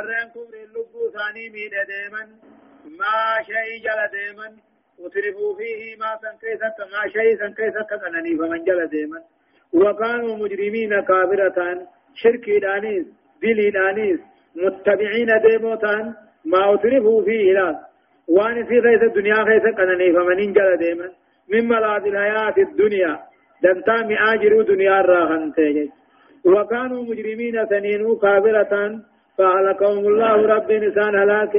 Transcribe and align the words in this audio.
ورين 0.00 0.28
كفر 0.34 0.54
اللبو 0.66 1.02
ثاني 1.14 1.44
ميد 1.54 1.74
ديما 1.92 2.22
ما 3.00 3.18
شيء 3.48 3.70
جل 3.84 4.00
ديما 4.16 4.48
وترفوا 4.98 5.56
فيه 5.58 5.80
ما 6.00 6.10
سنكيسة 6.22 6.78
ما 6.92 7.02
شيء 7.14 7.30
سنكيسة 7.42 7.82
كنني 7.90 8.36
فمن 8.38 8.64
جل 8.64 8.80
ديما 8.94 9.20
وكانوا 9.72 10.36
مجرمين 10.36 11.00
كافرة 11.00 11.58
شركي 12.14 12.58
دانيس 12.58 13.06
دلي 13.42 13.70
دانيس 13.70 14.20
متبعين 14.56 15.30
ديموتان 15.46 16.14
ما 16.44 16.74
أترفوا 16.74 17.24
فيه 17.24 17.52
لا 17.52 17.68
وان 18.28 18.66
في 18.68 18.78
غيث 18.78 19.02
الدنيا 19.02 19.34
غيث 19.48 19.62
قنني 19.78 20.12
فمن 20.12 20.52
جل 20.52 20.76
ديما 20.76 21.08
من 21.52 21.68
ملاذ 21.68 22.02
الحياة 22.06 22.54
الدنيا 22.58 23.12
دمتام 23.62 24.08
آجر 24.32 24.62
دنيا 24.62 25.00
الراغن 25.00 25.52
تيجي 25.52 25.90
وكانوا 26.44 27.02
مجرمين 27.04 27.66
سنين 27.70 28.18
كافرة 28.22 29.00
فهلكهم 29.40 30.04
الله 30.12 30.36
رب 30.54 30.72
نسان 30.72 31.14
هلاك. 31.22 31.54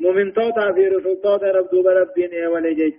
مؤمن 0.00 0.32
توتا 0.32 0.72
في 0.72 0.88
رسول 0.88 1.16
توتا 1.22 1.46
رب 1.56 1.68
دوب 1.72 1.86
ربين 1.86 2.32
ولجج 2.52 2.94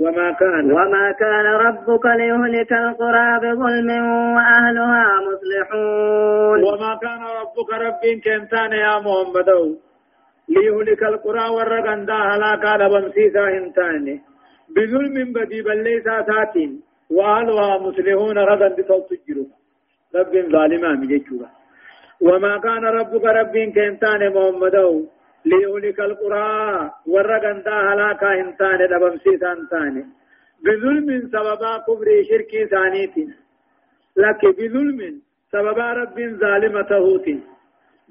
وما 0.00 0.28
كان. 0.40 0.64
وما 0.72 1.06
كان 1.22 1.46
ربك 1.66 2.04
ليهلك 2.20 2.72
القرى 2.72 3.28
بظلم 3.42 3.88
وأهلها 4.36 5.06
مصلحون. 5.28 6.58
وما 6.68 6.92
كان 7.04 7.22
ربك 7.40 7.70
رب 7.86 8.02
كنتان 8.24 8.72
يا 8.72 8.94
محمد. 9.06 9.50
ليهلك 10.54 11.02
القرى 11.02 11.46
والرقندا 11.54 12.18
هلاكا 12.30 12.72
لبمسيسا 12.80 13.44
هنتاني 13.54 14.16
بظلم 14.74 15.16
بدي 15.36 15.62
بل 15.62 15.78
ليس 15.84 16.06
ساتين. 16.28 16.72
وأهلها 17.10 17.78
مصلحون 17.78 18.38
رغن 18.38 18.72
بصوت 18.76 19.12
الجروب 19.12 19.50
رب 20.16 20.34
ظالما 20.52 20.92
مجيشورا 20.92 21.57
وما 22.20 22.58
كان 22.58 22.84
ربك 22.84 23.24
رب 23.24 23.54
كنتان 23.76 24.20
محمد 24.34 24.76
ليهلك 25.50 26.00
القرى 26.00 26.90
ورغندا 27.06 27.76
هلاكا 27.88 28.30
هنتان 28.40 28.78
دبمسيسا 28.92 29.52
هنتان 29.52 29.94
بظلم 30.64 31.08
سببا 31.32 31.72
كفر 31.86 32.08
شركي 32.28 32.66
ثانيتين. 32.66 33.34
لك 34.16 34.42
بظلم 34.58 35.00
سببا 35.52 35.92
رب 36.00 36.18
ظالمته 36.42 37.06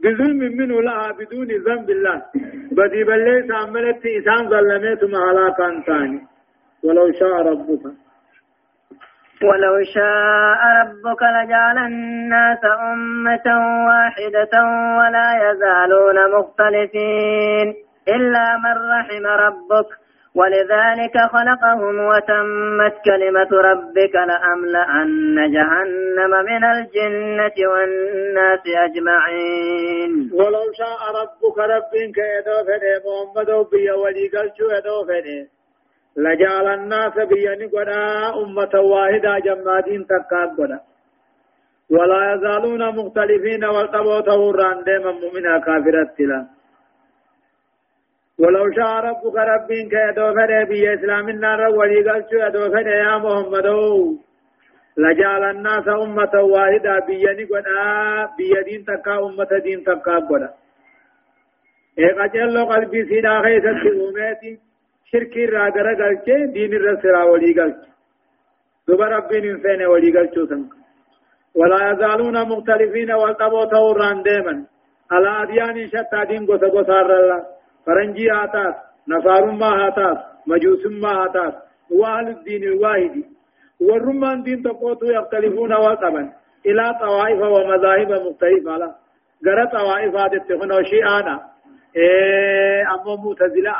بظلم 0.03 0.41
منه 0.57 0.81
لها 0.81 1.11
بدون 1.11 1.47
ذنب 1.47 1.89
الله. 1.89 2.17
بدي 2.77 3.03
بل 3.03 3.19
ليس 3.27 3.51
عملت 3.51 4.05
إنسان 4.05 4.49
ظلمتهم 4.49 5.15
هلاكا 5.15 5.83
ثاني 5.87 6.21
ولو 6.83 7.11
شاء 7.19 7.35
ربك. 7.49 8.06
ولو 9.43 9.83
شاء 9.83 10.61
ربك 10.81 11.21
لجعل 11.21 11.77
الناس 11.77 12.59
أمة 12.93 13.47
واحدة 13.87 14.53
ولا 14.97 15.29
يزالون 15.49 16.31
مختلفين 16.31 17.73
إلا 18.07 18.57
من 18.57 18.75
رحم 18.91 19.25
ربك 19.27 19.87
ولذلك 20.35 21.17
خلقهم 21.33 21.99
وتمت 21.99 22.95
كلمة 23.05 23.51
ربك 23.51 24.15
لأملأن 24.15 25.51
جهنم 25.51 26.31
من 26.49 26.63
الجنة 26.63 27.69
والناس 27.71 28.63
أجمعين. 28.67 30.29
ولو 30.33 30.65
شاء 30.79 30.99
ربك 31.21 31.57
ربك 31.57 32.17
يدو 32.35 32.57
فدي 32.67 32.93
محمد 33.05 33.69
بي 33.71 33.91
ولي 33.91 34.27
قلت 34.27 34.59
يدو 34.59 35.05
فدي. 35.07 35.56
لجعل 36.17 36.67
الناس 36.79 37.13
بيان 37.31 37.61
قدا 37.73 38.03
أمة 38.43 38.73
واحدة 38.91 39.39
جمادين 39.45 40.05
تكاد 40.07 40.49
قدا 40.57 40.79
ولا 41.89 42.33
يزالون 42.33 42.81
مختلفين 42.95 43.65
والتبوت 43.65 44.29
وران 44.29 44.83
ديما 44.83 45.11
مؤمنا 45.11 45.59
كافرت 45.65 46.19
لا 46.19 46.39
ولو 48.39 48.71
شاء 48.75 48.93
ربك 49.07 49.35
ربك 49.51 49.93
يدو 50.07 50.27
فدي 50.37 50.61
بي 50.69 50.93
إسلام 50.93 51.29
النار 51.29 51.61
ولي 51.77 51.99
قلت 52.09 52.31
يدو 52.33 52.63
فدي 52.73 52.89
يا 52.89 53.17
محمد 53.17 53.67
لجعل 54.97 55.43
الناس 55.55 55.87
أمة 55.87 56.33
واحدة 56.53 56.99
بيان 57.07 57.39
قدا 57.51 57.79
بيدين 58.37 58.85
تكا 58.85 59.15
أمة 59.27 59.51
دين 59.63 59.83
تكا 59.83 60.15
قدا 60.29 60.49
إيه 61.99 62.13
قجل 62.19 62.65
قلبي 62.65 63.05
سيدا 63.09 63.41
خيست 63.41 63.81
أمتي 64.01 64.66
شركي 65.11 65.45
را 65.45 65.69
غرا 65.75 65.93
غلچه 66.01 66.45
دين 66.55 66.73
الرسرا 66.73 67.23
ولي 67.31 67.51
غلچ 67.57 67.79
دوبا 68.87 69.05
ربين 69.05 69.45
انسان 69.49 69.85
ولي 69.85 70.11
غلچو 70.15 70.45
سنك 70.45 70.71
ولا 71.55 71.91
يزالون 71.91 72.37
مختلفين 72.49 73.11
والتبو 73.11 73.65
توران 73.65 74.23
ديما 74.23 74.65
على 75.11 75.29
أديان 75.43 75.87
شتى 75.87 76.25
دين 76.29 76.45
غوسا 76.45 76.67
غوسا 76.67 77.01
الله 77.01 77.39
فرنجي 77.85 78.31
آتاس 78.43 78.75
نصار 79.07 79.45
ما 79.51 79.87
آتاس 79.87 80.17
مجوس 80.47 80.83
ما 81.03 81.25
آتاس 81.25 81.53
وأهل 81.91 82.27
الدين 82.27 82.63
الواحد 82.63 83.23
والرمان 83.81 84.43
دين 84.43 84.63
تقوتو 84.63 85.05
يختلفون 85.05 85.73
والطبن 85.73 86.27
إلى 86.65 86.85
طوائف 87.01 87.39
ومذاهب 87.41 88.11
مختلفة 88.27 88.77
لا 88.77 88.89
غرا 89.45 89.65
طوائف 89.65 90.15
هذه 90.15 90.37
تكون 90.49 90.85
شيئانا 90.85 91.35
إيه 91.95 92.83
أمو 92.93 93.15
متزلة 93.23 93.73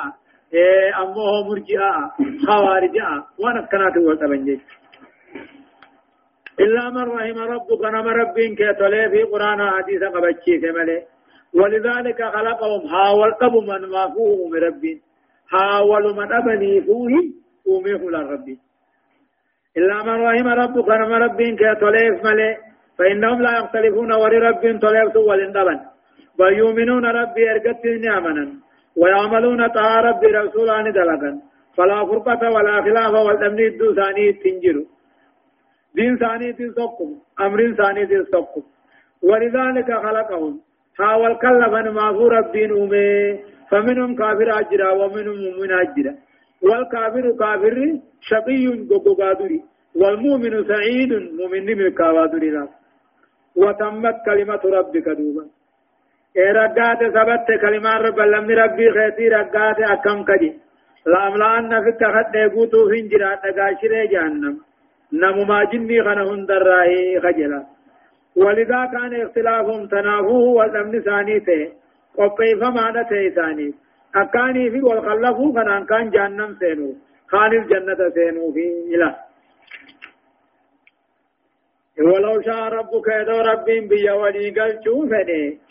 إيه 0.54 1.02
أمه 1.04 1.50
مرجئة 1.50 2.12
خوارجة 2.46 3.24
وأنا 3.40 3.62
كانت 3.72 3.98
والتبنجي 3.98 4.60
إلا 6.60 6.90
من 6.90 7.04
رحم 7.04 7.38
ربك 7.54 7.82
نما 7.94 8.12
ربين 8.12 8.56
كتولي 8.56 9.10
في 9.10 9.24
قرآن 9.24 9.60
حديث 9.76 10.04
قبتشي 10.04 10.58
كمالي 10.62 11.04
ولذلك 11.54 12.20
خلقهم 12.36 12.82
حاول 12.92 13.34
قبو 13.42 13.62
من 13.62 13.82
ما 13.94 14.04
فوه 14.14 14.50
من 14.52 14.60
ربين 14.68 15.02
حاول 15.52 16.04
من 16.18 16.34
أبني 16.34 16.82
فوه 16.82 17.12
أميه 17.68 18.02
للربين 18.14 18.60
إلا 19.78 19.98
من 20.04 20.16
رحم 20.26 20.48
ربك 20.48 20.90
نما 20.90 21.18
ربين 21.18 21.56
كتولي 21.56 22.10
مالي 22.24 22.58
فإنهم 22.98 23.42
لا 23.42 23.52
يختلفون 23.60 24.12
ولرب 24.14 24.80
تولي 24.82 25.12
سوى 25.14 25.38
لندبن 25.38 25.80
ويؤمنون 26.40 27.06
ربي 27.06 27.52
أرقت 27.52 27.86
نعمنا 27.86 28.67
ويعملون 28.98 29.68
طاعة 29.68 30.02
رب 30.02 30.24
رسولان 30.24 30.86
دلقا. 30.92 31.32
فلا 31.78 32.06
فرقة 32.06 32.42
ولا 32.56 32.82
خلاف 32.86 33.14
والأمن 33.26 33.60
الدو 33.60 33.96
ثاني 33.96 34.34
تنجر 34.34 34.78
دين 35.96 36.18
ثاني 36.18 36.54
تنسقم 36.54 37.10
أمر 37.46 37.60
ثاني 37.80 38.06
تنسقم 38.06 38.64
ولذلك 39.24 39.90
خلقهم. 40.06 40.54
حاول 40.98 41.34
كلفا 41.44 41.82
ما 41.98 42.08
هو 42.16 42.28
رب 42.28 42.56
أمي. 42.56 43.40
فمنهم 43.70 44.16
كافر 44.16 44.50
أجرا 44.60 44.90
ومنهم 44.92 45.38
مؤمن 45.46 45.72
أجرا. 45.72 46.14
والكافر 46.62 47.26
كافر 47.42 47.78
شقي 48.22 48.66
قدري 49.20 49.60
والمؤمن 49.96 50.54
سعيد 50.72 51.12
مؤمن 51.40 51.66
من 51.80 51.90
كوادري 52.00 52.50
وتمت 53.56 54.16
كلمة 54.26 54.64
ربك 54.78 55.08
دوبا. 55.20 55.44
رقات 56.38 57.00
سبت 57.00 57.48
كلمات 57.62 58.02
رب 58.02 58.20
لم 58.20 58.52
ربي 58.52 58.92
خيتي 58.92 59.28
رقات 59.30 59.80
أكم 59.80 60.24
كدي 60.24 60.54
لأملان 61.06 61.70
نفك 61.70 62.02
خد 62.16 62.36
نيقوتو 62.36 62.90
فنجرا 62.90 63.32
نقاشر 63.46 64.06
جهنم 64.12 64.56
نمو 65.14 65.44
ما 65.46 65.64
جني 65.64 66.04
خنهن 66.04 66.46
دراهي 66.46 67.20
خجلا 67.24 67.62
ولذا 68.36 68.82
كان 68.94 69.22
اختلافهم 69.22 69.88
تنافوه 69.88 70.48
والأمن 70.58 71.02
ثاني 71.02 71.40
ته 71.40 71.72
وقيف 72.18 72.62
معنى 72.64 73.04
ته 73.04 73.30
ثاني 73.30 73.74
أكاني 74.16 74.72
في 74.72 74.82
والخلفو 74.82 75.54
كان 75.54 75.86
كان 75.86 76.10
جهنم 76.10 76.56
سينو 76.60 76.96
خان 77.28 77.52
الجنة 77.54 78.10
سينو 78.16 78.52
في 78.52 78.66
إله 78.96 79.16
ولو 82.00 82.42
شاء 82.42 82.64
ربك 82.78 83.08
يدو 83.20 83.40
ربين 83.52 83.88
بيا 83.88 84.14
ولي 84.14 84.50
قل 84.50 84.80
شوفني 84.86 85.67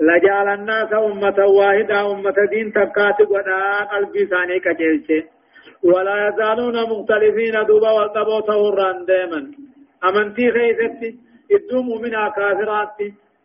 لجعل 0.00 0.48
الناس 0.58 0.92
أمة 0.92 1.38
واحدة 1.58 2.12
أمة 2.12 2.34
دين 2.50 2.72
تكات 2.72 3.20
ودا 3.20 3.84
قلبي 3.92 4.26
ثاني 4.26 4.60
كجلچه 4.60 5.22
ولا 5.84 6.28
يزالون 6.28 6.76
مختلفين 6.92 7.54
دوبا 7.68 7.90
والتبو 7.90 8.40
توران 8.40 9.04
دائما 9.04 9.40
أمنتي 10.08 10.46
خيثتي 10.52 11.10
إدو 11.52 11.82
مؤمنا 11.82 12.28
كافرات 12.36 12.98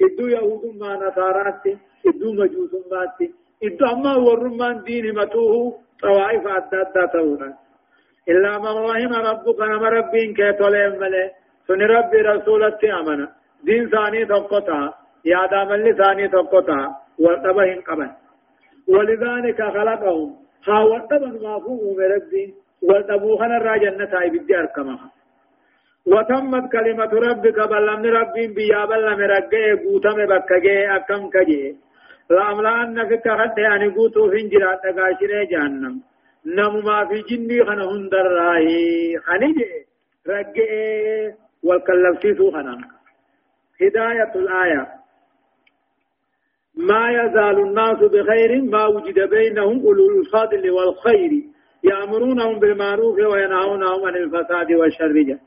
إدو 0.06 0.28
يهود 0.28 0.64
ما 0.80 0.92
نصارات 1.04 1.64
إدو 2.10 2.28
مجوس 2.40 2.74
مات 2.92 3.20
إدو 3.64 3.86
أما 3.94 4.16
ورمان 4.16 4.84
دين 4.88 5.06
متوه 5.18 5.80
طوائف 6.02 6.44
أدى 6.48 7.08
توران 7.14 7.54
إلا 8.30 8.52
من 8.64 8.76
رحم 8.88 9.14
ربك 9.30 9.60
نما 9.62 9.90
ربين 9.90 10.34
كيتولي 10.38 10.90
ملي 11.02 11.24
سن 11.68 11.82
ربي 11.82 12.18
رسولتي 12.30 12.94
أمنا 13.00 13.28
دين 13.64 13.90
ثاني 13.90 14.26
تقطع 14.26 15.05
يا 15.26 15.46
دام 15.52 15.74
اللساني 15.74 16.28
تقطع 16.28 16.90
والطبهن 17.20 17.82
قبن 17.82 18.12
ولذلك 18.88 19.62
خلقهم. 19.62 20.36
ها 20.68 20.80
والطبن 20.80 21.34
ما 21.44 21.60
فوه 21.60 21.98
ربي 22.16 22.54
والطبوخن 22.84 23.52
الراجنة 23.52 24.14
بدي 24.32 24.58
أركمها. 24.58 25.12
وتمت 26.08 26.72
كلمة 26.72 27.12
ربك 27.30 27.70
بلمن 27.70 28.06
ربي 28.06 28.48
بيا 28.48 28.86
بلم 28.86 29.20
رقه 29.20 29.66
قوتم 29.86 30.18
بكجه 30.26 30.96
أكم 30.96 31.30
كجه 31.30 31.76
لأملأن 32.30 33.08
فيك 33.08 33.28
خد 33.30 33.58
يعني 33.58 33.88
قوتو 33.88 34.30
في 34.30 34.42
انجرات 34.42 34.80
تقاشر 34.84 35.44
جهنم. 35.52 36.02
نمو 36.46 36.82
ما 36.82 37.06
في 37.06 37.22
جني 37.30 37.66
خنا 37.66 37.86
هندر 37.92 38.26
راهي. 38.40 39.18
خنجي 39.26 39.72
رجع 40.28 41.36
والكلف 41.64 42.22
سيسو 42.22 42.52
خنا 42.52 42.78
هداية 43.82 44.34
الآية. 44.36 44.95
ما 46.78 47.10
يزال 47.12 47.60
الناس 47.60 48.00
بخير 48.00 48.62
ما 48.62 48.86
وجد 48.86 49.30
بينهم 49.30 49.80
أولو 49.86 50.20
الفضل 50.20 50.72
والخير. 50.72 51.32
يأمرونهم 51.84 52.60
بالمعروف 52.60 53.18
وينهونهم 53.18 54.06
عن 54.06 54.16
الفساد 54.16 54.72
والشر. 54.72 55.38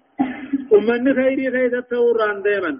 أمني 0.73 1.15
خيري 1.15 1.51
خيث 1.51 1.75
التوران 1.75 2.43
دائما. 2.43 2.79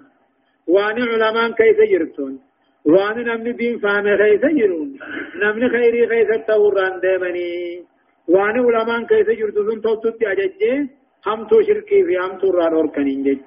وأن 0.67 0.97
علماء 1.01 1.51
كيف 1.51 1.79
يرتون؟ 1.79 2.39
وأن 2.85 3.17
نمني 3.27 3.51
دين 3.51 3.79
فهم 3.79 4.17
خيث 4.17 4.43
يرون؟ 4.43 4.99
نمني 5.41 5.69
خيري 5.69 6.07
خيث 6.07 6.29
التوران 6.39 6.99
دائمني 6.99 7.83
وأن 8.27 8.55
علماء 8.65 9.03
كيف 9.03 9.27
يرتون 9.27 9.81
توتت 9.81 10.23
أججي 10.23 10.89
هم 11.27 11.47
تو 11.47 11.61
شركي 11.61 12.03
في 12.03 12.17
هم 12.17 12.37
تو 12.39 12.51
ران 12.51 12.73
أركنين 12.73 13.23
جج. 13.23 13.43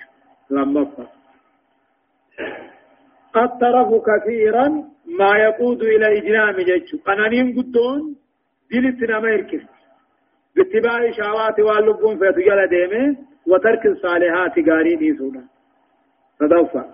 لما 0.50 0.86
الطرف 3.36 3.88
كثيرا 4.08 4.68
ما 5.18 5.38
يقود 5.38 5.82
إلى 5.82 6.18
إجرام 6.18 6.56
جج 6.56 6.96
قنانين 7.06 7.46
قدون 7.56 8.16
دلت 8.70 9.10
نما 9.10 9.30
يركز. 9.30 9.62
باتباع 10.56 11.10
شهوات 11.10 11.60
واللبون 11.60 12.18
فيتجل 12.18 12.66
ديمه 12.66 13.16
وترك 13.46 13.86
الصالحات 13.86 14.58
غاري 14.68 14.96
دي 14.96 15.16
سودا 15.18 15.44
صدفة 16.38 16.84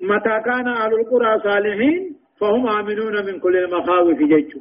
متى 0.00 0.40
كان 0.44 0.68
أهل 0.68 0.94
القرى 0.94 1.40
صالحين 1.40 2.16
فهم 2.40 2.68
آمنون 2.68 3.26
من 3.26 3.40
كل 3.40 3.56
المخاوف 3.56 4.18
جيتشو 4.18 4.60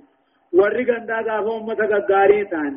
ورقن 0.53 1.05
دادا 1.05 1.41
فهم 1.41 1.65
متقداري 1.65 2.45
تان 2.45 2.73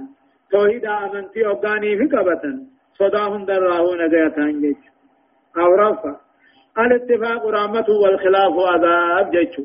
توحيد 0.51 0.85
أمنتي 0.85 1.47
أبداني 1.47 1.97
في 1.99 2.17
قبطن 2.17 2.57
صداهم 2.99 3.45
دراهون 3.45 4.01
غيتان 4.01 4.61
جيتشو 4.61 4.93
أو 5.59 5.75
الاتفاق 6.79 7.47
رحمة 7.47 7.89
والخلاف 8.03 8.53
عذاب 8.73 9.31
جيتشو. 9.31 9.63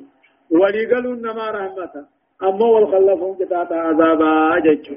وليقلوا 0.51 1.15
نما 1.15 1.51
رحمة 1.51 2.05
أما 2.43 2.65
والخلفهم 2.65 3.35
كتاتا 3.35 3.73
عذابا 3.73 4.59
جيتشو. 4.59 4.95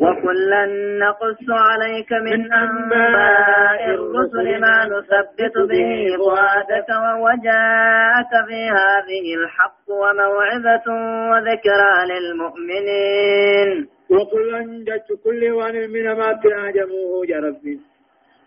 وكلا 0.00 0.66
نقص 0.98 1.44
عليك 1.48 2.12
من 2.12 2.52
أنباء 2.52 3.80
الرسل 3.94 4.60
ما 4.60 4.76
نثبت 4.84 5.56
به 5.70 6.16
فؤادك 6.16 6.90
وجاءك 7.24 8.32
في 8.48 8.60
هذه 8.78 9.34
الحق 9.40 9.86
وموعظة 9.88 10.86
وذكرى 11.30 11.94
للمؤمنين. 12.10 13.88
وكلا 14.10 14.60
جت 14.88 15.08
كل 15.24 15.50
وان 15.50 15.90
من 15.90 16.06
ما 16.12 16.32
تهاجموه 16.32 17.26
يا 17.28 17.40
ربي. 17.40 17.80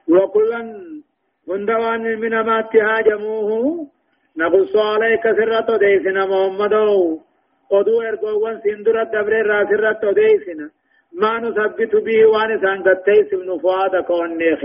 وكلا 0.09 0.61
هندوان 1.49 2.03
من 2.23 2.33
ما 2.47 2.61
تهاجموه 2.61 3.49
نقص 4.37 4.73
عليك 4.75 5.23
سرة 5.37 5.77
ديسنا 5.77 6.25
محمد 6.25 6.73
oduu 7.77 8.01
ergoowwan 8.09 8.61
siin 8.61 8.79
dura 8.85 9.03
dabre 9.13 9.39
irraa 9.43 9.63
sirratti 9.69 10.05
odeysina 10.11 10.65
ما 11.13 11.39
نثبت 11.39 11.95
به 11.95 12.25
وأنا 12.25 12.61
سانغتيس 12.61 13.33
من 13.33 13.59
فؤاد 13.59 14.03
كونيخ 14.03 14.61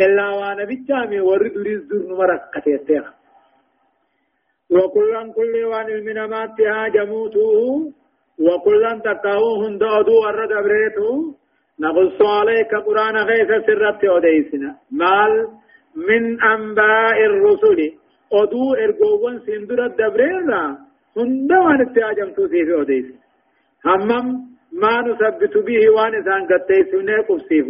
إلا 0.00 0.28
وأنا 0.30 0.64
بيتامي 0.64 1.20
ورد 1.20 1.56
ريز 1.66 1.82
دور 1.90 2.02
نمرك 2.08 2.42
كتيتيخ 2.54 3.04
وكلا 4.70 5.32
كل 5.36 5.64
وان 5.64 5.88
المنامات 5.88 6.60
هاجموته 6.60 7.92
وكلا 8.38 8.92
تقاوه 9.04 9.68
هندودو 9.68 10.14
ورد 10.24 10.52
أبريتو 10.52 11.10
نقص 11.80 12.18
عليك 12.22 12.74
قرآن 12.86 13.16
غيث 13.16 13.50
سرت 13.66 14.04
أديسنا 14.04 14.76
مال 14.90 15.32
من 15.96 16.42
أنباء 16.42 17.16
الرسل. 17.26 17.92
أدو 18.32 18.74
إرقوان 18.74 19.38
سندر 19.46 19.86
الدبريرا 19.86 20.78
هندوان 21.16 21.80
اتهاجمتو 21.80 22.48
سيفي 22.48 22.82
أديسنا 22.82 23.20
همم 23.86 24.26
ما 24.72 25.00
نثبت 25.06 25.54
به 25.66 25.90
وان 25.90 26.24
سان 26.24 26.42
قتيس 26.50 26.90
قبسيف 27.28 27.66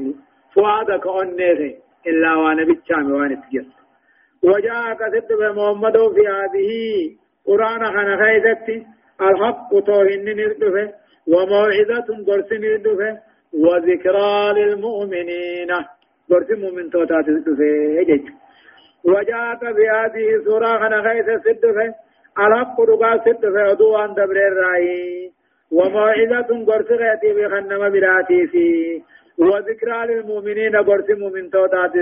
فؤادك 0.55 1.07
أنيه 1.07 1.75
إلا 2.07 2.35
وأنا 2.35 2.65
بيتشامي 2.65 3.13
وأنا 3.13 3.35
تجس 3.35 3.67
وجاءك 4.43 5.01
ست 5.15 5.33
محمد 5.57 5.97
في 6.15 6.23
هذه. 6.37 6.71
قرآن 7.47 7.85
خنا 7.95 8.15
خيدتي 8.23 8.87
الحق 9.21 9.71
توهن 9.87 10.25
نردفه 10.25 10.93
وموعظة 11.33 12.09
قرس 12.27 12.53
نردفه 12.53 13.19
وذكرى 13.65 14.53
للمؤمنين. 14.57 15.71
قرس 16.31 16.51
مؤمن 16.51 16.91
توتات 16.91 17.29
نردفه 17.29 18.03
جج 18.09 18.27
وجاءك 19.05 19.63
في 19.77 19.85
هذه 19.89 20.45
سورة 20.45 20.79
خنا 20.79 21.03
خيدة 21.03 21.39
سدفه 21.39 21.95
الحق 22.39 22.81
رقا 22.81 23.13
سدفه 23.25 23.61
عدوان 23.61 24.15
دبر 24.15 24.39
الرأي 24.51 25.31
وموعظة 25.71 26.65
قرص 26.69 26.91
غيتي 26.91 27.31
بخنم 27.37 27.83
براتي 27.91 28.47
في 28.47 28.67
وذكرى 29.39 30.07
للمؤمنين 30.07 30.77
قرص 30.77 31.09
مؤمن 31.11 31.51
توتات 31.51 31.93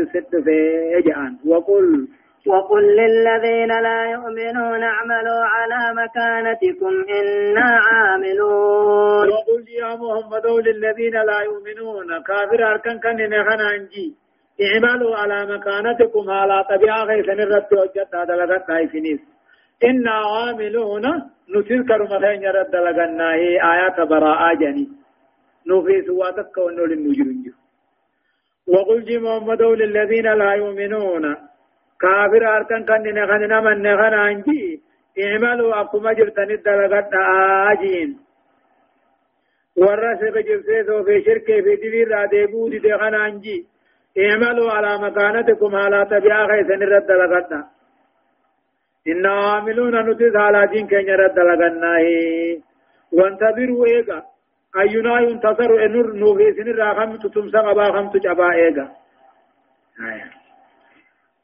في 0.44 0.56
اجعان 0.99 1.32
وقل۔ 1.47 2.09
وقل 2.46 2.82
للذين 2.82 3.69
لا 3.69 4.00
يؤمنون 4.14 4.82
اعملوا 4.82 5.43
على 5.55 5.81
مكانتكم 6.00 6.93
إنا 7.19 7.69
عاملون. 7.88 9.29
وقل 9.29 9.64
يا 9.69 9.93
محمد 10.02 10.46
للذين 10.67 11.12
لا 11.12 11.41
يؤمنون 11.41 12.23
كافر 12.29 12.61
أركان 12.73 12.99
كان 12.99 13.17
نخنا 13.17 13.75
أنجي. 13.75 14.08
اعملوا 14.67 15.17
على 15.17 15.38
مكانتكم 15.55 16.31
على 16.31 16.64
طبيعة 16.70 17.05
غيثن 17.05 17.41
الرد 17.41 17.73
وجدت 17.73 18.14
هذا 18.14 18.35
لغت 18.37 18.70
هاي 18.70 19.19
إنا 19.85 20.11
عاملون 20.11 21.05
نتذكر 21.56 22.02
مثلا 22.02 22.35
لغنا 22.75 23.35
هي 23.35 23.50
آيات 23.73 24.08
براءة 24.08 24.55
جني. 24.61 24.88
نوفي 25.67 26.02
سواتك 26.06 26.58
ونول 26.58 26.93
النجرنج 26.93 27.46
وقل 28.67 29.05
جي 29.05 29.19
محمد 29.19 29.62
للذين 29.62 30.26
لا 30.41 30.55
يؤمنون 30.55 31.37
كافر 32.05 32.43
أركان 32.56 32.83
كان 32.89 33.03
نخنا 33.19 33.61
من 33.67 33.83
نخنا 33.83 34.21
عنجي 34.27 34.65
اعملوا 35.25 35.81
أقوم 35.81 36.06
جرتن 36.19 36.51
الدلغت 36.59 37.12
آجين 37.70 38.11
ورس 39.82 40.20
بجرسيسو 40.34 40.96
في 41.06 41.15
شركة 41.27 41.56
في 41.65 41.73
دليل 41.82 42.11
رادبو 42.11 42.69
دي 42.69 42.79
دخنا 42.79 43.19
عنجي 43.27 43.58
اعملوا 44.25 44.70
على 44.77 44.91
مكانتكم 45.06 45.75
على 45.77 45.99
تبعا 46.11 46.46
خيسن 46.51 46.82
الرد 46.87 47.11
لغتنا 47.20 47.61
إن 49.08 49.27
عاملون 49.27 49.94
نتيز 50.11 50.37
على 50.37 50.67
دين 50.73 50.87
كن 50.91 51.05
يرد 51.13 51.39
لغناه 51.39 52.06
وانتظروا 53.13 53.87
إيغا 53.87 54.23
أينا 54.81 55.20
ينتصر 55.20 55.70
إنور 55.84 56.06
نوفي 56.20 56.53
سنر 56.56 56.81
خمت 56.99 57.27
تمسا 57.34 57.58
غبا 57.67 57.84
خمت 57.94 58.15
جبا 58.17 58.49
إيغا 58.53 58.87
آية 60.08 60.44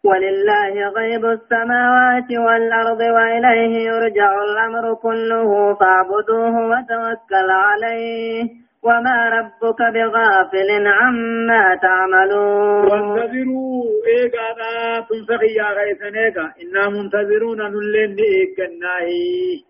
ولله 0.04 0.88
غيب 0.88 1.24
السماوات 1.24 2.30
والأرض 2.30 3.00
وإليه 3.00 3.72
يرجع 3.90 4.30
الأمر 4.44 4.94
كله 4.94 5.74
فاعبدوه 5.74 6.54
وتوكل 6.70 7.50
عليه 7.50 8.44
وما 8.82 9.28
ربك 9.28 9.80
بغافل 9.94 10.86
عما 10.86 11.78
تعملون. 11.82 12.90
وانتظروا 12.90 13.84
ايقانا 14.06 15.06
تنسخي 15.08 15.54
يا 15.56 15.68
غيثن 15.78 16.16
ايقا 16.16 16.52
إنا 16.62 16.88
منتظرون 16.88 17.58
نلين 17.58 18.16
إيقناهي. 18.18 19.60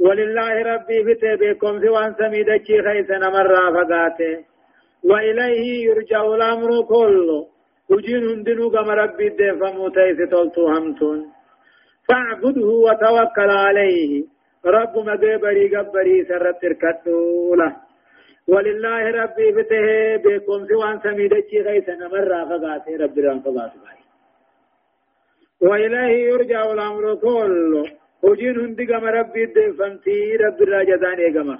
ولله 0.00 0.62
ربي 0.62 1.04
فتي 1.04 1.36
بكم 1.36 1.80
سوان 1.86 2.14
سميدكي 2.18 2.80
غيثن 2.80 3.20
مرة 3.20 3.62
فقاته 3.74 4.44
وإليه 5.04 5.86
يرجع 5.88 6.22
الأمر 6.22 6.70
كله. 6.88 7.57
وجين 7.90 8.22
هندنو 8.28 8.70
كما 8.70 8.94
ربي 8.94 9.26
الدين 9.26 9.58
فموتيس 9.60 10.18
تلتو 10.30 10.68
همتون. 10.68 11.18
فاعبده 12.08 12.68
وتوكل 12.86 13.50
عليه. 13.50 14.24
رب 14.66 14.94
مدبري 14.98 15.76
قبري 15.76 16.24
سرت 16.24 16.62
تركتو 16.62 17.54
له. 17.54 17.76
ولله 18.48 19.10
ربي 19.10 19.52
بته 19.52 20.16
بكم 20.24 20.66
سوان 20.68 21.00
سميدتي 21.04 21.60
غيث 21.60 21.88
نمر 21.88 22.30
فقاته 22.50 22.92
رب 23.02 23.18
ران 23.18 23.40
فقاته 23.40 23.80
وإليه 25.60 26.28
يرجع 26.30 26.72
الأمر 26.72 27.14
كله. 27.14 27.84
وجين 28.22 28.60
هندي 28.60 28.86
كما 28.86 29.10
ربي 29.10 29.44
دفنتي 29.46 30.36
رب 30.36 30.62
الراجدان 30.62 31.18
إيقما 31.18 31.58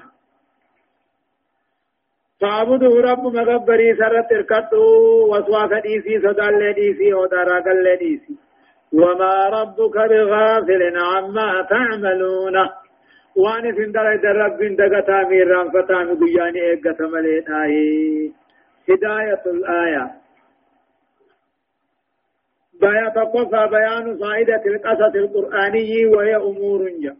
فاعبده 2.40 3.00
رب 3.10 3.24
مغبري 3.36 3.94
سرت 3.96 4.32
اركتو 4.32 4.82
وسواس 5.30 5.72
ديسي 5.82 6.20
صدال 6.24 6.74
ديسي 6.74 7.14
ودارا 7.14 7.60
قل 7.60 7.96
ديسي 7.96 8.36
وما 8.92 9.48
ربك 9.48 9.96
بغافل 10.10 10.82
عما 10.98 11.62
تعملون 11.70 12.56
وان 13.36 13.92
درجة 13.92 14.32
رب 14.32 14.58
دقتا 14.80 15.22
ميران 15.28 15.70
فتام 15.70 16.08
قياني 16.20 16.60
ايقتا 16.62 17.06
ملين 17.12 17.52
آي 17.52 18.32
هداية 18.88 19.42
الآية 19.46 20.10
بيا 22.80 23.08
تقفى 23.08 23.68
بيان 23.70 24.18
فائدة 24.18 24.62
القصص 24.66 25.14
القرآني 25.14 26.06
وهي 26.06 26.36
أمور 26.36 26.88
جا 27.02 27.16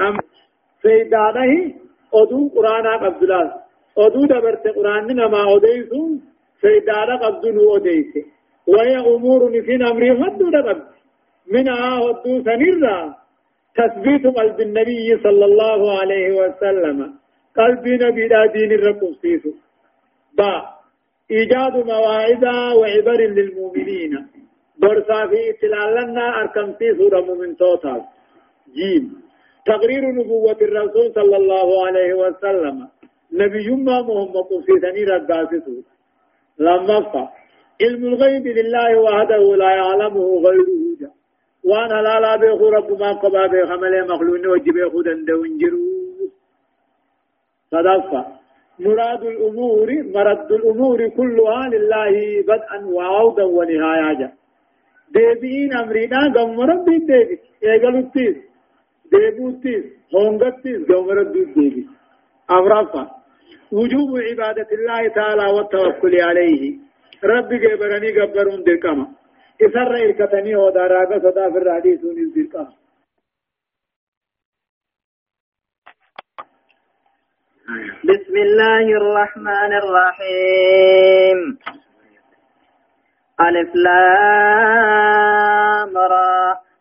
أم 0.00 0.18
في 0.82 1.04
أدو 2.14 2.48
قرآن 2.54 2.86
عبد 2.86 3.22
الله 3.22 3.52
أدو 3.98 4.20
دبرت 4.32 4.68
قرآن 4.76 5.06
نما 5.06 5.42
أديسو 5.56 6.02
في 6.60 6.80
دانا 6.86 7.16
قبض 7.22 7.46
نو 7.46 7.76
أديسي 7.76 8.22
وهي 8.66 8.96
أمور 9.14 9.62
في 9.66 9.74
أمر 9.90 10.02
هدو 10.20 10.46
دبرت 10.56 10.88
منها 11.52 11.98
هدو 12.04 12.32
سنرى 12.46 13.14
تثبيت 13.76 14.26
قلب 14.38 14.60
النبي 14.60 15.08
صلى 15.24 15.44
الله 15.44 15.98
عليه 16.00 16.28
وسلم 16.40 16.98
قلب 17.56 17.84
نبي 18.04 18.28
دين 18.54 18.72
الرقم 18.78 19.12
سيسو 19.22 19.52
با 20.38 20.52
إيجاد 21.30 21.74
مواعظ 21.92 22.44
وعبر 22.80 23.20
للمؤمنين 23.36 24.12
برسا 24.82 25.26
في 25.30 25.40
اتلالنا 25.50 26.24
أركم 26.40 26.68
سيسو 26.78 27.08
رمو 27.08 27.34
من 27.34 27.56
توتال 27.56 28.02
جيم 28.76 29.04
تقرير 29.72 30.02
نبوة 30.18 30.60
الرسول 30.68 31.06
صلى 31.18 31.36
الله 31.36 31.68
عليه 31.86 32.10
وسلم. 32.22 32.76
نبي 33.32 33.68
ما 33.86 33.96
محمد 34.08 34.36
قصيتني 34.50 35.02
رقاسسو 35.10 35.76
لما 36.58 36.98
علم 37.82 38.02
الغيب 38.12 38.46
لله 38.58 38.90
وحده 39.04 39.42
لا 39.62 39.70
يعلمه 39.80 40.26
غيره 40.46 40.80
جاء 41.00 41.14
وأنا 41.68 41.98
لا 42.06 42.16
لا 42.24 42.32
بيخو 42.42 42.68
رب 42.68 42.90
ما 43.02 43.10
قبا 43.22 43.46
بيخ 43.52 43.70
عمل 43.70 43.94
مخلون 44.10 44.46
وجي 44.46 44.70
بيخو 44.76 45.02
دندون 45.06 45.58
جرو. 45.60 45.80
صدفة 47.72 48.22
مراد 48.84 49.22
الأمور 49.32 49.88
مرد 50.14 50.52
الأمور 50.52 51.08
كلها 51.08 51.68
لله 51.74 52.14
بدءا 52.48 52.78
وعودا 52.94 53.44
ونهاية 53.44 54.30
ديبين 55.14 55.72
أمرنا 55.82 56.20
قم 56.34 56.60
ربي 56.70 56.96
ديبي 56.98 57.38
إيقلو 57.64 58.02
تيس 58.14 58.49
ديبو 59.12 59.50
تيس 59.62 59.84
هونغت 60.14 60.56
تيس 60.62 60.80
قم 60.88 61.10
ربي 61.18 61.44
ديبي 61.54 61.88
أمرفا 62.50 63.04
وجوب 63.72 64.10
عبادة 64.28 64.68
الله 64.72 65.08
تعالى 65.08 65.46
والتوكل 65.54 66.14
عليه 66.20 66.78
ربي 67.24 67.56
قبرني 67.66 68.10
قبرون 68.20 68.62
دي 68.64 68.76
كما 68.76 69.06
إسر 69.62 69.92
إركتني 70.04 70.56
هو 70.56 70.70
داراغا 70.70 71.18
صدا 71.18 71.50
في 71.52 71.58
الرحديث 71.58 72.04
ونزدرقا 72.04 72.64
بسم 78.04 78.34
الله 78.36 78.86
الرحمن 79.00 79.72
الرحيم 79.82 81.38
ألف 83.40 83.70
لام. 83.74 84.89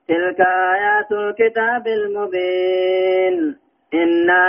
تلك 0.10 0.40
آيات 0.42 1.12
الكتاب 1.12 1.88
المبين 1.88 3.56
إنا 3.94 4.46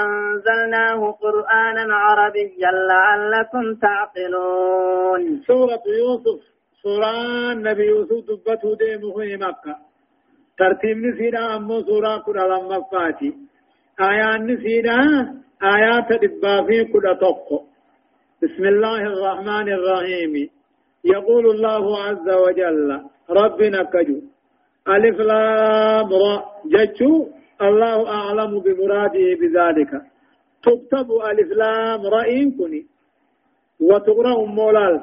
أنزلناه 0.00 1.00
قرآنا 1.10 1.94
عربيا 1.94 2.70
لعلكم 2.90 3.74
تعقلون 3.74 5.42
سورة 5.46 5.82
يوسف 6.02 6.40
سورة 6.82 7.14
نبي 7.54 7.86
يوسف 7.86 8.24
دبته 8.28 8.76
ديمه 8.76 9.36
مكة. 9.46 9.76
ترتيب 10.58 10.96
نسينا 10.96 11.56
أمو 11.56 11.80
سورة 11.82 12.18
كنا 12.18 12.40
لما 12.40 12.78
فاتي 12.92 13.34
آيات 14.00 14.40
نسينا 14.40 14.98
آيات 15.62 16.08
دبا 16.22 16.62
في 16.66 16.84
كل 16.84 17.06
تقو. 17.20 17.58
بسم 18.42 18.64
الله 18.64 19.00
الرحمن 19.12 19.68
الرحيم. 19.78 20.50
يقول 21.04 21.44
الله 21.54 21.84
عز 22.02 22.28
وجل 22.44 23.00
ربنا 23.30 23.82
كجو. 23.82 24.20
ألف 24.88 25.16
لام 25.20 26.08
را. 26.22 26.34
جتشو. 26.72 27.12
الله 27.66 27.96
أعلم 28.18 28.52
بمراده 28.64 29.26
بذلك. 29.40 29.92
تكتب 30.62 31.08
ألف 31.30 31.48
لام 31.60 32.02
رأين 32.16 32.50
كني. 32.58 32.82
وتقرأ 33.80 34.46
مولال. 34.46 34.94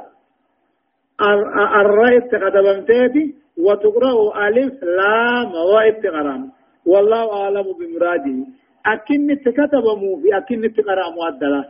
الرأيت 1.81 2.31
قدبمتيتي 2.43 3.25
وتقرأ 3.65 4.47
ألف 4.47 4.83
لام 4.83 5.49
رأيت 5.75 6.05
قرام 6.05 6.51
والله 6.85 7.23
أعلم 7.41 7.67
بمراده. 7.79 8.37
أكن 8.85 9.27
تكتب 9.45 9.85
مو 10.01 10.11
في 10.21 10.37
أكن 10.37 10.73
تقرأ 10.73 11.09
مؤدلة 11.09 11.63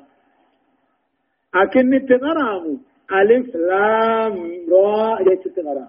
أكن 1.56 2.06
تقرأ 2.10 2.78
ألف 3.22 3.56
لام 3.56 4.36
را 4.72 5.20
يتقرأ 5.22 5.88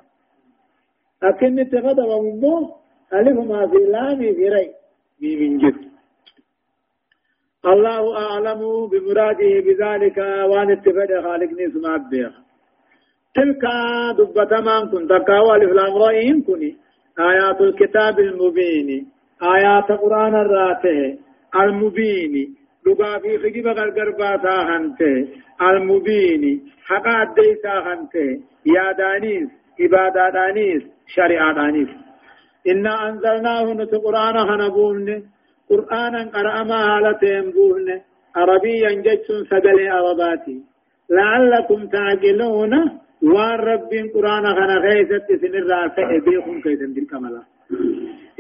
أكن 1.23 1.69
تقدم 1.73 2.11
مو 2.43 2.77
ألف 3.13 3.39
ما 3.51 3.67
في 3.67 3.77
لام 3.77 4.19
في 4.19 4.49
ري 4.49 4.71
من 5.23 5.59
جد 5.59 5.95
الله 7.67 8.19
أعلم 8.19 8.61
بمراده 8.91 9.53
بذلك 9.67 10.19
وأن 10.19 10.71
اتفاد 10.71 11.23
خالق 11.25 11.51
نسمع 11.61 11.97
بها 11.97 12.45
تلك 13.35 13.63
دبتمان 14.19 14.89
كن 14.91 15.09
تكاوى 15.09 15.57
الإفلام 15.57 15.93
رأيهم 15.97 16.43
كني. 16.47 16.77
آيات 17.19 17.61
الكتاب 17.61 18.19
المبين. 18.19 19.07
آيات 19.43 19.89
قرآن 20.01 20.35
الراته 20.35 21.19
المبين. 21.55 22.57
لغا 22.87 23.19
في 23.19 23.39
خجب 23.39 23.67
غرغرباتا 23.67 24.57
هنته 24.69 25.29
المبين. 25.63 26.63
حقا 26.87 27.35
ديسا 27.35 27.75
هنته 27.87 28.29
يا 28.67 28.93
دانيس. 28.93 29.49
عبادة 29.81 30.31
دانيس. 30.31 30.83
شريعة 31.07 31.55
دانيس 31.55 31.89
إنا 32.67 33.09
أنزلناه 33.09 33.73
نت 33.73 33.95
قرآن 33.95 34.37
قرآنا 35.71 36.31
قرأ 36.35 36.63
ما 36.63 36.81
هالتين 36.91 37.51
بون 37.51 38.01
عربيا 38.37 38.91
جتسون 39.05 39.45
سجل 39.51 39.89
عرباتي 39.89 40.63
لعلكم 41.11 41.87
تعقلون 41.87 42.73
وان 43.23 43.59
رب 43.71 43.91
قرآن 44.15 44.45
خنا 44.57 44.77
خيست 44.85 45.27
سن 45.41 45.55
الرافع 45.63 46.09
بيخم 46.27 46.61
كيسن 46.61 46.93
دل 46.95 47.07
كملا 47.11 47.43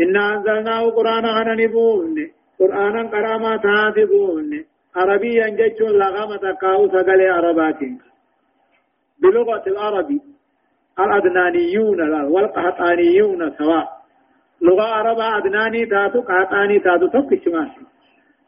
إنا 0.00 0.22
أنزلناه 0.34 0.82
قرآن 0.98 1.24
خنا 1.36 1.54
نبون 1.54 2.16
قرآن 2.60 3.08
قراما 3.08 3.56
تاتبون 3.56 4.64
عربيا 4.96 5.48
جيشون 5.48 5.92
لغامة 6.00 6.36
تقاو 6.36 6.88
سقل 6.88 7.20
عرباتين 7.36 7.98
بلغة 9.22 9.64
العربي. 9.66 10.20
الأدنانيون 11.00 12.00
والقحطانيون 12.32 13.50
سواء 13.58 13.88
لغة 14.62 14.82
عربة 14.82 15.38
أدناني 15.38 15.86
تاتو 15.86 16.20
قحطاني 16.20 16.78
تاتو 16.78 17.06
تكشمان 17.06 17.70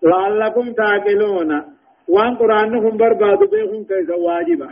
لعلكم 0.02 0.72
تعقلون. 0.72 1.62
وان 2.08 2.36
قرآنكم 2.36 2.96
بربادو 2.96 3.46
بيخم 3.46 3.84
كيس 3.84 4.10
واجبا 4.10 4.68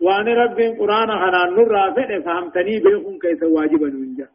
وان 0.00 0.28
رب 0.28 0.58
قرآن 0.80 1.10
حنان 1.10 1.54
نور 1.54 1.68
رافع 1.68 2.20
فهمتني 2.20 2.80
بيكم 2.80 3.18
كيف 3.18 3.42
واجبا 3.42 3.88
ننجا 3.88 4.28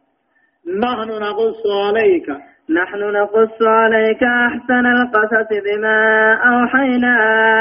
نحن 0.83 1.09
نقص 1.09 1.61
عليك. 1.85 2.27
نحن 2.69 2.99
نقص 2.99 3.61
عليك 3.61 4.23
أحسن 4.23 4.85
القصص 4.85 5.49
بما 5.65 6.33
أوحينا 6.33 7.17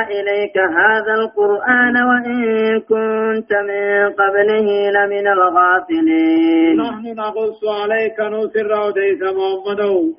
إليك 0.08 0.58
هذا 0.58 1.14
القرآن 1.14 1.96
وإن 1.96 2.40
كنت 2.80 3.52
من 3.52 4.10
قبله 4.20 4.90
لمن 4.90 5.26
الغافلين. 5.26 6.76
نحن 6.80 7.14
نقص 7.16 7.60
عليك 7.82 8.20
نسر 8.20 8.72
وديس 8.86 9.22
محمد. 9.22 10.12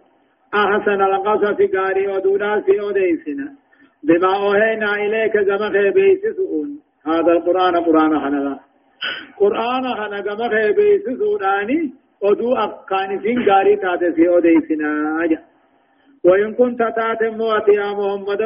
أحسن 0.53 1.01
القصص 1.01 1.57
قاري 1.75 2.07
ودونا 2.07 2.61
في 2.61 2.79
وديسنا 2.81 3.47
بما 4.03 4.35
أوحينا 4.35 4.95
إليك 4.95 5.37
زمخ 5.37 5.71
بيسسون 5.95 6.79
هذا 7.07 7.31
القرآن 7.31 7.75
قرآن 7.75 8.19
حنلا 8.19 8.59
قرآن 9.37 9.85
حنا 9.95 10.21
كما 10.21 10.49
خيبيس 10.49 11.03
أفقان 12.65 13.19
فين 13.19 13.49
غاري 13.49 13.75
تاتي 13.75 14.11
في 14.11 14.27
أوديسنا 14.29 14.89
أجا 15.23 15.39
وإن 16.23 16.53
كنت 16.53 16.81
مواتي 17.21 17.71
يا 17.71 17.89
محمد 17.99 18.41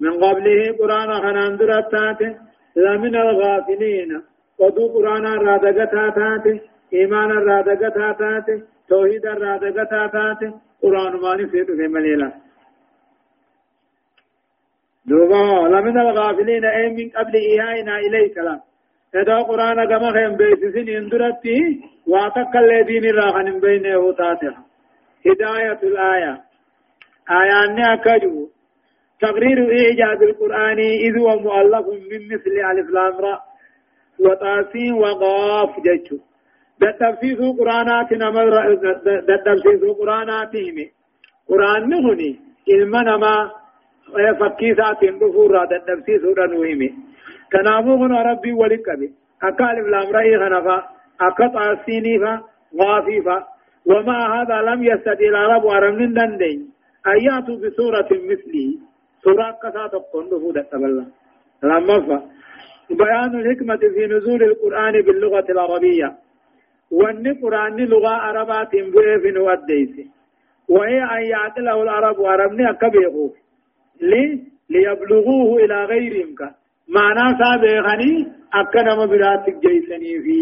من 0.00 0.12
قبله 0.24 0.76
قرآن 0.80 1.10
حنا 1.22 1.46
اندرت 1.46 1.90
تاتي 1.92 2.28
لمن 2.76 3.16
الغافلين 3.16 4.22
ودو 4.58 4.88
قرآن 4.94 5.24
رادقتا 5.24 6.04
تاتي 6.18 6.60
إيمان 6.94 7.30
رادقتا 7.30 8.12
تاتي 8.20 8.62
توحيد 8.88 9.26
رادقتا 9.26 10.06
تاتي 10.06 10.48
قرآن 10.82 11.12
ماني 11.22 11.46
سيد 11.50 11.66
في 11.66 11.86
مليلا 11.88 12.32
دوبا 15.06 15.68
لمن 15.72 15.98
الغافلين 16.00 16.64
أي 16.64 16.88
من 16.96 17.08
قبل 17.16 17.34
إيهائنا 17.34 17.98
إليك 17.98 18.38
لا 18.38 18.60
إذا 19.14 19.38
قرآن 19.38 19.88
كما 19.88 20.12
خيم 20.12 20.36
بيسسين 20.36 20.88
اندرتي 20.88 21.80
واتك 22.06 22.56
الذين 22.56 23.14
راخن 23.14 23.60
بينه 23.60 24.12
تاتها 24.12 24.64
هداية 25.26 25.80
الآية 25.82 26.42
آيان 27.30 27.78
أكجو 27.84 28.48
تقرير 29.20 29.58
إعجاز 29.58 30.22
القرآن 30.22 30.78
إذ 30.78 31.18
هو 31.18 31.38
مؤلف 31.38 31.86
من 31.88 32.22
مثل 32.32 32.54
ألف 32.70 32.90
لام 32.90 33.16
را 33.24 33.40
وطاسين 34.18 34.92
وقاف 34.92 35.80
جتشو 35.80 36.18
دتبسيس 36.80 37.38
قرآنات 37.58 38.12
نمر 38.12 38.74
دتبسيس 39.28 39.82
قرآنات 40.00 40.56
همي 40.56 40.90
قرآن 41.48 41.88
نهني 41.88 42.40
إلما 42.68 43.02
نما 43.02 43.50
فكيسات 44.40 45.04
نفورا 45.04 45.64
دتبسيس 45.64 46.22
رنوهمي 46.38 46.94
كنامو 47.52 47.94
هنا 48.04 48.22
ربي 48.22 48.52
ولكبي 48.52 49.12
أكال 49.42 49.78
الأمر 49.88 50.14
رأي 50.14 50.36
غنفا 50.36 50.78
أكطع 51.20 51.72
السينيفا 51.72 52.42
غافيفا 52.80 53.46
وما 53.86 54.18
هذا 54.42 54.62
لم 54.70 54.84
يستطيع 54.84 55.28
العرب 55.28 55.64
ورمن 55.64 56.14
دندين 56.14 56.70
أياتوا 57.06 57.56
بسورة 57.56 58.08
مثله 58.30 58.68
سورة 59.24 59.58
كسات 59.62 59.92
قندفو 60.12 60.40
فودة 60.40 60.66
الله 60.74 61.06
لما 61.62 62.00
فا 62.06 62.18
بيان 62.90 63.40
الحكمة 63.40 63.76
في 63.76 64.06
نزول 64.06 64.42
القرآن 64.42 64.92
باللغة 65.02 65.46
العربية 65.50 66.16
وأن 66.90 67.26
القرآن 67.26 67.76
لغة 67.76 68.08
عربات 68.08 68.70
بوئف 68.72 69.36
وديس 69.46 70.06
وهي 70.68 71.02
أن 71.02 71.22
يعقله 71.22 71.82
العرب 71.82 72.18
وعربني 72.18 72.70
أكبيغوه 72.70 73.32
لي 74.00 74.42
ليبلغوه 74.70 75.64
إلى 75.64 75.84
غيرهم 75.84 76.34
معنى 76.88 77.38
سابقني 77.38 78.26
أكنا 78.54 78.94
مبراتك 78.94 79.56
جيسني 79.56 80.20
في 80.24 80.40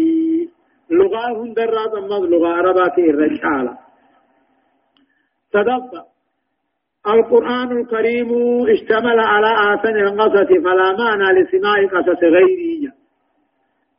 لغة 0.89 1.43
هندرات 1.43 1.93
أما 1.93 2.27
لغة 2.27 2.47
عربات 2.47 2.99
الرجالة 2.99 3.77
صدقت 5.53 6.05
القرآن 7.07 7.71
الكريم 7.79 8.29
اشتمل 8.69 9.19
على 9.19 9.51
آسن 9.73 9.95
القصص 9.97 10.49
فلا 10.65 10.97
معنى 10.97 11.41
لسماع 11.41 11.85
قصص 11.93 12.23
غيره 12.23 12.93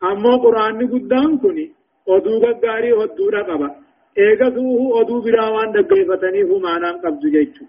أما 0.05 0.37
قرآن 0.37 0.89
قدام 0.93 1.39
كني 1.39 1.73
ودو 2.07 2.33
غاري 2.65 2.93
ودو 2.93 3.29
رقبا 3.29 3.71
ايغسوه 4.19 4.81
ودو 4.97 5.21
براوان 5.21 5.73
دقيفتني 5.73 6.43
معنى 6.67 6.91
قبض 7.03 7.23
جيتشو 7.35 7.65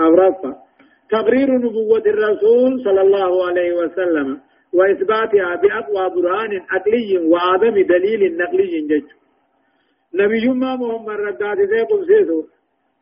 أورفا 0.00 0.52
تقرير 1.10 1.48
نبوة 1.58 2.02
الرسول 2.06 2.80
صلى 2.84 3.00
الله 3.00 3.46
عليه 3.46 3.72
وسلم 3.72 4.40
وإثباتها 4.72 5.56
بأقوى 5.62 6.10
برهان 6.14 6.60
عقلي 6.70 7.18
وعدم 7.18 7.74
دليل 7.86 8.36
نقلي 8.36 8.80
جيتشو 8.88 9.16
نبي 10.14 10.48
محمد 10.48 11.20
ردات 11.20 11.58
ذي 11.58 11.80
قبسيسو 11.90 12.38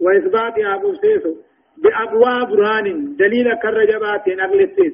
وإثباتها 0.01 0.77
قبسيسو 0.77 1.35
بأقوى 1.83 2.47
برهان 2.51 3.17
دليل 3.17 3.55
كالرجبات 3.63 4.29
نقل 4.29 4.93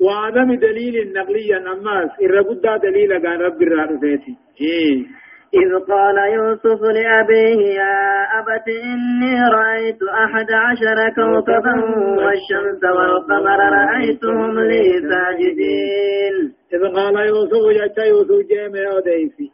وعدم 0.00 0.54
دليل 0.54 1.12
نقليا 1.12 1.58
أماس 1.72 2.10
إرقدا 2.22 2.76
دليل 2.76 3.18
كان 3.18 3.40
رب 3.40 3.62
الرافيتي 3.62 4.34
إيه. 4.60 5.06
إذ 5.54 5.78
قال 5.88 6.16
يوسف 6.32 6.82
لأبيه 6.82 7.74
يا 7.74 8.26
أبت 8.38 8.68
إني 8.68 9.34
رأيت 9.52 10.02
أحد 10.02 10.46
عشر 10.52 11.08
كوكبا 11.14 11.74
والشمس 12.22 12.84
والقمر 12.84 13.58
رأيتهم 13.58 14.60
لي 14.60 14.84
ساجدين. 15.10 16.54
إذ 16.74 16.94
قال 16.96 17.16
يوسف 17.28 17.64
يا 17.76 18.04
يوسف 18.04 18.46
جيمي 18.48 18.86
أوديسي 18.86 19.52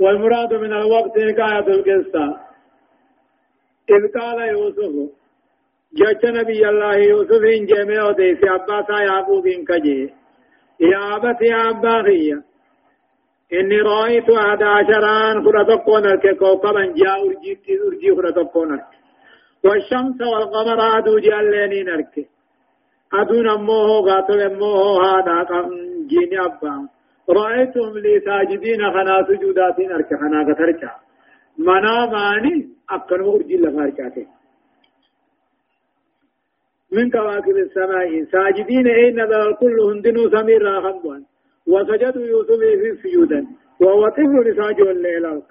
والمراد 0.00 0.54
من 0.54 0.72
الوقت 0.72 1.12
حكاية 1.12 1.68
القصة. 1.74 2.46
إذ 3.90 4.20
قال 4.20 4.48
يوسف 4.48 5.12
جاءت 5.94 6.26
نبي 6.26 6.68
الله 6.68 6.96
يوسف 6.96 7.42
إن 7.56 7.66
جمع 7.66 8.04
وديس 8.04 8.38
أباسا 8.44 9.02
يعقوب 9.02 9.46
إن 9.46 9.64
كجي 9.64 10.14
يا 10.80 11.16
أبت 11.16 11.42
يا 11.42 11.70
أباخي 11.70 12.55
إني 13.52 13.80
رأيت 13.80 14.30
أحد 14.30 14.62
عشران 14.62 15.44
خرطقون 15.44 16.06
الك 16.06 16.38
كوكبا 16.38 16.84
جاء 17.00 17.26
أرجيت 17.26 17.64
أرجي 17.86 18.10
خرطقون 18.16 18.80
والشمس 19.64 20.20
والقمر 20.20 20.80
أدو 20.98 21.18
جاليني 21.18 21.82
نرك 21.82 22.14
أدو 23.20 23.42
نموه 23.42 23.90
غاتل 24.06 24.40
أموه 24.40 25.04
هذا 25.04 25.68
جيني 26.10 26.38
أبا. 26.44 26.88
رأيتهم 27.30 27.98
لي 27.98 28.20
ساجدين 28.20 28.80
خنا 28.94 29.26
سجودات 29.28 29.78
نرك 29.80 30.10
خنا 30.20 30.40
غترجع 30.48 30.92
مناماني 31.58 32.68
أكنو 32.90 33.36
أرجي 33.36 33.56
لفاركاته 33.56 34.26
من 36.92 37.10
كواكب 37.10 37.56
السماء 37.56 38.24
ساجدين 38.32 38.86
أين 38.86 39.22
نظر 39.22 39.50
الكل 39.50 39.80
هندنو 39.80 40.30
سمير 40.30 40.62
راخبوان 40.62 41.22
وسجدوا 41.68 42.26
يوسف 42.26 42.60
في 42.82 42.96
سجودا. 43.02 43.46
وهو 43.80 44.08
طفل 44.08 44.56
ساجد 44.56 44.86
الليل 44.86 45.42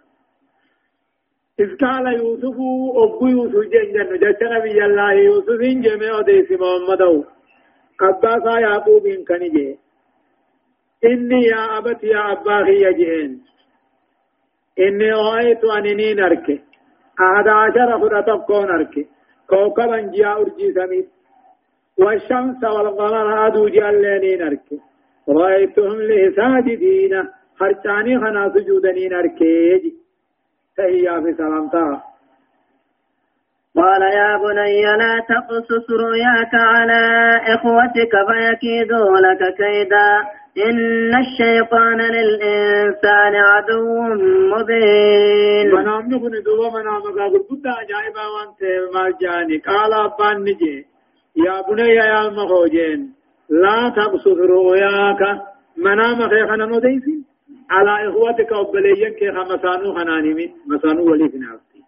إذ 1.60 1.78
قال 1.78 2.06
يوسف 2.19 2.58
أبو 3.04 3.28
يوسف 3.28 3.63
جنجن 3.73 4.10
جت 4.23 4.43
نبي 4.43 4.86
الله 4.86 5.13
يوسف 5.13 5.62
جميع 5.86 6.21
ديس 6.21 6.51
محمد. 6.51 7.23
أبا 8.01 8.60
يعقوب 8.60 9.04
كنجي. 9.28 9.78
إني 11.06 11.41
يا 11.43 11.78
أبت 11.78 12.04
يا 12.04 12.32
أباخي 12.32 12.86
يجئن 12.86 13.39
إني 14.80 15.12
رأيت 15.12 15.63
أنني 15.78 16.13
نركي 16.13 16.62
أحد 17.21 17.47
عشر 17.47 17.99
فرة 17.99 18.45
كون 18.47 18.69
أركي 18.69 19.08
كوكبا 19.49 19.97
جاء 19.97 20.41
أرجي 20.41 20.73
سميت. 20.73 21.08
والشمس 21.97 22.63
والقمر 22.63 23.47
أدو 23.47 23.67
جالين 23.67 24.41
أركي 24.41 24.80
رأيتهم 25.29 26.01
لي 26.01 26.33
ساجدين 26.35 27.23
خرجاني 27.59 28.19
خنا 28.19 28.51
سجودنين 28.55 29.13
أركي 29.13 29.93
تهيا 30.77 31.21
في 31.21 31.33
سلامتها 31.38 32.03
قال 33.75 34.01
يا 34.01 34.38
بني 34.38 34.81
لا 34.81 35.13
تقصص 35.29 35.89
رؤياك 35.89 36.53
على 36.53 37.01
إخوتك 37.55 38.13
فيكيدوا 38.27 39.17
لك 39.19 39.53
كيدا 39.57 40.09
إن 40.69 41.11
الشيطان 41.19 42.01
للإنسان 42.01 43.35
عدو 43.35 43.99
مبين 44.53 45.75
منام 45.75 46.13
نكون 46.13 46.31
دوبا 46.45 46.69
منام 46.79 47.01
قابل 47.01 47.43
قد 47.49 47.67
عجائبا 47.67 48.25
وانت 48.35 48.61
مرجاني 48.93 49.57
قال 49.57 49.93
أبان 49.93 50.38
نجي 50.41 50.85
يا 51.35 51.61
بني 51.61 51.89
يا 51.95 52.29
مخوجين 52.29 53.13
لا 53.49 53.89
تقصد 53.95 54.39
رؤياك. 54.39 55.21
منام 55.77 56.29
خيخنا 56.29 56.65
نديسي 56.65 57.23
على 57.69 58.10
إخوتك 58.10 58.51
وبليين 58.51 59.13
كيخا 59.19 59.43
مسانو 59.43 59.93
خناني 59.93 60.53
مسانو 60.67 61.12
ولي 61.12 61.29
في 61.29 61.38
نفسي 61.38 61.81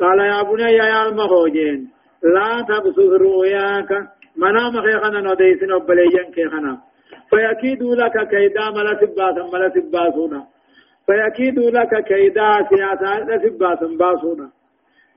قال 0.00 0.18
يا 0.20 0.42
بني 0.42 0.72
يا 0.72 1.10
مخوجين 1.10 1.88
لا 2.34 2.66
تقصد 2.68 3.12
رؤياك. 3.12 3.90
منام 4.36 4.80
خيخنا 4.80 5.20
نديسي 5.20 5.72
وبليين 5.72 6.28
كيخنا 6.34 6.78
فيكيدوا 7.30 7.94
لك 7.94 8.28
كيدا 8.30 8.70
ملا 8.70 8.94
سباسا 9.00 9.42
ملا 9.52 9.68
سباسونا 9.74 10.40
فيكيدوا 11.06 11.70
لك 11.70 12.04
كيدا 12.04 12.48
سياسا 12.68 13.38
سباسا 13.44 13.86
باسونا. 14.00 14.50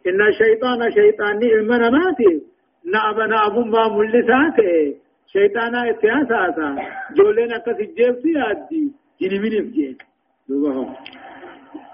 إن 0.07 0.21
الشيطان 0.21 0.91
شيطان 0.91 1.43
المنا 1.43 1.89
ماتي 1.89 2.33
نعم 2.93 3.17
نعم 3.29 3.55
ما 3.71 3.87
ملساته. 3.87 5.04
شيطانا 5.33 5.89
اتياسا 5.89 6.75
جولين 7.17 7.53
أكسجيب 7.53 8.15
سيادي 8.23 8.83
جني 9.21 9.39
من 9.39 9.53
افجين 9.59 9.97
دوبهم 10.49 10.95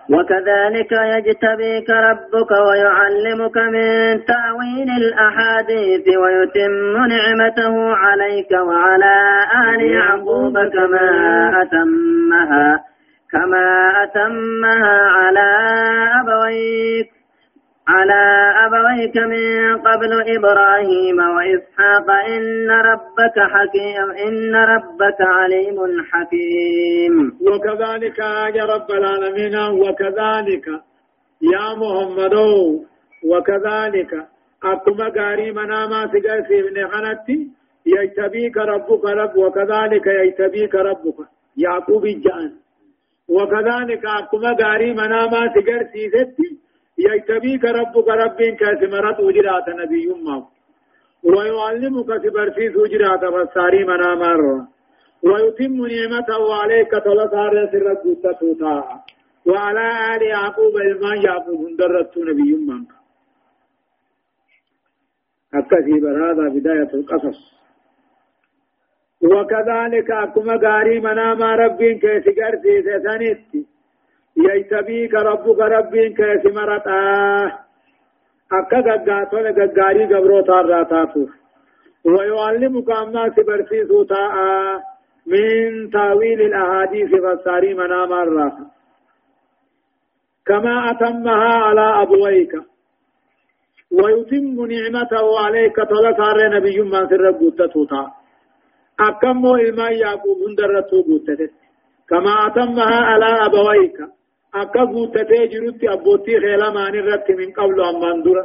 وكذلك 0.10 0.92
يجتبيك 0.92 1.90
ربك 1.90 2.52
ويعلمك 2.52 3.58
من 3.58 4.26
تأويل 4.26 4.90
الأحاديث 5.02 6.08
ويتم 6.18 7.06
نعمته 7.08 7.96
عليك 7.96 8.52
وعلى 8.52 9.16
آل 9.70 9.82
يعقوب 9.92 10.54
كما 10.54 11.08
أتمها 11.62 12.84
كما 13.32 13.92
أتمها 14.04 14.98
على 15.18 15.48
أبويك 16.22 17.10
على 17.88 18.24
أبويك 18.66 19.18
من 19.18 19.78
قبل 19.88 20.12
إبراهيم 20.38 21.18
وإسحاق. 21.36 22.08
إن 22.28 22.70
ربك 22.72 23.38
حكيم 23.54 24.12
إن 24.28 24.56
ربك 24.56 25.20
عليم 25.22 25.78
حكيم. 26.12 27.14
وكذلك 27.48 28.20
يا 28.56 28.66
رب 28.66 28.92
العالمين 28.92 29.56
وكذلك 29.84 30.68
يا 31.54 31.66
محمد 31.82 32.36
وكذلك 33.32 34.12
أكما 34.64 35.08
غاري 35.18 35.52
مناما 35.52 36.08
سجاسي 36.14 36.62
من 36.62 36.88
خنتي 36.88 37.48
يجتبيك 37.86 38.58
ربك 38.58 39.06
رب 39.06 39.38
وكذلك 39.38 40.08
يجتبيك 40.08 40.76
ربك. 40.76 41.20
يعقوب 41.58 42.06
الجان. 42.06 42.52
وكذلك 43.30 44.06
أكما 44.06 44.56
غاري 44.62 44.94
مناما 44.94 45.48
تقر 45.56 45.84
سيستي 45.94 46.61
يجتبيك 47.08 47.64
ربك 47.64 48.08
رب 48.08 48.40
كاسمرت 48.60 49.20
وجرات 49.20 49.68
نبي 49.70 50.08
ما 50.26 50.38
ويعلمك 51.24 52.10
سبرسيس 52.24 52.76
وجرات 52.76 53.24
بساري 53.34 53.84
مناما 53.92 54.34
ويتم 55.24 55.80
نعمته 55.94 56.42
عليك 56.62 56.92
ثلاثة 57.06 57.72
سر 57.72 57.88
قصة 58.04 58.42
وعلى 59.46 60.16
آل 60.16 60.22
يعقوب 60.22 60.76
الما 60.78 61.16
يعقوب 61.16 61.62
درت 61.80 62.18
نبي 62.18 62.54
منك 62.68 62.92
أكثي 65.54 65.94
هذا 66.24 66.50
بداية 66.56 66.92
القصص. 66.94 67.62
وكذلك 69.22 70.12
أكما 70.12 70.56
غاري 70.64 71.00
مناما 71.00 71.56
ربين 71.56 72.00
كيس 72.00 72.24
قرسي 72.38 72.82
سنتي 73.04 73.71
يجتبيك 74.38 75.14
ربك 75.14 75.60
ربين 75.60 76.14
كيس 76.14 76.54
مرتا 76.56 77.02
أكا 78.52 78.80
غغاتون 78.80 79.46
غغاري 79.58 80.06
غبرو 80.06 80.42
تاراتاتو 80.42 81.26
ويعلمك 82.06 82.90
أما 82.92 83.30
سبرسي 83.36 83.86
سوتا 83.88 84.24
من 85.28 85.90
تاويل 85.90 86.42
الأحاديث 86.42 87.10
فساري 87.24 87.74
مناما 87.74 88.24
الراحة 88.24 88.66
كما 90.46 90.92
أتمها 90.92 91.54
على 91.68 92.02
أبويك 92.02 92.54
ويتم 93.92 94.66
نعمته 94.74 95.40
عليك 95.40 95.76
طلق 95.76 96.20
نبي 96.56 96.82
من 96.82 97.10
سر 97.10 97.32
قوتة 97.32 98.12
أكمو 99.00 99.56
إلما 99.56 99.90
يعقوب 99.90 100.38
هندرتو 100.48 101.02
قوتة 101.02 101.50
كما 102.10 102.48
أتمها 102.48 103.00
على 103.10 103.46
أبويك 103.46 103.98
أكا 104.56 104.84
قوتة 104.84 105.46
جرت 105.52 105.84
أبوتي 105.84 106.40
خيلا 106.40 106.70
ماني 106.70 107.00
رت 107.00 107.32
من 107.32 107.52
قبل 107.52 107.82
أمان 107.82 108.24
دور 108.24 108.38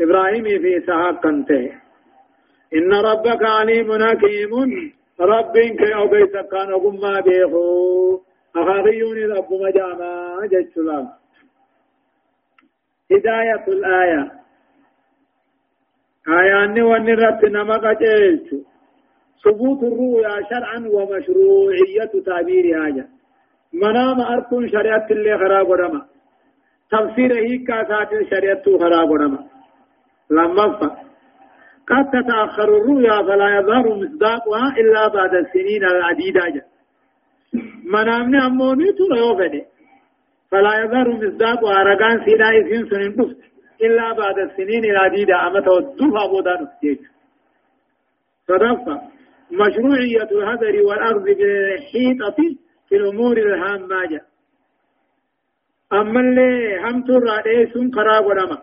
إبراهيم 0.00 0.44
في 0.44 0.78
إسحاق 0.78 1.22
كنته 1.22 1.72
إن 2.76 2.92
ربك 2.92 3.42
عليم 3.44 3.88
حكيم 4.06 4.52
رب 5.20 5.52
كي 5.58 5.94
أبيت 5.94 6.32
كان 6.32 6.68
أقوم 6.72 7.00
بيخو 7.26 8.20
أخاقيوني 8.56 9.24
رب 9.24 9.52
مجاما 9.52 10.12
جيش 10.50 10.78
هداية 13.12 13.64
الآية 13.68 14.32
آيان 16.28 16.82
ونرت 16.82 17.44
نمك 17.44 17.98
جيلت 18.02 18.48
ثبوت 19.44 19.82
الرؤيا 19.82 20.34
شرعا 20.50 20.78
ومشروعية 20.94 22.12
تعبير 22.26 22.64
هذا 22.82 23.08
منام 23.74 24.20
أركن 24.20 24.68
شريعة 24.68 25.06
اللي 25.10 25.38
خراب 25.38 25.68
ورما 25.68 26.06
تفسير 26.90 27.34
هي 27.34 27.58
كاسات 27.58 28.08
شريعة 28.30 28.62
خراب 28.78 29.10
ورما 29.10 29.38
لما 30.30 30.78
فا 30.78 30.96
قد 31.88 32.10
تتأخر 32.10 32.64
الرؤيا 32.64 33.22
فلا 33.22 33.58
يظهر 33.58 33.94
مصداقها 33.94 34.74
إلا 34.78 35.08
بعد 35.08 35.34
السنين 35.34 35.84
العديدة 35.84 36.62
منامني 37.84 38.46
أموني 38.46 38.92
ترى 38.92 39.18
يوفني 39.18 39.64
فلا 40.50 40.84
يظهر 40.84 41.08
مصداق 41.12 41.64
ورقان 41.64 42.24
سيدا 42.24 42.48
إذن 42.48 42.90
سنين 42.90 43.16
دفت 43.16 43.36
إلا 43.82 44.12
بعد 44.12 44.38
السنين 44.38 44.84
العديدة 44.84 45.46
أما 45.46 45.60
تودوها 45.60 46.26
بودان 46.26 46.68
صدفة 48.48 49.00
مشروعية 49.50 50.28
الهدر 50.32 50.82
والأخذ 50.86 51.24
بالحيطة 51.24 52.36
في 52.92 52.98
الأمور 52.98 53.36
الهامة 53.36 54.20
أما 55.92 56.20
اللي 56.20 56.78
هم 56.84 57.02
ترى 57.02 57.42
إيسون 57.46 57.94
خراب 57.94 58.26
ولما 58.26 58.58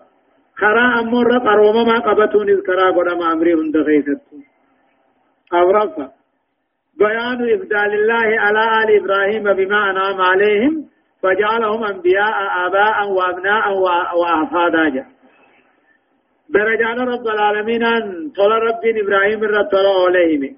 خرا 0.55 0.99
أمور 0.99 1.37
قروما 1.37 1.83
ما 1.83 1.99
قبتون 1.99 2.49
إذ 2.49 2.59
خراب 2.67 2.97
ولما 2.97 3.31
أمري 3.33 3.53
هند 3.53 3.77
غيثتون 3.77 4.43
أو 5.53 5.71
رفع 5.71 6.07
بيان 6.99 7.53
إفدال 7.53 7.91
الله 7.99 8.39
على 8.39 8.61
آل 8.83 8.89
إبراهيم 9.01 9.43
بما 9.53 9.89
أنعم 9.89 10.21
عليهم 10.21 10.85
فجعلهم 11.23 11.83
أنبياء 11.83 12.35
آباء 12.67 13.09
وأبناء 13.09 13.73
وأحفادا 14.19 15.05
درجان 16.49 16.99
رب 16.99 17.27
العالمين 17.27 17.83
أن 17.83 18.31
طلع 18.37 18.57
رب 18.57 18.83
إبراهيم 19.03 19.43
رب 19.43 19.69
طلع 19.71 20.05
عليهم. 20.07 20.55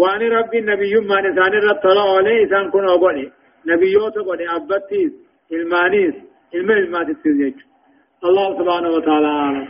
وأن 0.00 0.22
رب 0.38 0.54
النبي 0.54 0.94
ما 1.10 1.20
نسان 1.20 1.52
طلع 1.84 2.06
عليه 2.16 2.46
إسان 2.46 2.70
كن 2.70 2.84
أقولي 2.88 3.26
نبيوت 3.66 4.14
قولي 4.26 4.46
أبتيس 4.56 5.12
المانيس 5.52 6.14
علم 6.54 6.70
المات 6.70 7.08
التزيج 7.08 7.54
الله 8.24 8.46
سبحانه 8.58 8.90
وتعالى 8.96 9.26
أعلم 9.26 9.68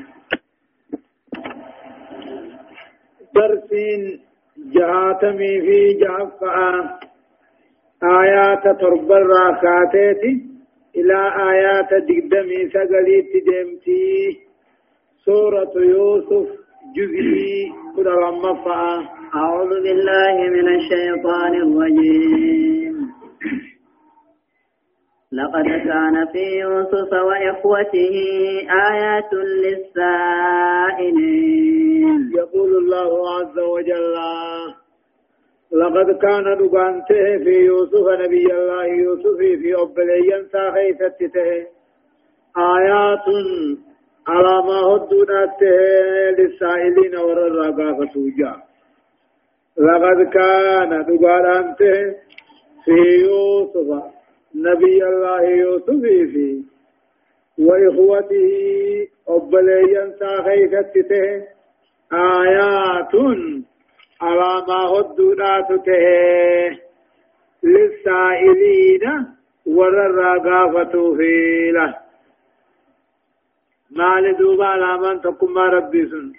درسين 3.34 4.20
جهاتمي 4.74 5.60
في 5.66 5.78
جهفاء 6.02 6.98
آيات 8.22 8.64
تربى 8.80 9.14
الراكاتات 9.14 10.22
إلى 10.96 11.18
آيات 11.52 11.90
دقدمي 12.08 12.60
سقليت 12.74 13.32
دمتي 13.46 14.38
سورة 15.24 15.72
يوسف 15.76 16.48
جزئي 16.96 17.72
كل 17.96 18.06
رمفا 18.06 19.08
أعوذ 19.34 19.68
بالله 19.68 20.36
من 20.56 20.68
الشيطان 20.76 21.54
الرجيم. 21.54 22.94
لقد 25.32 25.64
كان 25.64 26.26
في 26.32 26.44
يوسف 26.60 27.12
وإخوته 27.12 28.14
آيات 28.92 29.32
للسائلين. 29.64 31.10
يقول 32.36 32.70
الله 32.76 33.10
عز 33.36 33.58
وجل 33.58 34.16
لقد 35.72 36.08
كان 36.22 36.44
دقانته 36.58 37.38
في 37.44 37.54
يوسف 37.70 38.06
نبي 38.22 38.46
الله 38.54 38.84
يوسف 38.84 39.38
في 39.38 39.74
أبليا 39.82 40.38
ساخيفته 40.52 41.50
آيات 42.56 43.26
على 44.28 44.54
ما 44.66 44.78
هدوناته 44.90 45.78
للسائلين 46.38 47.16
ورر 47.16 47.56
سوجا 48.14 48.69
لقد 49.78 50.22
كان 50.32 50.90
دقانته 51.04 52.14
في 52.84 52.98
يوسف 53.24 54.02
نبي 54.54 55.04
الله 55.04 55.42
يوسف 55.42 56.02
في 56.32 56.62
وإخوته 57.58 58.50
أبليا 59.28 60.14
ساخيفته 60.20 61.46
آيات 62.12 63.14
على 64.20 64.64
ما 64.68 64.80
هدونات 64.92 65.68
ته 65.86 66.06
للسائلين 67.62 69.04
ورر 69.66 70.18
فيله 71.16 71.96
ما 73.90 74.20
لدوبا 74.20 74.66
على 74.66 74.98
من 74.98 75.20
تقم 75.20 75.58
ربي 75.58 76.06
سن. 76.10 76.32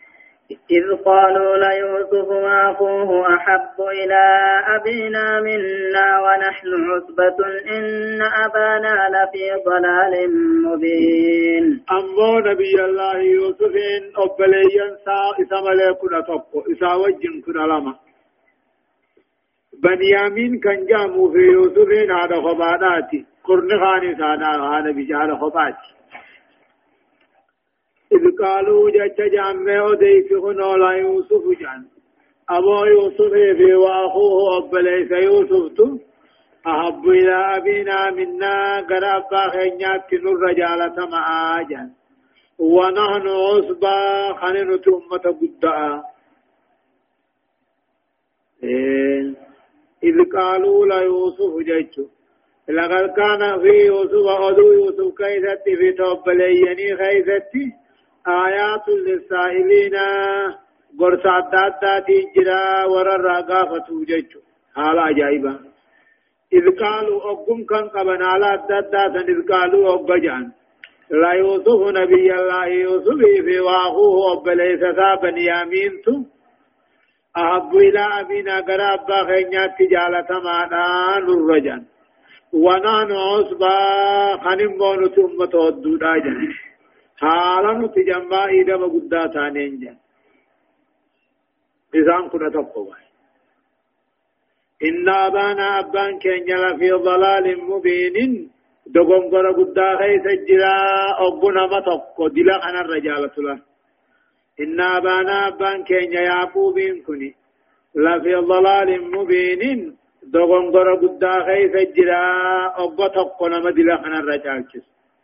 إذ 0.72 1.04
قالوا 1.06 1.58
ليوسف 1.58 2.28
وأخوه 2.28 3.36
أحب 3.36 3.78
إلى 3.80 4.24
أبينا 4.76 5.42
منا 5.42 6.08
ونحن 6.24 6.68
عصبة 6.90 7.38
إن 7.78 8.22
أبانا 8.22 8.96
لفي 9.14 9.46
ضلال 9.66 10.14
مبين. 10.66 11.84
أمو 11.92 12.40
نبي 12.40 12.86
الله 12.86 13.18
يوسف 13.18 13.76
أبليا 14.18 14.88
سا 15.06 15.20
إسا 15.42 15.58
مليكنا 15.68 16.22
تقو 16.22 16.60
إسا 16.72 16.94
وجن 16.94 17.42
كنا 17.46 17.64
لما. 17.64 17.94
بنيامين 19.84 20.60
كان 20.60 20.86
جامو 20.86 21.32
في 21.32 21.38
يوسف 21.38 21.90
هذا 22.12 22.42
خباناتي 22.42 23.26
قرن 23.44 23.70
خاني 23.82 24.16
سانا 24.16 24.78
هذا 24.78 24.92
بجال 24.92 25.38
خباتي 25.42 26.01
إذ 28.15 28.24
قالوا 28.43 28.89
جج 28.89 29.32
جامع 29.32 29.84
وديك 29.84 30.34
هنا 30.34 30.95
يوسف 30.97 31.43
جان. 31.60 31.86
أبو 32.50 32.86
يوسف 32.86 33.34
في 33.58 33.74
وأخوه 33.74 34.58
أب 34.58 34.76
ليس 34.76 35.12
يوسف 35.12 35.78
تو. 35.78 35.97
أحب 36.67 37.10
إلى 37.10 37.58
أبينا 37.58 38.12
منا 38.12 38.80
قرب 38.89 39.32
خينيات 39.54 40.13
نور 40.13 40.39
رجالة 40.50 41.10
معاجا 41.12 41.89
ونحن 42.60 43.28
عصبا 43.28 43.97
خنين 44.34 44.69
أمة 44.71 45.26
قدعا. 45.41 46.04
إذ 50.04 50.17
قالوا 50.36 50.86
ليوسف 50.86 51.54
جج 51.58 52.06
لقد 52.69 53.13
كان 53.19 53.62
في 53.62 53.86
يوسف 53.86 54.26
أدو 54.28 54.71
يوسف 54.71 55.17
كيست 55.17 55.63
في 55.80 55.91
توبليني 55.91 56.97
خيستي 56.97 57.81
آيات 58.28 58.88
للسائلين. 59.08 59.96
قرص 61.00 61.26
عداد 61.26 62.08
جرا 62.36 62.86
ورر 62.86 63.28
غافة 63.50 63.88
ججو 64.10 64.40
حالا 64.76 65.02
عجائبا. 65.02 65.60
إذ 66.54 66.66
قالوا 66.80 67.20
أقم 67.32 67.64
كان 67.64 67.90
قبن 67.90 68.22
على 68.24 68.46
عداد 68.46 69.16
إذ 69.30 69.48
قالوا 69.52 69.94
أقجان 69.94 70.52
لا 71.12 71.32
يوسف 71.32 71.80
نبي 72.00 72.34
الله 72.34 72.66
يوسف 72.66 73.20
في 73.46 73.60
واخوه 73.60 74.34
أبليس 74.34 74.80
ثابا 74.80 75.30
يامينتو 75.40 76.16
أحب 77.38 77.76
إلى 77.76 78.04
أبينا 78.20 78.60
قراب 78.60 79.08
خينيات 79.28 79.72
تجالة 79.80 80.30
معنا 80.44 80.86
نرجان. 81.20 81.84
ونحن 82.54 83.12
عصبا 83.12 83.78
خنمون 84.44 85.04
أمة 85.18 85.54
ودودا 85.56 86.18
جن 86.18 86.38
حالا 87.22 87.72
نتجمع 87.82 88.46
إذا 88.46 88.76
بقدا 88.82 89.28
ثانين 89.34 89.80
جن 89.80 89.98
إذن 91.96 92.30
كنا 92.32 92.50
تقوى 92.50 92.96
إن 94.88 95.10
أبانا 95.10 95.80
أبان 95.80 96.20
كينيا 96.20 96.58
لفي 96.64 96.92
ضلال 96.92 97.46
مبين 97.70 98.50
دغونغور 98.96 99.46
غدا 99.58 99.88
خيس 100.00 100.26
جرا 100.48 100.76
أبونا 101.28 101.64
ما 101.72 101.80
تقو 101.88 102.28
دلا 102.36 102.56
أنا 102.70 102.82
الرجال 102.82 103.24
له 103.38 103.60
إن 104.64 104.80
أبانا 104.82 105.48
أبان 105.48 105.84
كينيا 105.84 106.22
يعقوب 106.22 106.78
كني 107.08 107.30
لفي 107.96 108.34
ضلال 108.52 108.90
مبين 109.16 109.62
دغونغور 110.34 110.88
غدا 111.02 111.34
خيس 111.48 111.74
جرا 111.96 112.24
أبو 112.84 113.08
تقو 113.16 113.48
نما 113.48 113.72
دلا 113.78 113.96
أنا 114.06 114.20
الرجال 114.20 114.62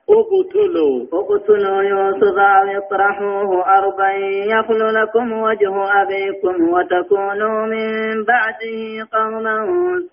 أقتلوا. 0.10 1.06
أقتلوا 1.14 1.84
يوسف 1.84 2.38
أو 2.38 2.78
اطرحوه 2.78 3.78
أرضا 3.78 4.10
يخل 4.54 4.94
لكم 4.94 5.34
وجه 5.34 5.74
أبيكم 6.02 6.56
وتكونوا 6.74 7.66
من 7.66 8.24
بعده 8.24 9.08
قوما 9.14 9.58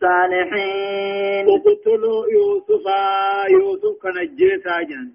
صالحين. 0.00 1.46
أقتلوا 1.56 2.24
يوسف. 2.36 2.86
يوسف 3.50 4.02
كان 4.02 4.18
الجيسا 4.18 4.82
جن 4.82 5.06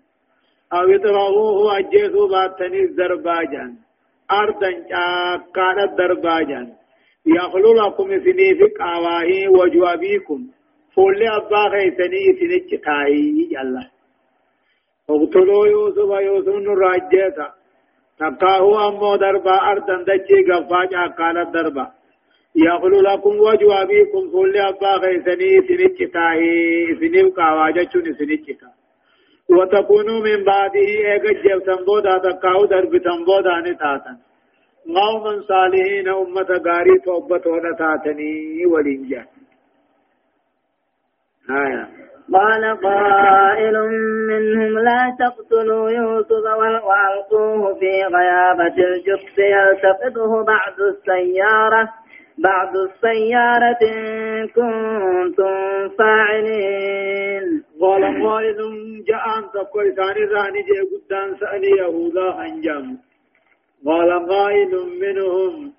أو 0.73 0.95
اطرحوه 0.95 1.77
أجيسوا 1.79 2.27
باتني 2.27 2.81
الزرباجان 2.83 3.73
أرضا 4.31 4.71
كانت 5.55 5.91
الدرباجان 5.91 6.67
يخل 7.25 7.65
لكم 7.77 8.07
سنيفك 8.07 8.81
آواهي 8.81 9.47
وجه 9.47 9.93
أبيكم 9.93 10.47
فولي 10.95 11.29
أبا 11.37 11.63
غيثني 11.73 12.77
تاهي 12.85 13.61
الله 13.61 13.98
اقتلوا 15.09 15.67
يوسف 15.67 16.09
يوسف 16.27 16.55
نراجيتا 16.67 17.47
تقاه 18.19 18.87
أمو 18.87 19.15
دربا 19.15 19.55
أرضا 19.71 19.95
دجي 20.07 20.39
غفاج 20.51 20.93
أقال 20.93 21.51
دربا 21.51 21.85
يغلو 22.55 23.01
لكم 23.01 23.39
وجه 23.47 23.81
أبيكم 23.81 24.23
فل 24.31 24.57
أبا 24.57 24.91
غيثني 25.03 25.51
سنجتاهي 25.67 26.53
سنب 26.99 27.27
قواجة 27.37 27.93
سنجتا 28.19 28.69
وتكونوا 29.49 30.19
من 30.27 30.43
بعده 30.43 30.87
ايغا 31.11 31.33
جيب 31.41 31.63
تنبودا 31.65 32.17
تقاو 32.17 32.65
درب 32.65 32.97
تنبودا 32.97 33.55
نتاتا 33.65 34.13
قوما 34.95 35.41
صالحين 35.47 36.07
أمة 36.09 36.49
غاري 36.67 36.99
توبة 37.05 37.41
ونتاتني 37.51 38.65
ولنجا 38.65 39.25
آية 41.49 42.08
قال 42.33 42.77
قائل 42.81 43.73
منهم 44.29 44.79
لا 44.79 45.15
تقتلوا 45.19 45.89
يوسف 45.89 46.45
وألقوه 46.59 47.73
في 47.79 48.03
غيابة 48.03 48.75
الجب 48.77 49.39
يلتقطه 49.39 50.43
بعد 50.43 50.79
السيارة. 50.79 51.89
بعد 52.37 52.75
السيارة 52.75 53.77
إن 53.81 54.47
كنتم 54.47 55.89
فاعلين. 55.97 57.63
قال 57.81 58.23
قائل 58.23 58.57
جاء 59.07 59.37
أنت 59.37 59.67
كويسان 59.71 60.15
راني 60.35 60.61
جي 60.61 60.79
قدان 60.91 61.35
سألي 61.39 61.69
يهودا 61.77 62.41
أنجام 62.41 62.97
قال 63.85 64.27
قائل 64.29 64.71
منهم 65.01 65.73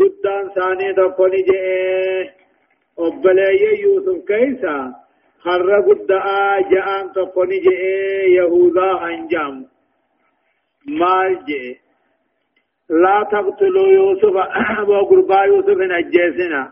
قدان 0.00 0.50
ساني 0.54 0.92
دقوني 0.92 1.36
جي 1.36 2.30
أبلي 2.98 3.80
يوسف 3.82 4.24
كيسا؟ 4.28 5.03
خر 5.44 5.70
قدعا 5.86 6.60
جاءن 6.70 7.12
تقني 7.12 7.58
جئ 7.66 7.82
يهودا 8.38 8.90
أنجام 9.06 9.54
مال 11.00 11.44
جئ 11.48 11.76
لا 12.90 13.16
تقتلوا 13.32 13.88
يوسف 13.88 14.36
وقربا 14.88 15.44
يوسف 15.44 15.78
نجيسنا 15.92 16.62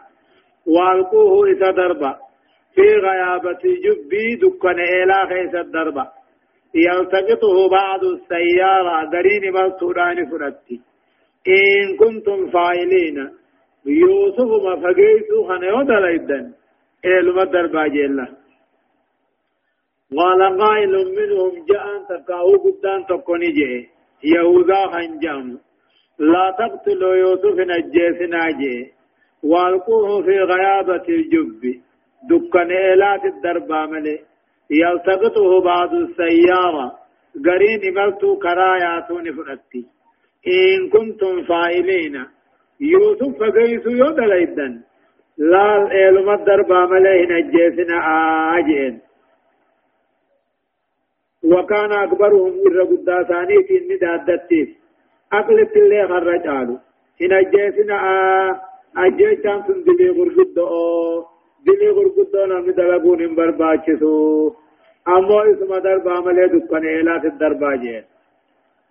والقوه 0.67 1.47
إذا 1.51 1.71
دربا 1.71 2.17
في 2.75 2.87
غيابة 3.07 3.63
جبي 3.85 4.37
دكان 4.43 4.79
إلى 4.81 5.19
خيس 5.29 5.55
الدربا 5.55 6.07
يلتقطه 6.75 7.69
بعض 7.69 8.05
السيارة 8.05 9.11
درين 9.11 9.53
بالسودان 9.53 10.31
فرتي 10.31 10.81
إن 11.49 11.97
كنتم 11.97 12.51
فاعلين 12.51 13.19
يوسف 13.87 14.51
ما 14.65 14.75
فقيتوا 14.83 15.49
خنيو 15.49 15.83
دليدن 15.83 16.53
إلما 17.05 17.43
الدربا 17.43 17.87
جيلا 17.87 18.42
قال 20.17 20.59
قائل 20.61 20.93
منهم 21.19 21.53
جاء 21.71 21.87
تقاو 22.09 22.53
قدان 22.65 23.07
تقوني 23.09 23.51
جي. 23.59 23.89
يهوذا 24.25 24.81
خنجام 24.93 25.59
لا 26.19 26.57
تقتلوا 26.59 27.15
يوسف 27.15 27.57
نجيسنا 27.71 28.51
جي 28.61 28.93
والقوه 29.43 30.23
في 30.23 30.39
غيابة 30.53 31.07
الجب. 31.09 31.61
دكان 32.31 32.71
إلات 32.71 33.25
الدربا 33.25 33.87
ملي 33.87 34.19
يلتقطه 34.71 35.61
بعض 35.61 35.95
السيارة. 35.95 36.87
قرين 37.47 37.95
ملتو 37.95 38.39
كراياتون 38.39 39.25
فرتي 39.37 39.83
إن 40.47 40.89
كنتم 40.95 41.45
فائلين 41.45 42.15
يوسف 42.81 43.39
فقيسوا 43.41 43.93
يودليدن. 43.93 44.81
لا 45.39 45.69
إلما 46.09 46.35
الدربا 46.35 46.87
ملي 46.87 47.27
نجيسنا 47.33 47.97
آجين 48.59 49.01
وكان 51.45 51.93
أكبرهم 51.93 52.53
إر 52.67 52.83
قدا 52.83 53.23
ثاني 53.23 53.63
في 53.67 53.79
الندادتيف 53.79 54.69
أقلت 55.33 55.77
اللي 55.77 56.09
خرج 56.09 56.47
آلو 56.47 56.79
إن 57.23 57.33
أجيسنا 57.33 57.97
أجيسان 58.97 59.63
سن 59.67 59.83
دلي 59.87 60.09
غرقدو. 60.11 61.25
دلي 61.67 61.89
غرقدو 61.91 62.47
نمي 62.47 62.73
دلقون 62.73 63.23
ان 63.23 63.35
برباچسو 63.35 64.53
أمو 65.09 65.41
اسم 65.41 65.79
دربا 65.79 66.21
ملي 66.21 66.47
دكان 66.49 66.85
إلات 66.85 67.25
الدربا 67.25 67.77
جين 67.77 68.05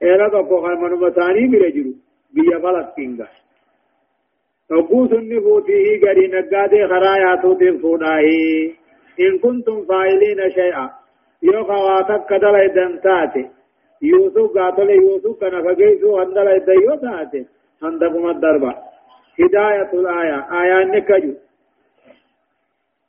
إلا 0.04 0.28
تقو 0.28 0.62
خلمنو 0.62 0.98
مساني 0.98 1.48
برجرو 1.48 1.94
بيا 2.34 2.58
غلط 2.58 2.96
كينغا. 2.96 3.28
تقوس 4.70 5.12
النفوته 5.12 6.00
غري 6.04 6.28
نقادي 6.28 6.88
خراياتو 6.88 7.54
تفسوداهي 7.54 8.72
إن 9.20 9.40
كنتم 9.44 9.86
فاعلين 9.86 10.50
شيئا. 10.50 11.01
يو 11.44 11.64
خواتك 11.70 12.22
كدل 12.30 12.56
ايدن 12.56 13.02
تاتي 13.02 13.44
يوسف 14.02 14.58
قاتل 14.58 14.90
يوسف 14.90 15.34
كان 15.42 15.56
فقيسو 15.66 16.20
هندل 16.20 16.48
ايدن 16.48 16.82
يو 16.86 16.96
تاتي 16.96 17.46
هندكم 17.84 18.30
الدربة 18.30 18.72
هداية 19.40 19.90
الآية 19.94 20.38
آية 20.62 20.78
نكجو 20.94 21.34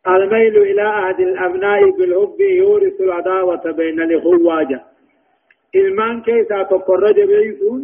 الميل 0.08 0.56
إلى 0.70 0.84
أحد 1.00 1.20
الأبناء 1.20 1.90
بالحب 1.90 2.40
يورث 2.40 3.00
العداوة 3.00 3.64
بين 3.78 4.00
الإخواجة 4.02 4.80
ilmaan 5.80 6.22
keessaa 6.22 6.64
tokko 6.70 6.94
irra 6.98 7.10
jabeeysuun 7.18 7.82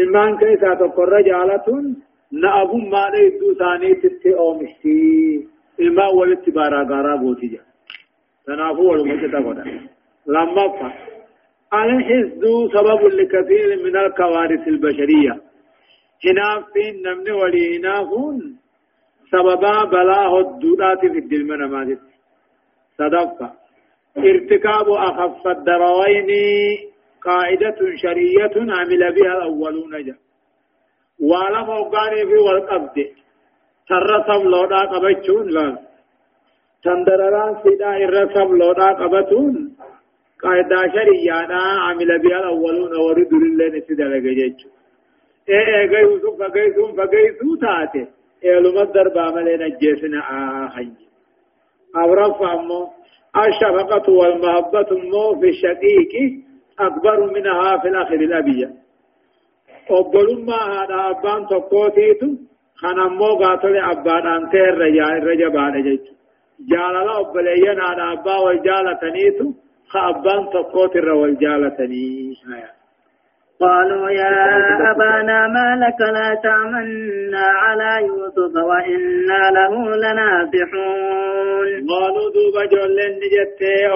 ilmaan 0.00 0.36
keessaa 0.38 0.76
tokko 0.76 1.02
irra 1.06 1.20
jaalatuun 1.28 1.86
na 2.42 2.48
abummaadha 2.60 3.18
iddoo 3.28 3.50
isaaniititti 3.54 4.34
oomishti 4.44 4.94
ilmaan 5.78 6.14
walitti 6.18 6.50
baaraa 6.58 6.84
gaaraa 6.92 7.16
gooti 7.22 7.48
jedha 7.52 7.71
تنافو 8.46 8.90
والمجد 8.90 9.34
قدا 9.34 9.64
لما 10.26 10.68
فا. 10.78 10.92
الحسد 11.74 12.44
سبب 12.74 13.00
لكثير 13.18 13.68
من 13.84 13.96
الكوارث 13.96 14.68
البشرية. 14.68 15.34
هناف 16.24 16.64
فين 16.72 17.02
نمن 17.06 17.30
ولي 17.30 17.78
هنافون 17.78 18.56
سببا 19.30 19.84
بلاه 19.84 20.40
الدودات 20.40 21.00
في 21.00 21.18
الدلمن 21.18 21.64
ماجد 21.70 21.98
صدفة 22.98 23.52
ارتكاب 24.18 24.88
أخف 24.88 25.46
الدروين 25.46 26.30
قاعدة 27.24 27.78
شرعية 28.02 28.54
عمل 28.56 29.12
بها 29.14 29.32
الأولون 29.38 30.04
جا. 30.04 30.16
ولم 31.20 31.70
أقاني 31.70 32.26
في 32.26 32.36
والقبض. 32.46 32.96
ترسم 33.88 34.42
لودا 34.48 34.80
قبچون 34.92 35.46
لازم 35.50 35.91
تندرران 36.84 37.56
سيدا 37.62 37.96
الرسم 37.96 38.56
لودا 38.60 38.88
قبتون 39.00 39.54
قاعدة 40.42 40.76
شريانا 40.94 41.60
عمل 41.86 42.10
بها 42.22 42.38
الأولون 42.38 42.92
ورد 43.06 43.32
لله 43.42 43.66
نسيدا 43.76 44.04
لجيج 44.04 44.54
إيه 45.48 45.66
إيه 45.74 45.98
يوسف 45.98 46.34
فقيسون 46.42 46.90
فقيسو 46.98 47.48
تاتي 47.62 48.06
إيه 48.44 48.58
لما 48.58 48.82
الدربا 48.82 49.30
ملينا 49.30 49.68
جيسنا 49.68 50.20
آخي 50.66 50.88
أو 51.96 52.14
رفع 52.14 52.54
مو 52.68 52.80
الشفقة 53.46 54.12
والمحبة 54.12 54.90
مو 55.12 55.40
في 55.40 55.48
الشقيق 55.48 56.12
أكبر 56.80 57.32
منها 57.34 57.78
في 57.78 57.88
الأخر 57.88 58.14
الأبية 58.14 58.70
أبلما 59.90 60.56
هذا 60.74 60.98
أبان 61.10 61.46
تقوتيتو 61.46 62.28
خنمو 62.80 63.30
قاتل 63.42 63.76
أبان 63.76 64.26
أنت 64.26 64.54
الرجاء 64.54 65.12
الرجاء 65.18 65.48
بعد 65.48 65.76
جيت 65.76 66.04
جاللا 66.60 67.20
أبليين 67.20 67.80
هذا 67.80 68.12
أبا 68.12 68.36
والجالتنيتو 68.36 69.52
خأبان 69.92 70.48
تقوت 70.52 70.96
الرجالتني 70.96 72.34
قالوا 73.60 74.10
يا 74.10 74.90
أبانا 74.90 75.46
ما 75.46 75.68
لك 75.84 76.00
لا 76.00 76.28
تأمنا 76.42 77.44
على 77.62 78.06
يوسف 78.06 78.54
وإنا 78.70 79.42
له 79.56 79.72
لناصحون. 80.02 81.68
قالوا 81.90 82.28
دوبا 82.34 82.64
جولين 82.72 83.12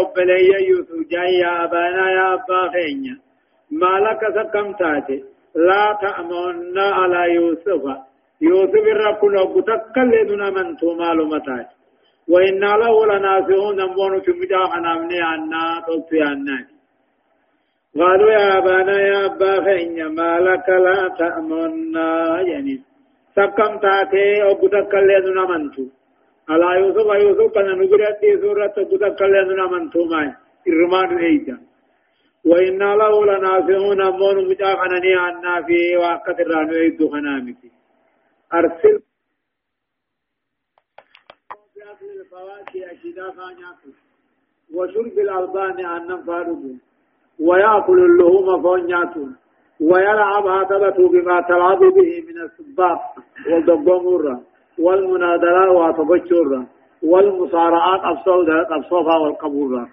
أبلي 0.01 0.69
يوسف 0.71 0.99
جاي 1.13 1.35
يا 1.45 1.65
أبانا 1.65 2.11
يا 2.11 2.35
أبا 2.35 2.61
خينيا. 2.73 3.17
ما 3.71 3.95
لك 4.07 4.23
سكم 4.37 4.73
تاتي. 4.73 5.25
لا 5.69 5.99
تأمنا 6.03 6.87
على 6.99 7.35
يوسف. 7.35 7.83
يوسف 8.41 8.85
الرب 8.95 9.21
تكلدنا 9.71 10.51
من 10.51 10.77
متاج 11.33 11.67
وإنا 12.29 12.71
له 12.83 12.95
لناصحون 13.11 13.77
نمون 13.77 14.23
تمجا 14.23 14.63
خنامني 14.73 15.21
عنا 15.31 15.65
تلتي 15.87 16.21
عناني 16.23 16.77
قالوا 17.99 18.31
يا 18.31 18.59
أبانا 18.59 18.97
يا 19.01 19.27
أبا 19.27 19.65
خينيا 19.65 20.09
ما 20.09 20.41
لك 20.47 20.69
لا 20.69 20.99
تأمنا 21.19 22.41
يعني 22.41 22.75
سكم 23.37 23.73
تاتي 23.85 24.43
أو 24.43 24.55
بتك 24.61 24.95
لنا 24.95 25.45
منتو 25.51 25.85
على 26.51 26.67
يوسف 26.81 27.09
يوسف 27.25 27.49
كان 27.55 27.69
نقرأت 27.81 28.23
سورة 28.43 28.77
بتك 28.91 29.21
لنا 29.23 29.67
منتو 29.73 30.05
ماي. 30.05 30.29
إرمان 30.69 31.19
إيجا 31.19 31.57
وإنا 32.51 32.91
له 33.01 33.15
لناصحون 33.31 34.01
أمون 34.11 34.37
مجاخنني 34.49 35.13
عنا 35.25 35.55
في 35.67 35.97
وقت 35.97 36.41
الرانو 36.41 36.73
إيدو 36.73 37.09
خنامك 37.13 37.61
أرسل 38.55 38.97
وشرب 44.75 45.19
الألبان 45.19 45.87
عن 45.87 46.07
نفارهم 46.07 46.79
ويأكل 47.41 47.99
اللحوم 47.99 48.63
فونياتون 48.63 49.37
ويلعب 49.81 50.47
هاتبته 50.47 51.09
بما 51.09 51.41
تلعب 51.41 51.79
به 51.79 52.25
من 52.29 52.41
السباق 52.43 53.01
والدقومورة 53.51 54.41
والمنادلة 54.79 55.71
واتبشورة 55.71 56.67
والمصارعات 57.03 58.01
أبصوفها 58.71 59.17
والقبورة. 59.19 59.89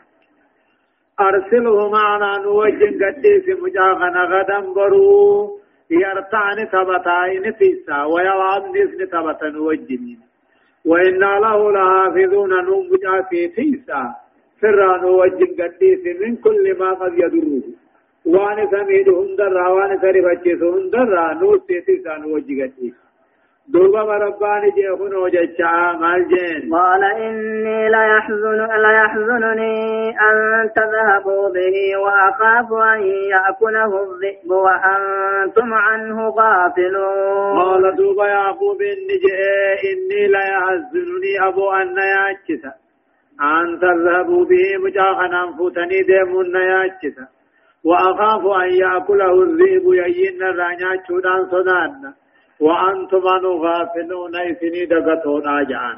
أرسله 1.20 1.90
معنا 1.90 2.38
نوجه 2.38 3.06
قديس 3.06 3.60
مجاغنا 3.64 4.24
غدا 4.24 4.74
برو. 4.74 5.60
يرتعني 5.92 6.66
تبتاين 6.66 7.54
فيسا 7.54 8.04
ويلعب 8.04 8.64
نسن 8.76 9.10
تبتا 9.12 9.50
نوجه 9.50 10.18
وإنا 10.86 11.40
له 11.40 11.72
لحافظون 11.72 12.66
نوم 12.66 12.90
في 13.30 13.50
فيسا. 13.50 14.16
سران 14.62 15.04
وجن 15.04 15.52
قديس 15.60 16.04
من 16.22 16.36
كل 16.36 16.78
ما 16.80 16.94
قد 16.94 17.14
يضره 17.14 17.64
وان 18.26 18.68
سميد 18.72 19.10
هندر 19.10 19.58
وان 19.76 20.00
سرفتشس 20.02 20.62
هندر 20.64 21.34
نوسي 21.34 21.82
تسان 21.82 22.24
وجه 22.26 22.64
قديس. 22.64 23.03
دوبا 23.68 24.04
مرباني 24.04 24.72
جيخون 24.72 25.16
وججا 25.16 25.98
مال 26.02 26.28
جين. 26.28 26.74
قال 26.74 27.04
إني 27.04 27.90
ليحزن 27.90 28.60
ليحزنني 28.86 30.10
أن 30.10 30.70
تذهبوا 30.76 31.50
به 31.50 31.76
وأخاف 32.04 32.74
أن 32.74 33.02
يأكله 33.34 34.04
الذئب 34.04 34.52
وأنتم 34.52 35.74
عنه 35.74 36.30
غافلون. 36.30 37.58
قال 37.60 37.96
دوبا 37.96 38.28
يعقوب 38.28 38.82
إني 38.82 39.18
إني 39.90 40.28
ليحزنني 40.28 41.48
أبو 41.48 41.72
أن 41.72 41.96
يأكسه 41.98 42.74
أن 43.42 43.80
تذهبوا 43.80 44.46
به 44.46 44.78
مجاخنا 44.86 45.58
فوتني 45.58 46.02
ديمون 46.04 46.56
ياجتا 46.56 47.28
وأخاف 47.86 48.44
أن 48.64 48.70
يأكله 48.84 49.44
الذئب 49.44 49.94
يين 49.94 50.44
الرانيا 50.44 51.04
چودان 51.08 51.46
صدان 51.52 52.14
وأنتم 52.60 53.24
غافلون 53.64 54.36
إثني 54.36 54.86
دقتون 54.86 55.48
آجعان 55.60 55.98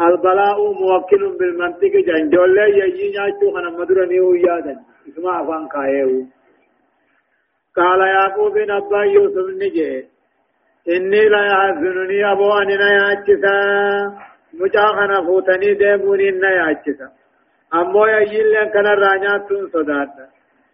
البلاء 0.00 0.72
موكل 0.72 1.36
بالمنطق 1.38 1.92
جنجول 2.06 2.54
لي 2.54 2.78
يين 2.78 3.14
ياجو 3.14 3.54
خنا 3.54 3.70
مدرني 3.70 4.20
ويادا 4.20 4.76
اسمع 5.08 5.42
أفان 5.42 5.68
كايهو 5.68 6.20
قال 7.76 8.00
يعقوب 8.00 8.58
نبا 8.58 9.02
يوسف 9.14 9.48
نجي. 9.62 10.06
إني 10.88 11.28
لا 11.28 11.42
يحزنني 11.52 12.32
أبو 12.32 12.52
أننا 12.52 12.88
ياجتا 12.98 13.58
mucaa 14.52 14.94
kana 14.94 15.22
fuutanii 15.24 15.74
deemuun 15.80 16.20
inna 16.20 16.50
yaachisa 16.50 17.10
ammoo 17.78 18.06
yayyiilleen 18.06 18.70
kanarraa 18.70 19.16
nyaattuun 19.24 19.70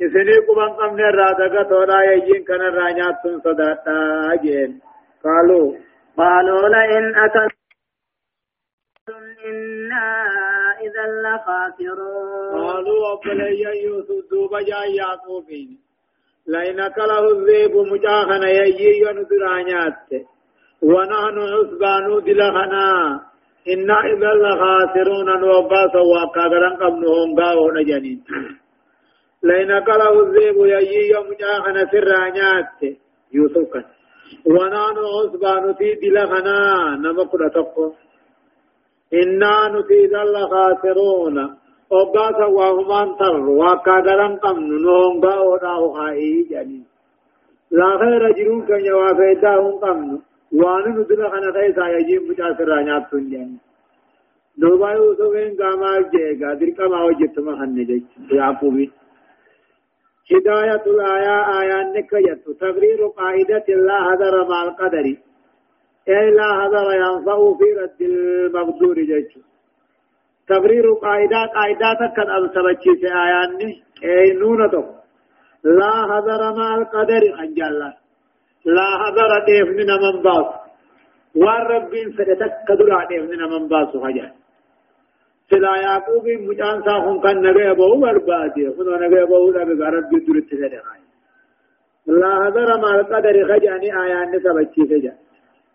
isinii 0.07 0.45
quban 0.49 0.77
qabne 0.79 1.05
irraa 1.11 1.33
dagatoodha 1.41 1.99
yayyiin 2.11 2.45
kanarraa 2.49 2.91
nyaattuun 2.99 3.43
sodaadha 3.47 3.97
jeen. 4.45 4.73
Qaaluu 5.25 5.67
قالوا 6.17 6.69
لئن 6.69 7.15
أكل 7.15 7.49
إنا 9.49 10.09
إذا 10.87 11.05
لخاسرون 11.25 12.53
قالوا 12.65 13.13
أبلي 13.15 13.63
يوسف 13.85 14.31
دوبا 14.31 14.61
جاء 14.61 14.95
يعقوبين 14.97 15.79
لئن 16.47 16.81
أكله 16.81 17.31
الذئب 17.31 17.75
مجاخنا 17.93 18.51
يجي 18.51 18.91
ينذرانيات 19.05 20.09
ونحن 20.83 21.39
عصبان 21.55 22.25
دلخنا 22.27 22.87
إنا 23.73 23.99
إذا 24.13 24.33
لخاسرون 24.45 25.41
نوباسا 25.41 26.01
وقادران 26.13 26.77
قبنهم 26.77 27.41
قاو 27.41 27.71
نجنين 27.71 28.25
لين 29.49 29.71
قلوا 29.89 30.23
الذيب 30.25 30.59
يجي 30.75 31.03
يوم 31.15 31.29
جاهنا 31.41 31.83
سرانيات 31.93 32.81
يوسف 33.37 33.67
كان. 33.73 33.85
ونانو 34.55 35.05
عصبان 35.17 35.65
في 35.79 35.89
دلغنا 36.03 36.59
نمكنا 37.03 37.49
تقو 37.55 37.93
إنا 39.21 39.55
نتيذا 39.75 40.23
لخاسرون 40.35 41.37
وقاسا 41.91 42.47
وهمان 42.59 43.09
تر. 43.19 43.45
وقادران 43.61 44.35
قبنهم 44.37 45.21
قاو 45.25 45.57
ناو 45.65 45.93
خائي 45.97 46.47
جنين. 46.51 46.85
لا 47.71 47.91
خير 48.01 48.23
جرون 48.37 48.61
كان 48.67 48.85
يوافيتاهم 48.85 50.23
waan 50.55 50.85
nudina 50.95 51.31
kana 51.31 51.49
keessa 51.53 51.85
yajiin 51.97 52.27
mucaa 52.27 52.57
sirraa 52.59 52.83
nyaattuun 52.89 53.31
jeen 53.31 53.53
دوبا 54.63 54.91
يوسفين 54.93 55.57
قاما 55.61 55.91
جيغا 56.13 56.55
درقا 56.55 56.87
ما 56.89 57.05
وجدتما 57.05 57.53
خن 57.59 57.75
جيج 57.75 58.03
يعقوبين 58.33 58.91
هداية 60.33 60.83
الآية 60.87 61.61
آية 61.61 61.83
نكيت. 61.93 62.45
تقرير 62.61 63.07
قاعدة 63.07 63.65
لا 63.69 63.99
هدر 64.09 64.49
مع 64.49 64.63
القدر. 64.63 65.07
أي 66.09 66.31
لا 66.31 66.49
هدر 66.61 66.87
ينفع 66.95 67.37
في 67.59 67.69
رد 67.81 68.01
المقدور 68.01 68.95
جيج 68.95 69.31
تقرير 70.49 70.93
قاعدة 70.93 71.47
قاعدة 71.55 72.13
كان 72.17 72.31
أبسبتشي 72.31 72.93
في 73.01 73.07
آيان 73.07 73.59
أي 74.05 74.33
نونة 74.33 74.95
لا 75.65 75.95
هدر 76.11 76.55
مع 76.59 76.75
القدر 76.75 77.37
خنجالله 77.37 77.95
لا 78.65 78.89
هذا 79.03 79.23
رديف 79.23 79.69
من 79.69 80.23
باس. 80.23 80.47
والربين 81.37 82.13
فدتك 82.13 82.53
كدر 82.69 82.85
رديف 82.85 83.23
من 83.31 83.69
باس 83.69 83.89
خجل 83.89 84.44
سلا 85.55 85.77
يعقوب 85.87 86.27
مجان 86.29 86.83
ساخن 86.87 87.21
كان 87.21 87.37
نبي 87.43 87.71
أبوه 87.71 88.01
بربادي. 88.01 88.71
خذوا 88.77 88.97
نبي 89.07 89.23
أبوه 89.23 89.63
نبي 89.63 89.75
غرب 89.83 90.05
جدر 90.13 90.37
التسدي 90.43 90.81
لا 92.07 92.33
هذا 92.47 92.77
ما 92.83 92.91
القدر 93.01 93.37
خجاني 93.49 93.89
آيان 94.03 94.29
نسبتشي 94.31 94.83
خجل 94.91 95.13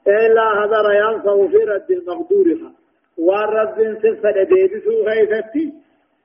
إلا 0.07 0.45
هذا 0.59 0.80
ينفع 1.03 1.47
في 1.47 1.57
رد 1.71 1.91
المقدور 1.91 2.47
والرب 3.17 3.77
سفد 4.03 4.38
ديبسو 4.51 5.03
غيثتي 5.07 5.73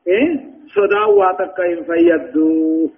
إيه 0.07 0.41
صدا 0.75 1.05
واتقين 1.05 1.85
فيدو 1.85 2.89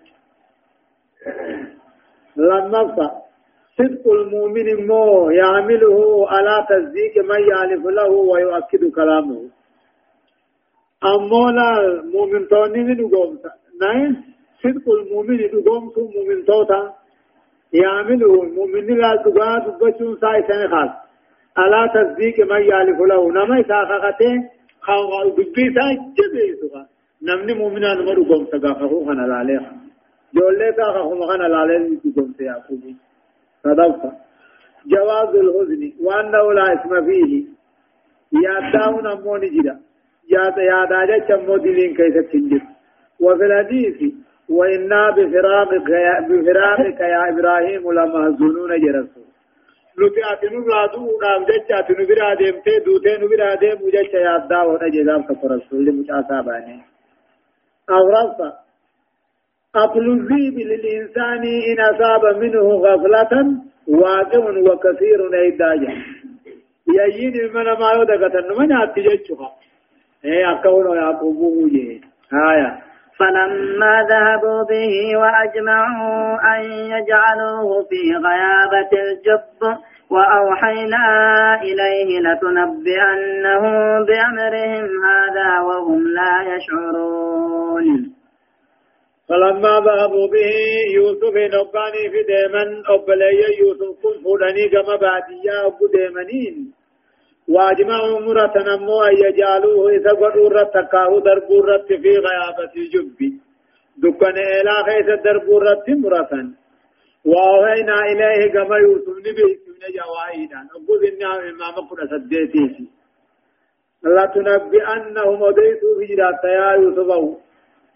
لما 2.37 3.11
صدق 3.79 4.05
المؤمن 4.13 4.87
مو 4.87 5.31
يعمله 5.31 6.29
على 6.29 6.67
تصديق 6.71 7.25
من 7.25 7.41
يعرف 7.49 7.85
له 7.87 8.11
ويؤكد 8.11 8.83
كلامه. 8.95 9.41
أمونا 11.05 11.81
المؤمن 11.81 12.49
توني 12.49 12.83
من 12.85 13.09
قومتا 13.09 13.51
نعم 13.83 14.17
صدق 14.63 14.87
المؤمن 14.99 15.39
قومت 15.67 15.99
مؤمن 15.99 16.45
توتا 16.45 16.95
يعمله 17.73 18.43
المؤمن 18.43 18.87
لا 18.87 19.17
تقاد 19.25 19.79
بچون 19.81 20.17
ساي 20.21 20.43
سنة 20.49 20.69
خاص 20.69 20.91
على 21.57 21.81
تصديق 21.95 22.37
من 22.51 22.63
يالف 22.73 23.01
له 23.01 23.33
نما 23.33 23.63
ساخته 23.69 24.51
خاو 24.81 25.31
دبي 25.31 25.75
ساي 25.77 25.93
جبيسوا 26.17 26.83
نمني 27.23 27.55
مؤمنان 27.55 27.99
مرو 28.07 28.25
قوم 28.25 28.47
سقافه 28.53 29.05
خنا 29.07 29.25
لاليه 29.31 29.73
جولة 30.35 30.73
ساخه 30.77 31.27
خنا 31.29 31.47
لاليه 31.55 32.01
قوم 32.17 32.35
سياقوبي 32.39 32.97
صدقت 33.65 34.13
جواز 34.87 35.33
الحزن 35.45 35.93
وأنه 36.05 36.53
لا 36.53 36.65
اسم 36.75 36.93
فيه 37.07 37.45
ياداون 38.45 39.07
أمون 39.07 39.41
جدا 39.41 39.75
ياد 39.75 39.86
يادا 40.31 41.19
جمو 41.29 41.57
دلين 41.57 41.95
كيف 41.95 42.17
تنجد 42.33 42.63
وفي 43.21 43.45
الحديث 43.45 44.13
وإنا 44.49 45.11
بفراقك 45.17 45.89
يا 45.89 46.15
بفراقك 46.29 47.01
يا 47.01 47.21
إبراهيم 47.31 47.93
لمحزونون 47.93 48.73
جرسو 48.85 49.21
ati 50.33 50.47
nu 50.53 50.61
raaduudhaaf 50.71 51.47
jecha 51.49 51.77
ati 51.81 51.93
nu 51.99 52.05
biraa 52.11 52.35
deemtee 52.41 52.81
duutee 52.87 53.17
nu 53.21 53.29
biraa 53.33 53.57
deemuu 53.63 53.91
jecha 53.95 54.19
yaaddaa 54.27 54.65
oodha 54.71 54.89
jedhaaf 54.97 55.23
tokko 55.29 55.49
rasuulli 55.55 55.91
mucaasaa 55.99 56.43
baanee. 56.49 56.81
أغرفة 57.91 58.53
أكل 59.77 60.07
الذيب 60.11 60.59
للإنسان 60.59 61.43
إن 61.71 61.81
أصاب 61.81 62.37
منه 62.43 62.67
غفلة 62.87 63.33
واقع 63.89 64.45
وكثير 64.69 65.35
إيداجا 65.35 65.93
يأيين 66.97 67.35
المنا 67.45 67.75
ما 67.81 67.93
يودك 67.93 68.33
تنمنا 68.33 68.85
أتججها 68.85 69.49
يعقوبه 70.27 71.69
جيه 71.69 72.01
آية. 72.33 72.87
فلما 73.19 74.07
ذهبوا 74.11 74.63
به 74.63 75.19
وأجمعوا 75.19 76.57
أن 76.57 76.63
يجعلوه 76.65 77.83
في 77.83 78.17
غيابة 78.17 78.91
الجب 78.93 79.79
وأوحينا 80.11 81.07
إليه 81.63 82.21
لتنبئنهم 82.21 84.05
بأمرهم 84.05 84.87
هذا 85.05 85.61
وهم 85.61 86.09
لا 86.09 86.55
يشعرون. 86.55 88.13
فلما 89.29 89.81
ذهبوا 89.81 90.29
به 90.29 90.53
يوسف 90.95 91.35
نقاني 91.35 92.11
في 92.11 92.23
ديمن 92.23 92.83
أبلي 92.87 93.59
يوسف 93.61 94.03
كن 94.03 94.23
فودني 94.25 94.69
كما 94.69 94.97
بعديا 94.97 95.67
أبو 95.67 95.87
ديمنين. 95.87 96.76
واجمعوا 97.49 98.21
مرة 98.21 98.55
نمو 98.69 99.03
أن 99.03 99.17
يجعلوه 99.27 99.91
إذا 99.97 100.11
قدوا 100.11 100.49
رتكاه 100.49 101.21
دربوا 101.27 101.63
رت 101.67 101.87
في 102.03 102.13
غيابة 102.27 102.73
الجب 102.77 103.19
دكان 104.03 104.37
إلى 104.37 104.75
خيس 104.87 105.09
دربوا 105.25 105.61
رت 105.61 105.91
مرة 105.91 106.33
وأوهينا 107.25 107.97
إليه 108.11 108.53
كما 108.53 108.77
يوسف 108.77 109.17
نبي 109.27 109.49
من 109.69 109.83
جوائنا 109.97 110.61
أبو 110.77 110.95
ذنيا 111.03 111.51
إمام 111.51 111.75
قد 111.89 111.99
سديتي 112.11 112.89
لا 114.03 114.27
تنبئنهم 114.35 115.43
وديتوا 115.43 115.99
في 115.99 116.15
جرات 116.15 116.45
يا 116.45 116.71
يوسف. 116.83 117.11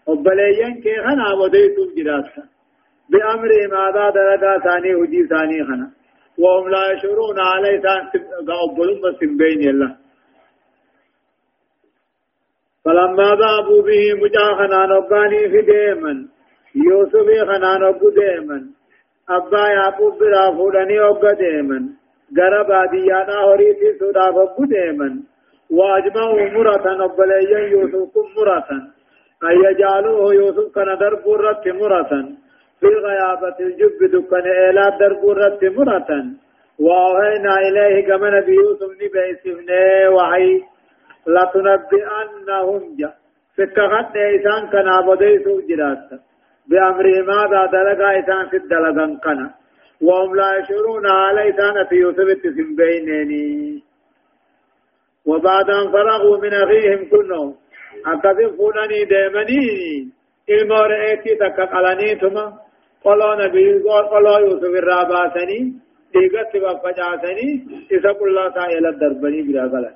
وبليين 0.07 0.81
كي 0.83 0.95
خنا 1.05 1.33
وديتوا 1.33 1.85
في 1.87 2.03
جرات 2.03 2.25
بأمر 3.09 3.51
ماذا 3.73 4.09
درجة 4.09 4.59
ثاني 4.63 4.91
هجي 4.99 5.27
ثاني 5.27 5.63
خنا. 5.67 6.00
وهم 6.41 6.69
لا 6.69 6.91
يشعرون 6.91 7.39
عليه 7.39 7.79
قابلهم 8.47 9.01
بس 9.03 9.19
بين 9.41 9.69
الله 9.69 9.95
فلما 12.85 13.29
ذهبوا 13.41 13.81
به 13.81 14.13
مجا 14.21 14.47
خنان 14.59 14.91
وقاني 14.91 15.49
في 15.49 15.61
ديما 15.61 16.13
يوسف 16.75 17.27
خنان 17.49 17.83
وقو 17.83 18.09
ديما 18.09 18.59
أبا 19.29 19.67
يعقوب 19.67 20.13
برا 20.19 20.51
فودني 20.57 20.99
وقو 20.99 21.31
ديما 21.43 21.79
غربا 22.37 22.85
ديانا 22.91 23.37
هريتي 23.47 23.99
سودا 23.99 24.29
وقو 24.29 24.65
ديما 24.65 25.09
وأجمعوا 25.77 26.49
مرة 26.57 26.85
وبليا 27.05 27.59
يوسف 27.73 28.13
مرة 28.37 28.69
أن 29.43 29.55
يجعلوه 29.65 30.33
يوسف 30.33 30.75
كان 30.75 30.97
درب 31.01 31.25
رت 31.29 31.67
مرة 31.67 32.11
في 32.81 32.87
غيابة 32.87 33.57
الجب 33.59 33.99
دكان 34.13 34.45
إلى 34.69 34.97
درب 34.99 35.23
رت 35.29 35.63
مرة 35.77 36.09
وأوهينا 36.79 37.53
إليه 37.67 38.07
كما 38.07 38.29
نبي 38.29 38.53
يوسف 38.55 38.91
نبي 39.01 39.35
سفنه 39.43 40.09
وحي. 40.15 40.61
لتنبئنهم 41.33 42.81
جا. 42.99 43.09
فكخت 43.57 44.15
إيسان 44.15 44.61
كان 44.73 44.87
عبدي 44.87 45.43
سوء 45.43 45.61
جرات. 45.69 46.09
بأمره 46.69 47.17
ماذا 47.31 47.61
دلقا 47.73 48.09
إيسان 48.11 48.49
في 48.49 48.57
الدلقان 48.57 49.17
كان. 49.23 49.49
وهم 50.01 50.35
لا 50.35 50.49
يشعرون 50.57 51.05
على 51.07 51.41
إيسان 51.41 51.85
في 51.89 51.95
يوسف 51.95 52.19
التسم 52.19 52.75
بينني 52.75 53.83
وبعد 55.25 55.69
أن 55.69 55.91
فرغوا 55.91 56.37
من 56.37 56.53
أخيهم 56.53 57.09
كلهم 57.09 57.55
أكذب 58.05 58.55
فونني 58.57 59.05
ديمني 59.05 59.67
المرأتي 60.49 61.35
تكقلني 61.35 62.15
قالوا 63.03 63.35
نبي 63.45 63.83
قالوا 63.83 64.39
يوسف 64.39 64.73
الراباسني 64.83 65.59
ديغت 66.13 66.53
بفجاسني 66.63 67.49
إذا 67.91 68.11
كل 68.13 68.29
الله 68.29 68.49
تعالى 68.49 68.89
الدربني 68.89 69.41
بلا 69.41 69.63
غلط 69.63 69.95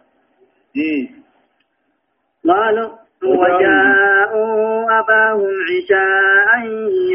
قالوا 2.48 2.90
وجاءوا 3.24 5.00
أباهم 5.00 5.54
عشاء 5.70 6.52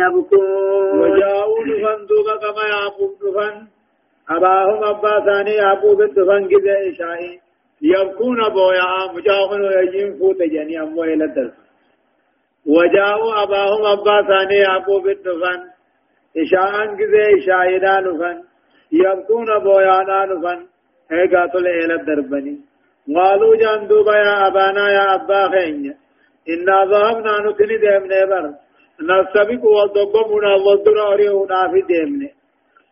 يبكون 0.02 1.00
وجاءوا 1.00 1.64
دفن 1.64 2.06
دوغا 2.06 2.36
كما 2.36 2.64
يعقوب 2.68 3.10
دفن 3.22 3.66
أباهم 4.30 4.84
أبا 4.84 5.24
ثاني 5.26 5.54
يعقوب 5.54 6.02
دفن 6.02 6.48
كذا 6.48 6.74
عشاء 6.88 7.38
يبكون 7.82 8.48
بويا 8.48 9.12
مجاهن 9.14 9.62
ويجين 9.62 10.18
فوت 10.18 10.36
جني 10.42 10.80
أمو 10.80 11.04
إلى 11.04 11.24
الدرس 11.24 11.52
وجاءوا 12.66 13.42
أباهم 13.42 13.84
أبا 13.86 14.22
ثاني 14.28 14.56
يعقوب 14.56 15.08
دفن 15.08 15.60
عشاء 16.36 16.72
كذا 16.98 17.22
عشاء 17.36 17.78
دفن 18.04 18.36
يبكون 18.92 19.48
بويا 19.64 19.98
دفن 20.30 20.60
هيقا 21.10 21.46
طلع 21.52 21.76
الدربني. 21.94 22.56
قالوا 23.16 23.56
جان 23.56 23.86
دوبا 23.88 24.16
يا 24.16 24.46
أبانا 24.46 24.84
يا 24.96 25.14
أبا 25.14 25.48
خين 25.52 25.94
إنا 26.52 26.76
ذهبنا 26.90 27.32
نتني 27.44 27.76
ديمنا 27.82 28.24
بر. 28.30 28.44
نستبق 29.08 29.64
والضبمنا 29.64 30.54
والضراريونا 30.54 31.68
في 31.72 31.80
ديمنا 31.88 32.28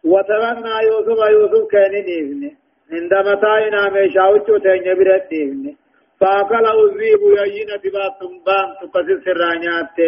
وتركنا 0.04 0.80
يوسف 0.80 1.18
يوسف 1.34 1.66
كان 1.72 1.92
نيفنا 2.08 2.50
عندما 2.92 3.34
تاينا 3.34 3.88
ميشاوچو 3.94 4.56
تيني 4.64 4.94
برد 4.98 5.28
نيفنا 5.32 5.72
فاكل 6.20 6.64
الذيب 6.66 7.22
يجين 7.38 7.70
تباتم 7.82 8.32
بان 8.46 8.68
تقصد 8.80 9.08
سرانيات 9.24 9.98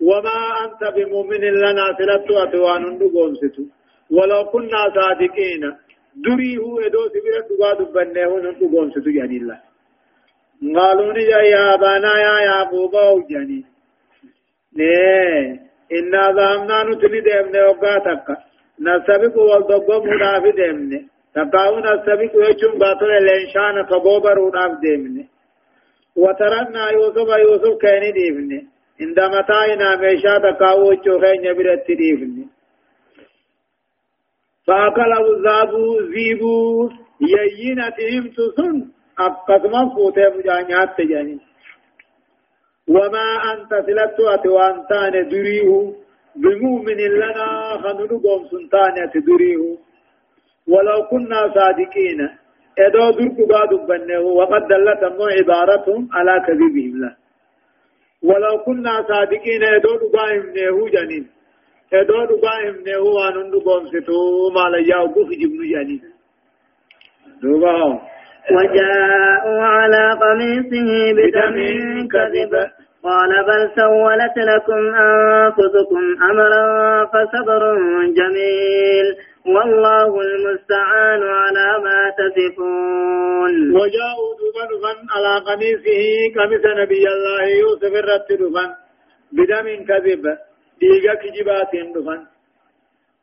وما 0.00 0.38
أنت 0.64 0.82
بمؤمن 0.94 1.44
لنا 1.62 1.86
سلطو 1.98 2.38
أتوان 2.42 2.82
نقوم 2.82 3.34
ستو 3.34 3.62
ولو 4.10 4.44
كنا 4.52 4.82
صادقين. 4.96 5.62
دري 6.24 6.58
هو 6.58 6.80
دغا 6.80 7.72
دبنه 7.78 8.24
هو 8.24 8.38
نن 8.38 8.54
دغون 8.60 8.90
ستو 8.90 9.10
يعني 9.10 9.36
الله. 9.36 9.58
قالوا 10.76 11.12
لي 11.12 11.22
يا 11.54 11.74
ابانا 11.74 12.12
يا 12.26 12.34
يعقوب 12.48 12.94
أو 12.94 13.20
جاني. 13.30 13.64
نه 14.76 15.68
ان 15.96 16.14
ذامنا 16.36 16.82
نتلي 16.88 17.20
دمنا 17.20 17.66
وقاتك 17.68 18.26
نسبق 18.86 19.36
والدغ 19.38 19.88
مداف 20.06 20.44
دمنا 20.58 21.00
تقاو 21.34 21.78
نسبق 21.86 22.32
يچون 22.48 22.78
باطل 22.78 23.10
الإنشان 23.22 23.76
فغوبر 23.90 24.38
وداف 24.38 24.72
دمنا 24.82 25.24
وترنا 26.16 26.90
يوسف 26.90 27.28
يوسف 27.44 27.78
كان 27.82 28.12
ديفني 28.12 28.58
عندما 29.00 29.40
تاينا 29.40 29.96
ميشا 29.96 30.38
تقاو 30.38 30.94
چو 30.94 31.18
خين 31.20 31.52
برت 31.58 31.90
ديفني 31.90 32.48
فأكله 34.66 35.20
الذاب 35.34 35.72
ذيب 36.14 36.42
يينتهم 37.20 38.24
تسن 38.36 38.76
أقسم 39.18 39.74
فوته 39.94 40.28
مجانيات 40.36 40.90
تجاني 40.98 41.38
وما 42.88 43.28
أنت 43.52 43.70
سلت 43.86 44.20
أتوانتان 44.20 45.28
دريه 45.28 45.70
بمؤمن 46.36 47.00
لنا 47.22 47.48
خنن 47.82 48.10
قوم 48.24 48.42
سنتان 48.50 48.96
دريه 49.28 49.76
ولو 50.72 50.98
كنا 51.10 51.40
صادقين 51.54 52.20
إذا 52.78 53.10
درك 53.10 53.36
قاد 53.52 53.72
بنه 53.88 54.20
وقد 54.20 54.62
دلت 54.68 55.02
عبارتهم 55.38 56.08
على 56.12 56.34
كذبهم 56.46 56.94
له 57.02 57.27
ولو 58.22 58.58
كنا 58.66 59.02
صادقين 59.08 59.62
إذا 59.62 59.78
درك 59.78 60.92
جنين. 60.92 61.26
ادو 61.92 62.24
دغاهم 62.24 62.76
نه 62.86 62.96
هو 62.96 63.18
ان 63.28 63.50
دغوم 63.50 63.86
ستو 63.86 64.50
مال 64.54 64.74
يا 64.90 64.96
وقف 64.96 65.28
جبن 65.40 65.60
جاني 65.72 66.00
دوبا. 67.42 68.00
وجاءوا 68.50 69.62
على 69.62 70.04
قميصه 70.22 70.88
بدم 71.18 71.56
كذب. 72.08 72.54
قال 73.02 73.30
بل 73.48 73.70
سولت 73.76 74.36
لكم 74.36 74.94
أنفسكم 74.94 76.02
أمرا 76.30 77.04
فصبر 77.04 77.62
جميل 78.18 79.06
والله 79.46 80.20
المستعان 80.20 81.22
على 81.22 81.68
ما 81.84 82.00
تصفون. 82.18 83.54
وجاءوا 83.76 84.30
دفن 84.70 84.98
على 85.14 85.32
قميصه 85.48 86.02
قميص 86.36 86.64
نبي 86.82 87.04
الله 87.14 87.42
يوسف 87.62 87.94
الرت 88.02 88.32
دفن. 88.32 88.70
بدم 89.32 89.84
كذب. 89.88 90.24
ديغا 90.80 91.14
كجبات 91.14 91.72
دفن. 91.94 92.20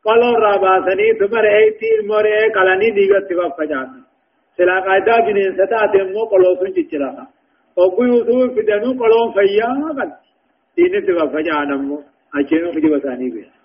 قالوا 0.05 0.39
راباسني 0.39 1.07
ثمر 1.19 1.45
ايتي 1.57 1.89
الموري 1.99 2.49
قالني 2.55 2.89
ديغا 2.91 3.19
تبا 3.19 3.49
فجات 3.57 3.89
سلا 4.57 4.79
قاعدة 4.79 5.19
بنين 5.25 5.51
ستا 5.57 5.85
تمو 5.93 6.23
قلو 6.31 6.55
سن 6.59 6.71
چچرا 7.75 7.83
وقو 7.83 8.03
يوسف 8.03 8.55
فدنو 8.55 8.91
قلو 9.01 9.31
فيا 9.35 9.69
قد 9.97 10.11
دين 10.77 11.05
تبا 11.05 11.25
فجات 11.33 11.67
نمو 11.67 11.97
اچنو 12.35 12.71
كجبتاني 12.71 13.29
بيه 13.29 13.55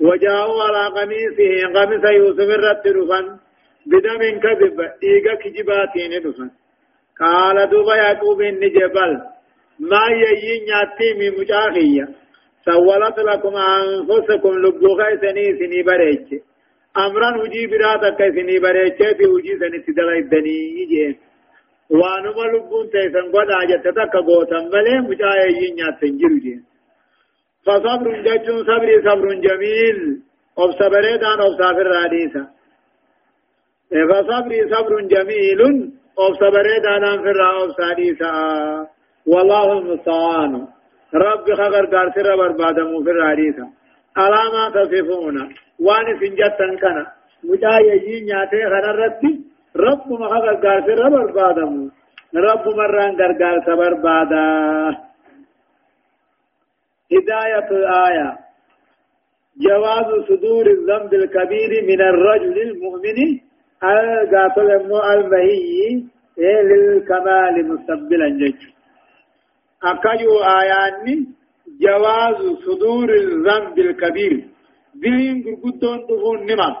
وجاءوا 0.00 0.62
على 0.62 0.82
قميصه 0.96 1.50
قميص 1.74 2.04
يوسف 2.10 2.48
الرد 2.58 2.82
دفن 2.84 3.26
بدم 3.86 4.40
كذب 4.44 4.78
ديغا 5.00 5.34
كجباتين 5.34 6.12
دفن 6.24 6.50
قال 7.20 7.70
دوبا 7.70 7.96
يعقوب 7.96 8.40
إن 8.40 8.60
جبل 8.60 9.12
ما 9.90 10.04
يين 10.20 10.62
ياتي 10.68 11.08
من 11.18 11.40
مجاهية 11.40 12.08
سولت 12.64 13.18
لكم 13.18 13.54
أنفسكم 13.56 14.52
لبوغا 14.62 15.16
سني 15.22 15.44
سني 15.58 15.82
بريج 15.82 16.40
أمرا 16.96 17.30
وجي 17.42 17.66
براتك 17.66 18.18
سني 18.36 18.58
بريج 18.58 18.98
في 19.16 19.26
وجي 19.26 19.58
سني 19.60 19.78
تدغي 19.86 20.18
الدني 20.18 20.58
يجي 20.80 21.18
وانما 21.90 22.44
لبون 22.52 22.90
تيسن 22.90 23.26
قد 23.32 23.50
عجتتك 23.60 24.16
قوتا 24.16 24.58
ملي 24.72 24.94
مجاهيين 25.08 25.78
ياتن 25.78 26.16
جرجين 26.20 26.64
فصبر 27.66 28.20
ججون 28.26 28.58
صبر 28.68 28.88
صبر 29.06 29.28
جميل 29.46 29.98
أو 30.58 30.70
صبريدان 30.80 31.40
أو 31.40 31.50
صابر 31.60 31.86
راديسا 31.86 32.44
فصبر 34.10 34.52
صبر 34.72 35.00
جميل 35.00 35.60
أو 36.18 36.34
صبريدان 36.34 37.04
في 37.22 37.30
الرأو 37.30 37.72
ساديسا 37.78 38.32
والله 39.26 39.72
المستعان 39.78 40.66
رب 41.14 41.46
خبر 41.60 41.84
دار 41.84 42.12
سر 42.14 42.36
بربادمو 42.36 43.02
في 43.04 43.10
الراديسا 43.10 43.66
على 44.16 44.42
ما 44.54 44.64
تصفون 44.74 45.36
وان 45.80 46.06
سنجتن 46.20 46.76
كان 46.82 47.06
مجايجين 47.44 48.28
ياتي 48.28 48.60
خنرتي 48.72 49.53
رب 49.76 50.12
ما 50.20 50.28
خبر 50.28 50.54
دار 50.62 50.80
سر 50.86 51.08
بربادمو 51.08 51.90
رب 52.34 52.68
مران 52.76 53.16
غرغار 53.20 53.60
سبر 53.66 53.94
بادا. 53.94 54.44
هداية 57.12 57.68
الآية 57.70 58.38
جواز 59.64 60.08
صدور 60.28 60.66
الذنب 60.66 61.14
الكبير 61.14 61.70
من 61.90 62.00
الرجل 62.00 62.62
المؤمن. 62.62 63.18
ألقاتل 63.84 64.70
ألمهي. 65.12 66.04
للكمال 66.38 67.68
مستقبلا 67.68 68.28
جج 68.28 68.60
أكيو 69.82 70.34
آياني. 70.60 71.26
جواز 71.80 72.40
صدور 72.66 73.08
الذنب 73.14 73.78
الكبير. 73.78 74.44
دلين 74.94 75.36
غرغدون 75.46 75.98
دفون 76.06 76.40
نمال 76.46 76.74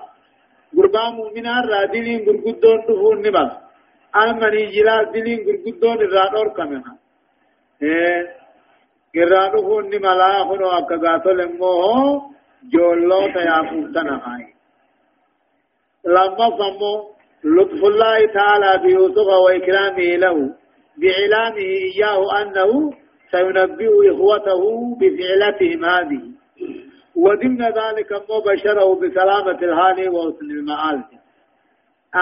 غربا 0.76 1.04
مؤمنا 1.18 1.54
را 1.70 1.84
دلين 1.92 2.20
غرغدون 2.26 2.78
دفون 2.88 3.18
نمال 3.26 3.50
المني 4.22 4.62
جلال 4.74 5.04
دلين 5.14 5.40
غرغدون 5.46 6.48
كمها 6.56 6.92
irraa 9.22 9.48
dhufuun 9.54 9.84
ni 9.90 9.98
malaa 10.04 10.44
kunoo 10.50 10.70
akka 10.78 10.96
gaatol 11.04 11.40
immoo 11.46 12.30
joolloota 12.72 13.40
yaafuuftana 13.48 14.14
haayi 14.24 14.48
lammaffaa 16.14 16.70
immoo 16.74 16.96
لطف 17.44 17.84
الله 17.84 18.26
تعالى 18.26 18.70
بيوسف 18.82 19.28
وإكرامه 19.44 20.16
له 20.24 20.36
بإعلامه 21.00 21.68
إياه 21.88 22.42
أنه 22.42 22.70
سينبئ 23.30 23.92
إخوته 24.12 24.62
بفعلتهم 25.00 25.84
هذه 25.84 26.22
وضمن 27.16 27.62
ذلك 27.62 28.10
مو 28.28 28.36
بشره 28.46 28.88
بسلامة 29.00 29.58
الحال 29.68 29.98
وحسن 30.14 30.48
المآل 30.50 30.98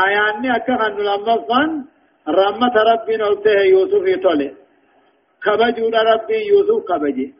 آياني 0.04 0.56
أكهن 0.56 0.92
لما 1.08 1.36
فان 1.48 1.84
رحمة 2.28 2.74
ربنا 2.90 3.24
قلته 3.26 3.60
يوسف 3.74 4.04
يطلع 4.14 4.50
كبجود 5.44 5.94
ربي 5.94 6.38
يوسف 6.50 6.84
كبجي 6.88 7.34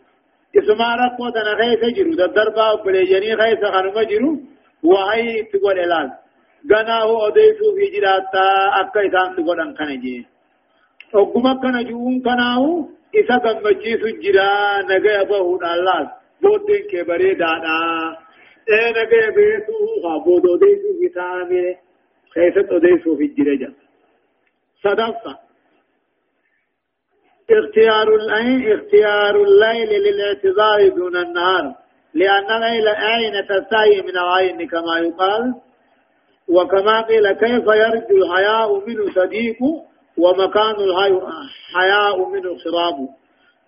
اسما 0.58 0.88
رقو 1.00 1.28
دنا 1.34 1.52
خيس 1.60 1.82
جرو 1.96 2.12
ددربا 2.20 2.74
بليجني 2.84 3.36
خيس 3.40 3.62
خنم 3.74 3.96
جرو 4.10 4.30
وهي 4.82 5.42
تقول 5.52 5.78
الال. 5.78 6.08
غناه 6.70 7.02
اوديسو 7.02 7.66
في 7.76 7.86
جراتا 7.94 8.46
اكا 8.80 9.00
إسان 9.06 9.28
تقول 9.36 9.60
ان 9.60 9.74
كنجي 9.78 10.26
وقما 11.14 11.52
كان 11.62 11.76
جون 11.88 12.22
كناو 12.26 12.88
إسا 13.18 13.36
غمجيسو 13.44 14.06
جرا 14.22 14.50
نغي 14.88 15.20
أبهو 15.20 15.56
دالال 15.62 16.06
بودين 16.42 16.82
كبري 16.90 17.34
دانا 17.34 17.78
اے 18.70 18.80
نغي 18.96 19.30
بيتو 19.36 19.78
خابودو 20.02 20.56
ديسو 20.62 20.90
في 20.98 21.08
تامي 21.14 21.64
خيست 22.34 22.72
اوديسو 22.72 23.16
في 23.16 23.26
جرجا 23.26 23.72
صدقة 24.84 25.38
اختيار 27.50 28.14
الليل 28.14 28.72
اختيار 28.72 29.42
الليل 29.42 29.90
للاعتذار 30.04 30.88
دون 30.88 31.16
النهار 31.16 31.74
لأن 32.14 32.50
الليل 32.56 32.88
عين 32.88 33.46
تستحي 33.48 34.00
من 34.00 34.16
العين 34.24 34.68
كما 34.68 34.98
يقال 34.98 35.54
وكما 36.48 37.00
قيل 37.00 37.32
كيف 37.32 37.66
يرجو 37.66 38.16
الحياء 38.24 38.88
منه 38.88 39.10
صديق 39.14 39.58
ومكان 40.18 40.76
الحياء 40.88 42.28
منه 42.28 42.56
خراب 42.64 43.08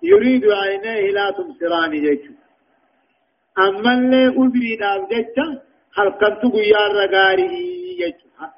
يريد 0.02 0.44
عينيه 0.50 1.10
لا 1.10 1.30
تبصران 1.30 1.90
جيش 1.90 2.43
جيش 5.10 5.38
هل 5.98 6.08
كنت 6.20 6.42
قيار 6.54 6.90
رقاري 7.02 7.48
جيش 7.98 8.14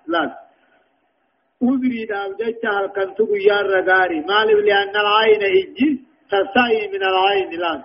لا 0.07 0.23
أدري 1.63 2.05
دام 2.05 2.31
جيتش 2.41 2.65
هلكن 2.77 3.15
تقيار 3.15 3.67
رقاري 3.67 4.21
مالب 4.21 4.59
لأن 4.69 4.95
العين 5.05 5.43
إجي 5.43 5.91
تستعي 6.31 6.89
من 6.93 7.03
العين 7.03 7.49
الآن 7.59 7.83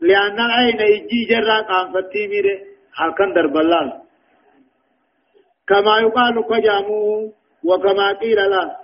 لأن 0.00 0.40
العين 0.40 0.80
إجي 0.80 1.20
جرى 1.30 1.58
قام 1.68 1.92
فتيمير 1.92 2.46
هلكن 2.98 3.32
درب 3.34 3.56
الله 3.56 4.02
كما 5.68 5.98
يقال 5.98 6.46
قجامو 6.46 7.32
وكما 7.64 8.12
قيل 8.12 8.50
له 8.50 8.76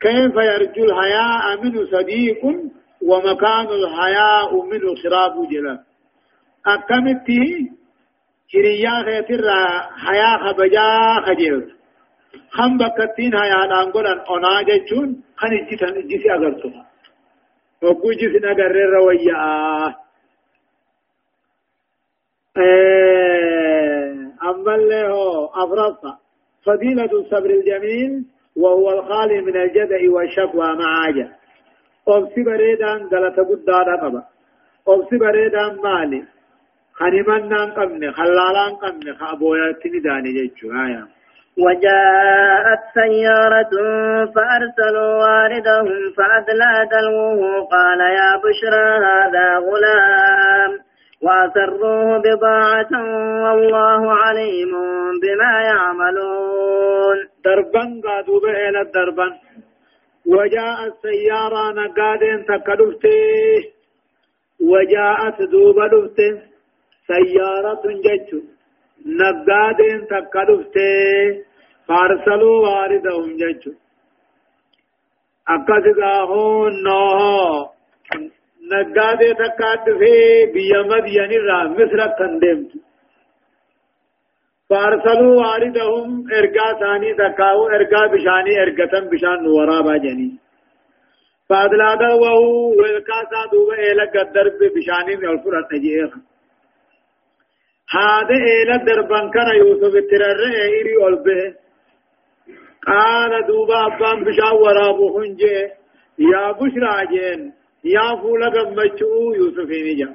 كيف 0.00 0.34
يرجو 0.36 0.84
الحياء 0.84 1.62
منه 1.62 1.86
صديق 1.94 2.42
ومكان 3.02 3.66
الحياء 3.80 4.50
منه 4.70 4.94
خراب 5.02 5.34
جلا 6.66 6.74
أكمتي 6.74 7.72
هريا 8.54 9.02
خيتر 9.02 9.50
حياء 9.96 10.38
خبجا 10.38 11.20
خجلت 11.26 11.68
خم 12.50 12.78
بكتين 12.78 13.34
هيا 13.34 13.66
دانغولان 13.66 14.18
أنا 14.30 14.62
جچون 14.62 15.22
خن 15.36 15.66
جيتن 15.68 16.06
جيسي 16.08 16.30
اگرتو 16.34 16.70
وقو 17.82 18.10
جيسي 18.10 18.38
نگر 18.38 18.72
رويا 18.94 19.94
اما 24.42 24.74
اللي 24.74 25.08
هو 25.08 25.46
افرطا 25.46 26.18
فضيلة 26.66 27.12
الصبر 27.12 27.50
الجميل 27.50 28.24
وهو 28.56 28.90
الخالي 28.90 29.40
من 29.40 29.56
الجدع 29.56 30.10
والشكوى 30.10 30.76
مع 30.76 31.06
عجل 31.06 31.28
أبسي 32.08 32.42
بريدان 32.42 33.06
غلط 33.12 33.40
قدادا 33.40 33.96
قبا 34.02 34.22
أبسي 34.88 35.16
بريدان 35.18 35.76
مالي 35.84 36.35
خنمان 36.98 37.70
قمني 37.76 38.12
خلالان 38.12 38.74
قمني 38.82 39.14
خابويا 39.14 39.72
تنداني 39.72 40.32
جيشو 40.32 40.68
آيام 40.68 41.08
وجاءت 41.58 42.82
سيارة 42.94 43.72
فأرسلوا 44.34 45.12
واردهم 45.22 46.12
فأدلى 46.16 46.88
دلوه 46.92 47.66
قال 47.72 48.00
يا 48.00 48.30
بشرى 48.44 48.88
هذا 49.08 49.58
غلام. 49.58 50.72
وأسروه 51.22 52.18
بضاعة 52.18 52.92
والله 53.44 54.12
عليم 54.12 54.72
بما 55.22 55.60
يعملون. 55.70 57.16
دربا 57.44 57.84
قادوا 58.04 58.40
بإلى 58.40 58.84
دربا 58.94 59.28
وجاءت 60.26 60.92
سيارة 61.02 61.72
نقادين 61.72 62.44
تكدفته 62.44 63.64
وجاءت 64.60 65.42
دوبا 65.42 65.86
دفته 65.86 66.55
سيارة 67.08 67.84
جتشو 68.04 68.40
نقادين 69.20 70.00
تكدفته 70.10 71.44
فارسلوا 71.88 72.56
واردهم 72.66 73.36
ججو 73.40 73.72
أكاسقا 75.54 76.14
هون 76.30 76.82
نوه 76.82 77.70
نقادة 78.72 79.32
تكاد 79.40 79.84
في 79.98 80.14
بيا 80.54 80.80
مدين 80.90 81.30
الرا 81.40 81.58
مصر 81.68 82.00
كندمت 82.18 82.72
فارسلوا 84.70 85.34
واردهم 85.40 86.24
ارقا 86.38 86.68
ثاني 86.80 87.10
تكاو 87.20 87.66
ارقا 87.76 88.06
بشاني 88.12 88.52
ارقتم 88.62 89.04
بشان 89.10 89.46
ورابا 89.46 89.96
جني 90.04 90.30
فادلادا 91.48 92.10
وهو 92.22 92.68
والكاسا 92.78 93.42
دوبا 93.52 93.74
إلى 93.74 94.04
قدر 94.14 94.46
بشاني 94.74 95.14
الفرات 95.14 95.72
نجيخ 95.72 96.12
هذا 97.90 98.34
إلى 98.34 98.84
دربان 98.86 99.30
كان 99.30 99.48
يوسف 99.56 99.94
الترر 99.96 100.40
إيري 100.62 101.06
ألبه 101.08 101.54
قال 102.86 103.46
دوبا 103.46 103.86
أبان 103.86 104.24
بشان 104.24 104.54
ورابو 104.62 105.18
هنجي 105.18 105.56
يا 106.18 106.52
بشرى 106.52 107.06
جين 107.10 107.52
يا 107.84 108.16
فولا 108.20 108.48
قمتشو 108.48 109.32
يوسف 109.38 109.70
نجا 109.86 110.10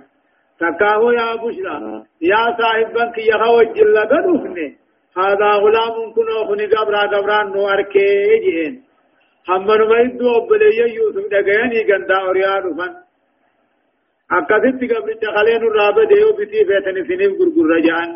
تكاهو 0.59 1.11
يا 1.11 1.36
بشرى 1.36 2.03
يا 2.22 2.41
صاحبك 2.59 3.17
يا 3.17 3.38
خوج 3.43 3.80
لغدوفني 3.95 4.67
هذا 5.17 5.49
غلام 5.63 6.13
كنو 6.15 6.45
خني 6.47 6.65
قبرا 6.65 7.01
قبرا 7.13 7.43
نو 7.43 7.69
أركي 7.69 8.39
جين 8.45 8.84
همن 9.49 9.82
ما 9.89 9.97
يدو 9.99 10.28
أبلي 10.38 10.95
يوسف 10.95 11.26
دقياني 11.32 11.80
قندا 11.89 12.17
أوريا 12.22 12.59
رفن 12.59 12.93
akkasitti 14.38 14.92
gabricha 14.92 15.30
kaleen 15.38 15.64
urraaba 15.70 16.04
deeyo 16.12 16.30
bitii 16.40 16.68
feetani 16.70 17.02
siniif 17.10 17.34
gurgurra 17.40 17.80
ja'an 17.88 18.12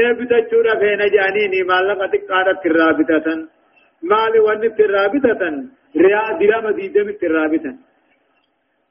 ee 0.00 0.10
bitachuudha 0.18 0.74
feena 0.82 1.06
ja'aniini 1.14 1.60
maallaqa 1.70 2.06
xiqqaadhatti 2.14 2.66
irraa 2.72 2.92
bitatan 3.00 3.40
maali 4.10 4.44
wanni 4.46 4.66
itti 4.70 4.82
irraa 4.88 5.08
bitatan 5.14 5.54
riyaa 6.04 6.30
dirama 6.42 6.76
diidamitti 6.78 7.26
irraa 7.30 7.48
bitan 7.54 7.76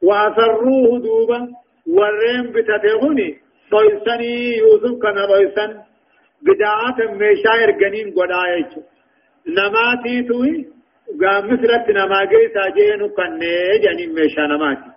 وأسروه 0.08 1.00
دوبا 1.06 1.40
ورين 1.98 2.46
بتتغني 2.54 3.30
طيسني 3.72 4.34
يوسف 4.62 4.94
كان 5.04 5.18
طيسن 5.32 5.72
بداعة 6.46 6.98
ميشاير 7.22 7.70
جنين 7.82 8.08
قدايش 8.18 8.72
نماتي 9.58 10.16
توي 10.30 10.54
قام 11.22 11.44
مثلت 11.52 11.86
نما 11.98 12.20
جيسا 12.32 12.64
جينو 12.78 13.08
كنه 13.18 13.54
جنين 13.84 14.10
ميشا 14.18 14.42
نماتي 14.52 14.91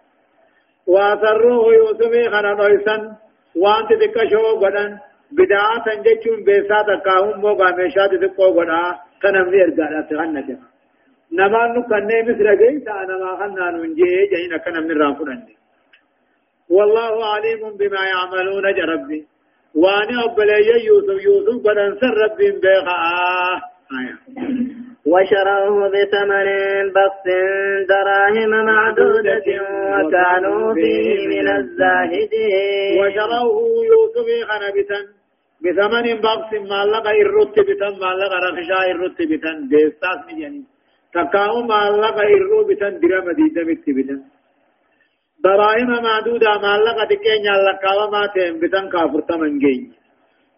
وأسروه 0.87 1.75
يوسف 1.75 2.13
كان 2.33 2.57
طيسن 2.59 3.01
وانت 3.63 3.91
تكشو 4.03 4.57
قدن 4.63 4.91
بداعة 5.39 5.87
جيشون 6.05 6.45
بيسا 6.45 6.79
تكاهم 6.89 7.41
موغا 7.41 7.71
ميشا 7.77 8.07
تتقو 8.07 8.49
قدا 8.59 8.81
كنم 9.23 9.47
نيرقا 9.53 10.01
تغنى 10.11 10.59
نمان 11.39 11.83
كنه 11.91 12.17
مثل 12.29 12.47
جيسا 12.63 12.95
نما 13.09 13.31
خنا 13.39 13.71
ننجي 13.71 14.11
جين 14.33 14.53
كنا 14.65 14.81
من 14.81 14.97
رافرن 15.03 15.41
والله 16.69 17.15
عليم 17.33 17.63
بما 17.81 18.03
يعملون 18.13 18.67
جربي 18.79 19.21
واني 19.75 20.17
أبلي 20.25 20.85
يوسف 20.89 21.19
يوسف 21.25 21.57
بدن 21.65 21.91
سر 22.01 22.15
ربي 22.25 22.51
بيخا 22.63 22.97
آية 23.99 24.84
وشروه 25.13 25.89
بثمن 25.95 26.47
بخس 26.97 27.27
دراهم 27.89 28.53
معدودة 28.71 29.47
وكانوا 29.95 30.75
فيه 30.75 31.29
من 31.33 31.47
الزاهدين. 31.59 33.01
وشروه 33.01 33.57
يوسف 33.93 34.29
خنبتا 34.49 35.01
بثمن 35.65 36.07
بخس 36.25 36.51
ما 36.71 36.81
لقى 36.93 37.23
الرت 37.23 37.57
بتن 37.69 37.93
ما 38.03 38.11
لقى 38.21 38.39
رخشا 38.47 38.81
الرت 38.91 39.19
بتن 39.31 39.69
ديستاس 39.69 40.19
مجانين 40.29 40.67
تكاو 41.15 41.63
معلقة 41.63 42.23
إرو 42.35 42.65
بتن 42.69 42.95
درم 43.03 43.27
ديدة 43.39 43.63
متبتن 43.69 44.21
دراهم 45.45 45.91
معدودة 46.03 46.51
معلقة 46.67 47.05
تكين 47.11 47.45
يلقاوا 47.51 48.11
ما 48.13 48.23
تهم 48.35 48.55
بتن 48.61 48.89
كافر 48.93 49.21
تمنجي. 49.29 49.77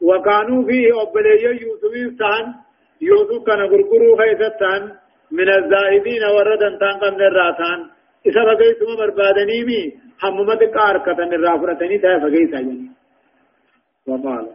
وكانوا 0.03 0.61
فيه 0.67 1.03
أبلي 1.03 1.45
يوسف 1.63 1.95
سان 2.19 2.66
يوسف 3.03 3.47
كان 3.47 3.61
غرغرو 3.61 4.17
خيستان 4.17 4.83
من 5.31 5.49
الزائدين 5.49 6.25
وردا 6.25 6.79
تان 6.81 6.95
قمن 7.01 7.21
الراتان 7.21 7.79
إذا 8.27 8.45
بقيتم 8.45 8.97
بربادني 8.99 9.65
مي 9.65 9.93
هممت 10.23 10.63
كاركتن 10.65 11.35
الرافرتني 11.35 11.99
تافقيتا 11.99 12.57
يعني 12.57 12.91
وقال. 14.09 14.47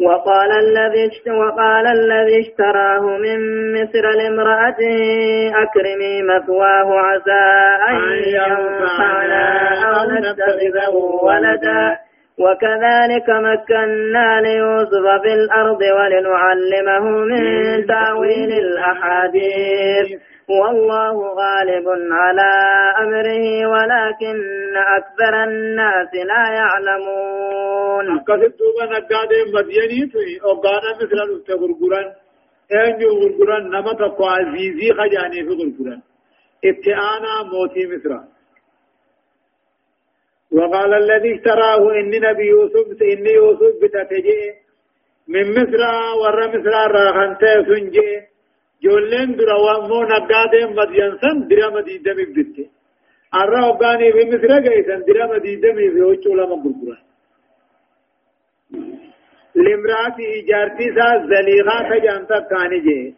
وقال 0.00 0.50
الذي 0.52 1.10
وقال 1.30 1.86
الذي 1.86 2.40
اشتراه 2.40 3.00
من 3.00 3.38
مصر 3.74 4.04
لامرأته 4.18 4.98
أكرمي 5.62 6.22
مثواه 6.22 6.88
عسى 7.00 7.44
أن 7.88 7.98
ينفعنا 8.38 9.44
أو 9.84 10.10
نتخذه 10.10 10.94
ولدا. 11.22 12.09
وكذلك 12.42 13.28
مكنا 13.30 14.40
ليوسف 14.40 15.06
في 15.22 15.32
الأرض 15.34 15.82
ولنعلمه 15.98 17.04
من 17.30 17.42
تأويل 17.86 18.52
الأحاديث. 18.52 20.20
والله 20.48 21.14
غالب 21.40 21.86
على 22.12 22.50
أمره 23.02 23.66
ولكن 23.72 24.36
أكثر 24.98 25.44
الناس 25.44 26.14
لا 26.14 26.44
يعلمون. 26.60 28.18
أكثر 28.18 28.36
دوبا 28.36 28.84
نقاد 28.92 29.32
مديني 29.54 30.10
في 30.12 30.40
أقانا 30.44 30.90
مثل 30.96 31.18
الأستا 31.26 31.54
غرغران 31.54 32.12
أين 32.72 33.02
غرغران 33.20 33.96
تقوى 33.98 34.28
عزيزي 34.28 34.92
خجاني 34.98 35.40
في 35.46 35.52
غرغران 35.60 36.00
ابتعانا 36.64 37.32
موتي 37.52 37.86
مصر 37.86 38.39
وقال 40.52 40.94
الذي 40.94 41.34
اشتراه 41.34 41.82
إن 42.00 42.10
نبي 42.10 42.46
يوسف 42.46 43.02
إن 43.02 43.26
يوسف 43.26 43.74
بتتجئ 43.82 44.54
من 45.28 45.50
مصر 45.56 45.80
ور 46.20 46.38
مصر 46.52 46.74
راخنته 46.96 47.52
سنجئ 47.68 48.10
جولين 48.82 49.36
درا 49.36 49.56
وامو 49.64 50.02
نقادين 50.12 50.68
مدين 50.78 51.12
سن 51.22 51.36
درا 51.50 51.68
مديدة 51.76 52.12
مبدت 52.18 52.56
أرى 53.40 53.60
وقاني 53.68 54.12
في 54.12 54.22
مصر 54.30 54.50
جيسن 54.66 55.00
درا 55.08 55.26
مديدة 55.32 55.72
مبدت 55.72 56.02
وچولا 56.08 56.44
مقرقرا 56.52 56.96
لمراتي 59.54 60.24
إجارتي 60.38 60.86
سا 60.96 61.06
زليغا 61.30 61.76
تجانتا 61.90 62.38
كاني 62.50 62.80
جي 62.86 63.14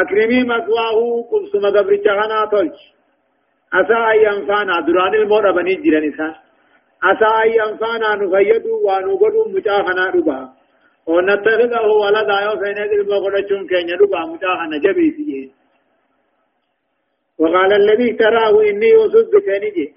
أكرمي 0.00 0.40
مسواه 0.52 0.98
قبس 1.30 1.52
مقبر 1.64 1.96
چغنا 2.04 2.40
تلش 2.52 2.80
أسا 3.78 3.98
أي 4.10 4.28
أنفانا 4.28 4.80
دران 4.86 5.14
المور 5.14 5.52
بني 5.52 5.74
جراني 5.74 6.12
أسا 7.04 7.42
أي 7.42 7.62
أنفانا 7.62 8.14
نفيدو 8.14 8.80
وانوغدو 8.86 9.44
مجاخنا 9.54 10.06
ربا 10.14 10.48
ونتخذه 11.06 11.86
ولدا 12.02 12.40
يو 12.46 12.54
فينك 12.60 12.92
المغرچون 13.00 13.66
كين 13.68 13.88
يدوبا 13.88 14.20
متاها 14.30 14.66
نجبي 14.72 15.10
سيه 15.16 15.48
وقال 17.38 17.72
الذي 17.72 18.12
تراه 18.12 18.62
إني 18.70 18.88
يوسف 18.88 19.26
بكنيجي 19.32 19.94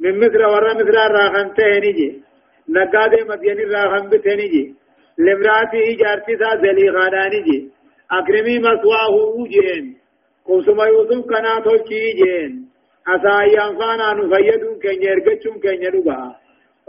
من 0.00 0.20
مصر 0.20 0.40
ورا 0.52 0.74
مصر 0.74 0.96
راخن 1.16 1.54
تهنيجي 1.54 2.22
نقاد 2.68 3.12
مدين 3.28 3.58
راخن 3.74 4.08
بتهنيجي 4.08 4.74
لمراتي 5.18 5.94
جارتي 6.00 6.34
ذا 6.40 6.50
غانانيجي 6.96 7.70
أكرمي 8.10 8.58
مسواه 8.58 9.14
وجين 9.38 9.96
قوسما 10.44 10.84
يوسف 10.84 11.20
كنا 11.30 11.60
تولكي 11.64 12.12
جين 12.20 12.67
أسا 13.14 13.36
ينفانا 13.56 14.08
نفيدون 14.18 14.78
كين 14.82 15.02
يرغچون 15.02 15.56
كين 15.62 15.82
يدوبا 15.82 16.18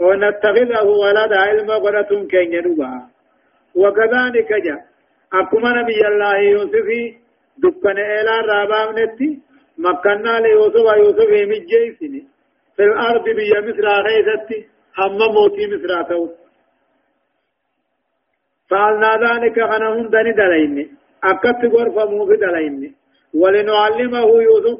ونتخذه 0.00 0.88
ولدا 1.02 1.38
علم 1.46 1.70
غرتون 1.70 2.22
كين 2.32 2.52
يدوبا 2.52 2.92
وكذلك 3.80 4.50
جاء 4.64 4.80
أكما 5.32 5.70
نبي 5.78 6.00
الله 6.10 6.36
يوسف 6.38 6.88
دكان 7.62 7.98
إلى 7.98 8.34
رابام 8.50 8.88
نتي 8.98 9.30
مكنا 9.78 10.40
ليوسف 10.40 10.86
يوسف 11.02 11.30
مجيسني. 11.52 12.22
في 12.76 12.82
الأرض 12.82 13.24
بيا 13.24 13.60
مصر 13.60 13.86
غيثتي 14.06 14.58
هم 14.98 15.18
موتي 15.34 15.64
مصر 15.72 16.02
توت 16.02 16.34
فعلنا 18.70 19.12
ذلك 19.24 19.58
غنهم 19.58 20.06
دني 20.14 20.32
دليني. 20.32 20.84
أكت 21.24 21.60
غرفة 21.74 22.10
مو 22.10 22.26
في 22.26 22.36
دليني. 22.36 22.94
ولنعلمه 23.34 24.30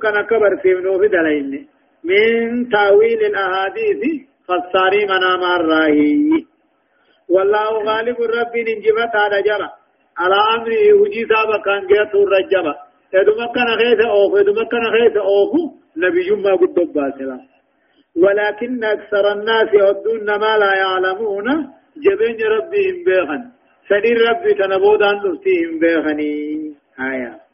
كان 0.03 0.27
كبر 0.27 0.57
في 0.63 0.75
منو 0.75 0.99
في 0.99 1.09
دليني 1.09 1.67
من 2.05 2.69
تأويل 2.69 3.21
الأحاديث 3.31 4.03
فالصاري 4.49 5.05
منام 5.05 5.43
الراهي 5.61 6.45
والله 7.29 7.71
غالب 7.89 8.17
الرب 8.23 8.55
ننجبت 8.57 9.15
على 9.15 9.43
جرى 9.43 9.71
على 10.19 10.39
أمره 10.55 11.01
وجي 11.01 11.27
سابا 11.31 11.57
كان 11.67 11.87
جاءت 11.87 12.15
الرجبة 12.15 12.75
يدوما 13.15 13.47
كان 13.47 13.69
خيث 13.81 14.01
أوف 14.07 14.41
يدوما 14.41 14.65
كان 14.65 14.85
خيث 14.95 15.17
أوف. 15.17 15.53
نبي 15.97 16.21
جمع 16.23 16.55
قد 16.55 16.93
باسلا 16.95 17.39
ولكن 18.17 18.85
أكثر 18.85 19.33
الناس 19.33 19.69
يهدون 19.75 20.27
ما 20.27 20.59
لا 20.59 20.73
يعلمون. 20.83 21.47
جبين 21.97 22.47
ربهم 22.57 23.05
بيغن. 23.07 23.43
سنين 23.89 24.17
ربي 24.29 24.55
تنبودان 24.55 25.17
نفتيهم 25.17 25.79
بيغني. 25.81 26.75
آية. 27.01 27.50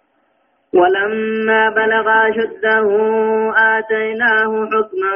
ولما 0.79 1.63
بلغ 1.71 2.07
أشده 2.29 2.87
آتيناه 3.77 4.53
حكما 4.73 5.15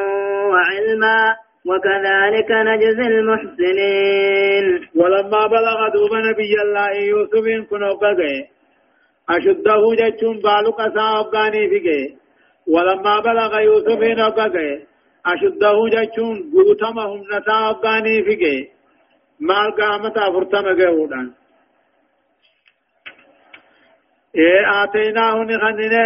وعلما 0.52 1.36
وكذلك 1.68 2.50
نجزي 2.50 3.06
المحسنين. 3.06 4.64
ولما 4.96 5.46
بلغ 5.46 5.78
دوب 5.94 6.12
نبي 6.28 6.52
الله 6.64 6.90
يوسف 6.90 7.46
كن 7.70 7.82
أبقى 7.82 8.14
أشده 9.30 9.82
جتشون 9.98 10.36
بالك 10.44 10.80
أسا 10.80 11.20
أبقاني 11.20 11.68
فيك 11.70 11.88
ولما 12.68 13.20
بلغ 13.20 13.60
يوسف 13.60 14.00
أبقى 14.18 14.78
أشده 15.26 15.76
جتشون 15.94 16.36
قوتمهم 16.54 17.20
نتا 17.32 17.70
أبقاني 17.70 18.22
فيك 18.22 18.70
مال 19.40 19.70
قامت 19.80 20.16
أفرتم 20.18 20.64
قهودان 20.80 21.30
إيه 24.34 24.84
آتيناه 24.84 25.44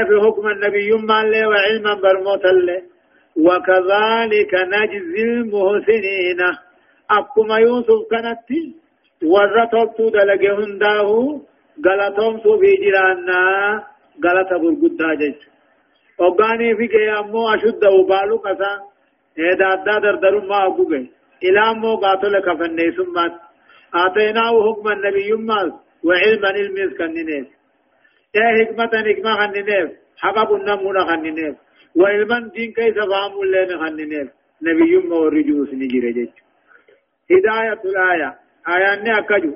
في 0.08 0.20
حكم 0.24 0.48
النبي 0.48 0.90
مال 0.92 1.46
وعلما 1.46 1.94
برموت 2.02 2.44
الله 2.44 2.82
وكذلك 3.36 4.52
نجزي 4.54 5.22
المحسنين. 5.22 6.40
أكما 7.10 7.58
يوسف 7.58 8.00
كانت 8.10 8.48
ورطبت 9.22 10.00
دلق 10.00 10.42
هنداه 10.58 11.40
غلطهم 11.86 12.34
في 12.60 12.70
جرانا 12.82 13.40
غلط 14.24 14.50
برقدا 14.62 15.14
جج 15.20 15.40
وقاني 16.18 16.76
في 16.76 16.86
كي 16.86 17.10
أمو 17.18 17.48
أشد 17.54 17.84
وبالو 17.84 18.36
قسا 18.36 18.72
إذا 19.38 19.66
أدى 19.72 19.94
دردر 20.02 20.40
ما 20.48 20.66
أبوغي 20.66 21.10
إلى 21.44 21.60
أمو 21.70 21.96
قاتل 21.96 22.38
كفني 22.46 22.92
ثم 22.96 23.16
آتيناه 23.94 24.54
حكم 24.66 24.88
النبي 24.88 25.32
مال 25.32 25.72
وعلما 26.04 26.50
الميز 26.50 26.90
إيه 28.36 28.64
حكمة 28.64 28.92
حكمة 29.08 29.34
خننيف 29.40 29.90
حقب 30.18 30.54
النمون 30.54 30.96
خننيف 31.08 31.56
وعلما 31.96 32.50
دين 32.54 32.72
كيف 32.72 32.94
فهم 32.98 33.44
لنا 33.44 33.78
خننيف 33.82 34.28
نبي 34.62 34.96
ما 35.08 35.16
ورجوس 35.16 35.68
نجير 35.74 36.04
جيش 36.16 36.28
هداية 37.30 37.80
الآية 37.84 38.30
آية 38.68 39.18
أكجو 39.18 39.54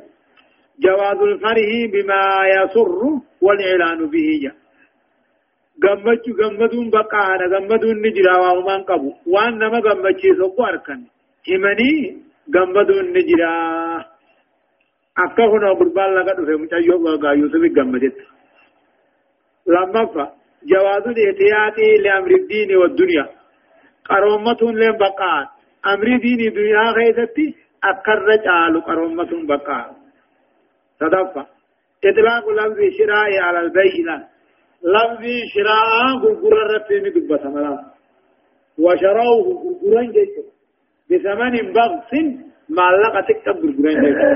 جواز 0.85 1.19
الفرح 1.31 1.71
بما 1.93 2.21
يسر 2.55 3.21
والإعلان 3.41 4.01
به 4.11 4.29
جا 4.43 4.53
ni 8.03 8.11
jira 8.17 8.35
waamumaan 8.43 8.83
qabu 8.85 9.11
waan 9.27 9.59
nama 9.59 9.81
gammachiisu 9.81 10.51
ku 10.57 10.63
arkan 10.71 11.01
himanii 11.47 12.19
gammaduun 12.55 13.07
ni 13.15 13.23
jira 13.29 13.51
akka 15.25 15.45
kunoo 15.51 15.75
gurbaan 15.79 16.15
laga 16.17 16.35
dhufe 16.39 16.55
mucayyoo 16.63 16.99
gogaa 17.05 17.35
yuusufi 17.41 17.71
gammadetti 17.77 18.23
lammaffaa 19.75 20.39
جواز 20.63 21.05
الاحتياط 21.07 21.79
لأمر 22.05 22.31
الدين 22.31 22.77
والدنيا. 22.77 23.27
قرومة 24.11 24.61
لهم 24.63 24.97
بقاء 24.99 25.47
أمر 25.87 26.09
دين 26.25 26.41
الدنيا 26.49 26.85
غيثتي 26.99 27.55
أكر 27.85 28.27
جعل 28.45 28.81
قرومة 28.81 29.31
بقاء 29.49 29.87
صدفة. 31.01 31.47
إطلاق 32.05 32.45
لفظ 32.49 32.79
شراء 32.99 33.31
على 33.47 33.61
البينة 33.61 34.17
لفظ 34.95 35.25
شراء 35.55 35.91
غرغر 36.23 36.67
رتين 36.75 37.05
دبة 37.15 37.51
ملام 37.51 37.79
وشراوه 38.79 39.47
غرغران 39.83 40.11
جيشه 40.17 40.45
بثمن 41.11 41.55
بغس 41.77 42.13
معلقة 42.79 43.21
تكتب 43.29 43.57
غرغران 43.65 43.99
جيشه 44.05 44.29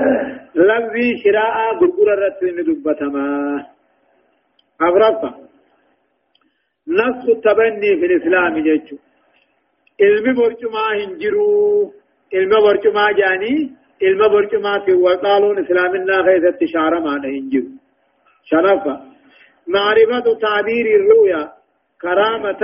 لفظ 0.55 0.95
شراء 1.23 1.55
غرغر 1.79 2.19
رتين 2.25 2.57
دبة 2.67 3.01
ما 3.13 3.27
أبرفة 4.87 5.29
نص 6.87 7.23
التبني 7.35 7.91
في 7.99 8.05
الإسلام 8.05 8.53
جيتشو 8.63 8.97
علم 10.01 10.25
برجما 10.39 10.83
هنجرو 10.97 11.93
علم 12.33 12.49
برجما 12.65 13.11
جاني 13.19 13.55
علم 14.03 14.21
برجما 14.33 14.73
في 14.85 14.93
وقالون 14.93 15.65
إسلامنا 15.65 16.15
غيث 16.27 16.43
التشارة 16.53 16.99
ما 16.99 17.13
هنجرو 17.15 17.69
شرفة 18.49 18.95
معرفة 19.67 20.25
تعبير 20.41 20.85
الرؤيا 20.99 21.51
كرامة 22.01 22.63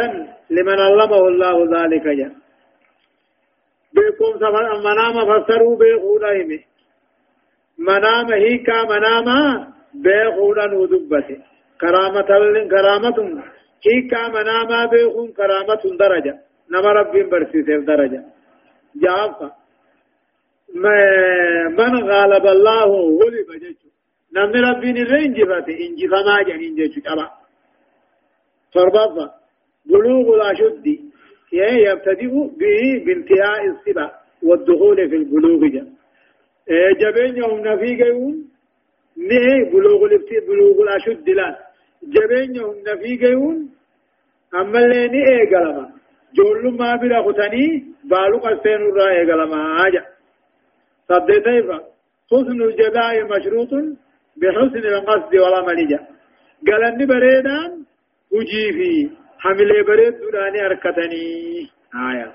لمن 0.49 0.79
علمه 0.87 1.21
الله 1.31 1.55
ذلك 1.75 2.05
جاء 2.19 2.31
بكم 3.95 4.31
سفر 4.43 4.65
منام 4.87 5.15
فسروا 5.29 5.77
بخودائمه 5.81 6.59
منام 7.77 8.27
هيكا 8.43 8.83
مناما 8.83 9.39
بخودا 9.93 10.65
ودبته 10.79 11.37
كرامة 11.81 12.29
كرامة 12.73 13.43
كيكا 13.83 14.27
مناما 14.27 14.85
بيخون 14.85 15.31
كرامة 15.31 15.83
درجة 15.99 16.39
نما 16.71 16.91
ربين 16.91 17.29
برسيسيف 17.29 17.81
درجة 17.85 18.23
جافا 18.95 19.51
من 21.77 21.93
غالب 22.09 22.45
الله 22.55 22.89
غلب 23.19 23.49
جيشو 23.63 23.89
نمن 24.35 24.55
ربين 24.69 24.97
الرنجفة 24.97 25.67
انجفما 25.85 26.35
جنين 26.47 26.75
جيشو 26.75 27.01
كبا 27.01 27.27
فربابا 28.73 29.25
بلوغ 29.85 30.35
الأشد 30.35 30.87
يبتدئ 31.53 32.33
به 32.59 32.81
بانتهاء 33.05 33.61
السبع 33.65 34.11
والدخول 34.43 35.09
في 35.09 35.15
البلوغ 35.15 35.61
جا 35.67 35.83
جبين 37.01 37.37
يوم 37.37 37.59
نفيق 37.67 38.07
يوم 38.07 38.49
نه 39.17 39.71
بلوغ 39.71 40.01
بلوغ 40.47 40.81
الأشد 40.83 41.29
لا 41.29 41.68
جبين 42.03 42.55
يوم 42.55 42.75
نفيق 42.87 43.29
يوم 43.31 43.69
أما 44.55 44.79
اللي 44.79 45.07
ني 45.07 45.21
إيقلما 45.29 45.89
جول 46.35 46.77
ما 46.79 46.95
بلا 46.95 47.23
خطني 47.23 47.85
بالو 48.03 48.37
قسين 48.37 48.75
الرا 48.75 49.07
إيقلما 49.09 49.87
آجا 49.87 50.05
صدتيفا 51.09 51.79
حسن 52.31 52.61
الجزاء 52.61 53.23
مشروط 53.23 53.69
بحسن 54.37 54.83
القصد 54.93 55.35
ولا 55.35 55.61
منجا 55.67 55.99
قالني 56.67 57.05
بريدان 57.05 57.71
وجي 58.31 58.65
في 58.77 59.09
حمل 59.39 59.83
بريد 59.87 60.13
دوراني 60.19 60.65
أركتني 60.65 61.27
آية 62.09 62.31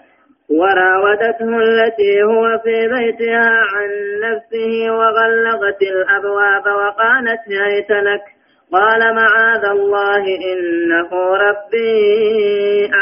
وراودته 0.48 1.48
التي 1.66 2.22
هو 2.22 2.58
في 2.64 2.88
بيتها 2.94 3.46
عن 3.72 3.88
نفسه 4.24 4.92
وغلقت 4.98 5.82
الأبواب 5.82 6.66
وقالت 6.66 7.42
هيت 7.48 7.90
لك 7.90 8.33
قال 8.74 9.02
معاذ 9.20 9.64
الله 9.76 10.24
إنه 10.52 11.10
ربي 11.46 11.92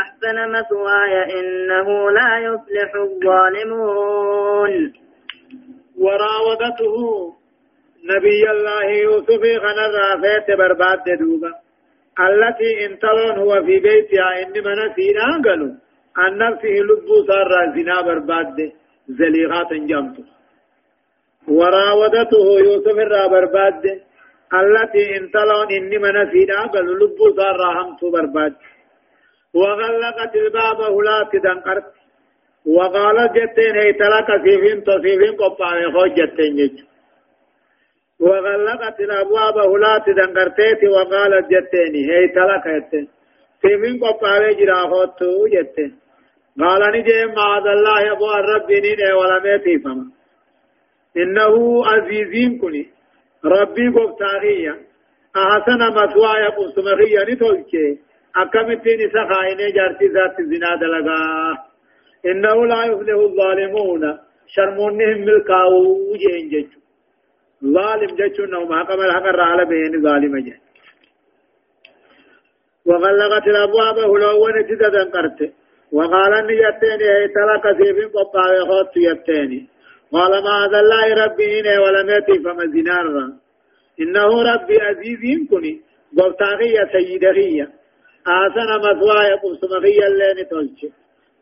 أحسن 0.01 0.37
مثواي 0.57 1.15
إنه 1.39 1.89
لا 2.11 2.33
يفلح 2.47 2.91
الظالمون. 3.07 4.73
وراودته 6.05 6.95
نبي 8.13 8.43
الله 8.55 8.85
يوسف 8.85 9.43
خن 9.63 9.79
الرافات 9.89 10.47
برباد 10.59 11.05
دوبا. 11.21 11.53
التي 12.29 12.71
انتلون 12.87 13.39
هو 13.39 13.53
في 13.67 13.79
بيتها 13.87 14.29
إن 14.43 14.55
من 14.67 14.79
سينا 14.97 15.29
قالوا. 15.45 15.75
أن 16.19 16.39
نفسه 16.39 16.75
لبو 16.89 17.17
صار 17.29 17.53
زنا 17.75 18.01
برباد 18.07 18.73
زليغات 19.09 19.73
جمت 19.73 20.17
وراودته 21.49 22.47
يوسف 22.67 22.97
الرا 23.07 23.27
برباد 23.27 23.83
التي 24.61 25.17
انتلون 25.17 25.69
إني 25.79 25.99
من 25.99 26.17
سيدا 26.33 26.61
قال 26.73 26.87
لبو 27.01 27.27
صار 27.37 27.57
رحمت 27.61 28.01
برباد 28.13 28.55
وغلقت 29.55 30.37
الباب 30.37 30.81
هلا 30.97 31.19
تدنقرت 31.33 31.93
وقال 32.67 33.17
جتين 33.37 33.75
هي 33.77 33.93
تلك 33.93 34.29
سيفين 34.45 34.85
تصيفين 34.85 35.35
قبعة 35.41 35.93
خوش 35.95 36.11
جتين 36.19 36.57
جتين 36.57 36.93
وغلقت 38.21 39.01
الأبواب 39.01 39.57
هلا 39.73 39.95
تدنقرتيت 40.07 40.81
وقالت 40.95 41.47
جتين 41.55 41.95
هي 42.11 42.29
تلك 42.29 42.65
جتين. 42.69 43.09
سيفين 43.63 44.05
قبعة 44.05 44.53
جراخوت 44.53 45.21
جتين. 45.55 45.99
قال 46.61 46.83
نجي 46.95 47.27
معاذ 47.37 47.67
الله 47.67 48.13
أبو 48.13 48.27
الرب 48.41 48.71
نين 48.71 49.01
ولا 49.19 49.39
ميتي 49.45 49.79
فما. 49.79 50.07
إنه 51.17 51.55
عزيزين 51.87 52.59
كني. 52.61 52.85
ربي 53.45 53.89
قبطانية 53.89 54.75
أحسن 55.37 55.81
مثوايا 55.97 56.49
قبطمخية 56.49 57.33
نتولكي 57.33 57.99
أكمتين 58.37 59.11
سخائني 59.11 59.73
جارتي 59.73 60.07
ذات 60.07 60.41
الزنا 60.41 60.77
دلقا 60.77 61.59
إنه 62.27 62.67
لا 62.67 62.85
يفلح 62.85 63.15
الظالمون 63.15 64.19
شرمونهم 64.47 65.21
ملكاو 65.21 66.17
جين 66.23 66.49
جيجو 66.49 66.81
ظالم 67.65 68.17
جيجو 68.17 68.45
نوم 68.45 68.75
حقم 68.75 69.01
الحق 69.01 69.27
الرعال 69.27 69.67
بين 69.67 70.03
ظالم 70.03 70.39
جيجو 70.39 70.63
وغلقت 72.87 73.47
الأبواب 73.47 73.99
هلوون 73.99 74.67
تددن 74.69 75.11
قرت 75.15 75.53
وقال 75.93 76.35
أن 76.35 76.51
يتيني 76.51 77.29
تلك 77.37 77.65
سيفين 77.79 78.09
قطع 78.09 78.55
يخوت 78.55 78.97
يتيني 78.97 79.69
قال 80.13 80.33
معاذ 80.45 80.75
الله 80.75 81.25
ربي 81.25 81.61
إني 81.61 81.79
ولم 81.79 82.09
يتي 82.11 82.43
فما 82.45 82.67
زنار 82.75 83.07
إنه 84.01 84.43
ربي 84.53 84.77
عزيز 84.81 85.49
كني 85.51 85.81
قبطاغية 86.19 86.83
سيدغية. 86.93 87.69
آسن 88.27 88.71
مثواي 88.85 89.33
قبسمغية 89.43 90.07
اللين 90.07 90.39
تلش 90.51 90.81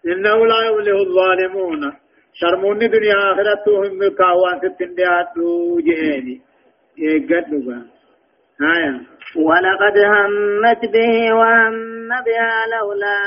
إنه 0.07 0.47
لا 0.47 0.59
يفلح 0.67 0.97
الظالمون. 1.07 1.93
شرموني 2.33 2.89
دنيا 2.89 3.33
آخرتهم 3.33 3.99
مكاوان 3.99 4.59
ستن 4.59 4.95
دياتو 4.95 5.81
جهيني 5.87 6.41
يقدوا 6.99 7.63
بها 7.67 8.00
آية 8.63 9.01
ولقد 9.37 9.99
همت 9.99 10.93
به 10.93 11.35
وهم 11.35 12.09
بها 12.09 12.65
لولا 12.77 13.19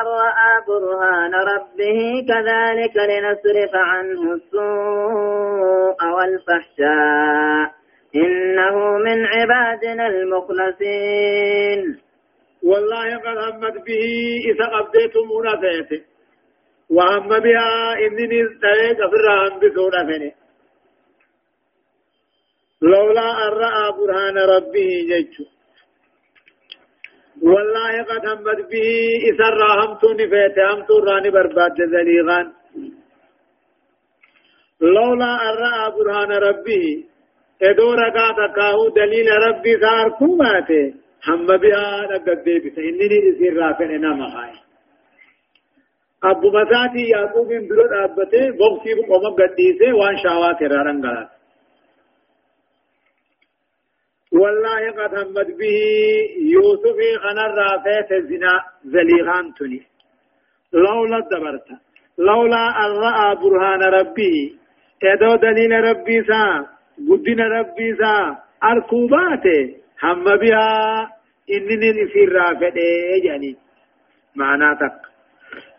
أن 0.00 0.06
رأى 0.06 0.52
برهان 0.68 1.34
ربه 1.34 2.26
كذلك 2.28 2.96
لنصرف 2.96 3.74
عنه 3.74 4.34
السوء 4.34 6.04
والفحشاء. 6.16 7.70
إنه 8.16 8.98
من 8.98 9.26
عبادنا 9.26 10.06
المخلصين. 10.06 11.98
والله 12.64 13.16
قد 13.16 13.38
همت 13.38 13.86
به 13.86 14.06
إذا 14.50 14.66
قبضيتم 14.66 15.20
منافيته 15.38 16.02
وهم 16.90 17.28
بها 17.28 17.98
إنني 17.98 18.48
في 19.08 19.16
الرحم 19.16 19.58
بسونا 19.58 20.02
فنه 20.06 20.41
لولا 22.82 23.46
أن 23.46 23.52
رأى 23.52 23.92
برهان 23.98 24.36
ربه 24.38 24.90
جيشه 25.10 25.46
والله 27.42 28.02
قد 28.02 28.26
همت 28.26 28.60
به 28.70 28.88
إسر 29.28 29.60
همت 29.80 30.04
نفيت 30.04 30.58
همت 30.58 30.90
راني 30.90 31.30
برباد 31.30 31.76
زليغان. 31.92 32.52
لولا 34.80 35.32
أن 35.46 35.54
رأى 35.64 35.90
برهان 35.96 36.32
ربه 36.32 37.04
إدو 37.62 37.92
رقا 37.94 38.26
تقاو 38.38 38.88
دليل 38.88 39.28
ربي 39.46 39.80
صار 39.80 40.08
كوماته 40.18 40.94
هم 41.28 41.46
بها 41.46 42.08
نقد 42.10 42.44
بيبس 42.44 42.78
إنني 42.78 43.18
إسر 43.28 43.56
رافن 43.56 43.90
نما 44.00 44.30
خاي 44.34 44.54
أبو 46.24 46.50
مساتي 46.50 47.02
يعقوب 47.08 47.48
برود 47.48 47.92
أبته 48.04 48.50
بغسي 48.58 48.94
بقوم 48.94 49.34
قديسه 49.38 49.92
وان 49.98 50.16
شاوات 50.22 50.62
رارنگلات. 50.62 51.41
والله 54.32 54.90
قد 54.90 55.14
همت 55.14 55.46
به 55.58 55.78
يوسف 56.54 56.98
خنا 57.22 57.46
رافت 57.46 58.12
الزنا 58.12 58.64
زليغان 58.84 59.54
تني. 59.58 59.82
لولا 60.72 61.20
دبرت 61.20 61.68
لولا 62.18 62.64
أن 62.84 62.90
رأى 63.04 63.36
برهان 63.36 63.82
ربي 63.82 64.56
إدو 65.04 65.36
دليل 65.36 65.72
ربي 65.84 66.24
سا 66.28 66.66
قدن 67.08 67.40
ربي 67.40 67.96
سا 68.00 68.36
أركوبات 68.64 69.46
هم 70.02 70.24
بها 70.24 71.10
إنني 71.50 72.06
في 72.12 72.24
رافت 72.24 72.76
جاني 73.24 73.56
معنى 74.36 74.76
تك. 74.80 75.00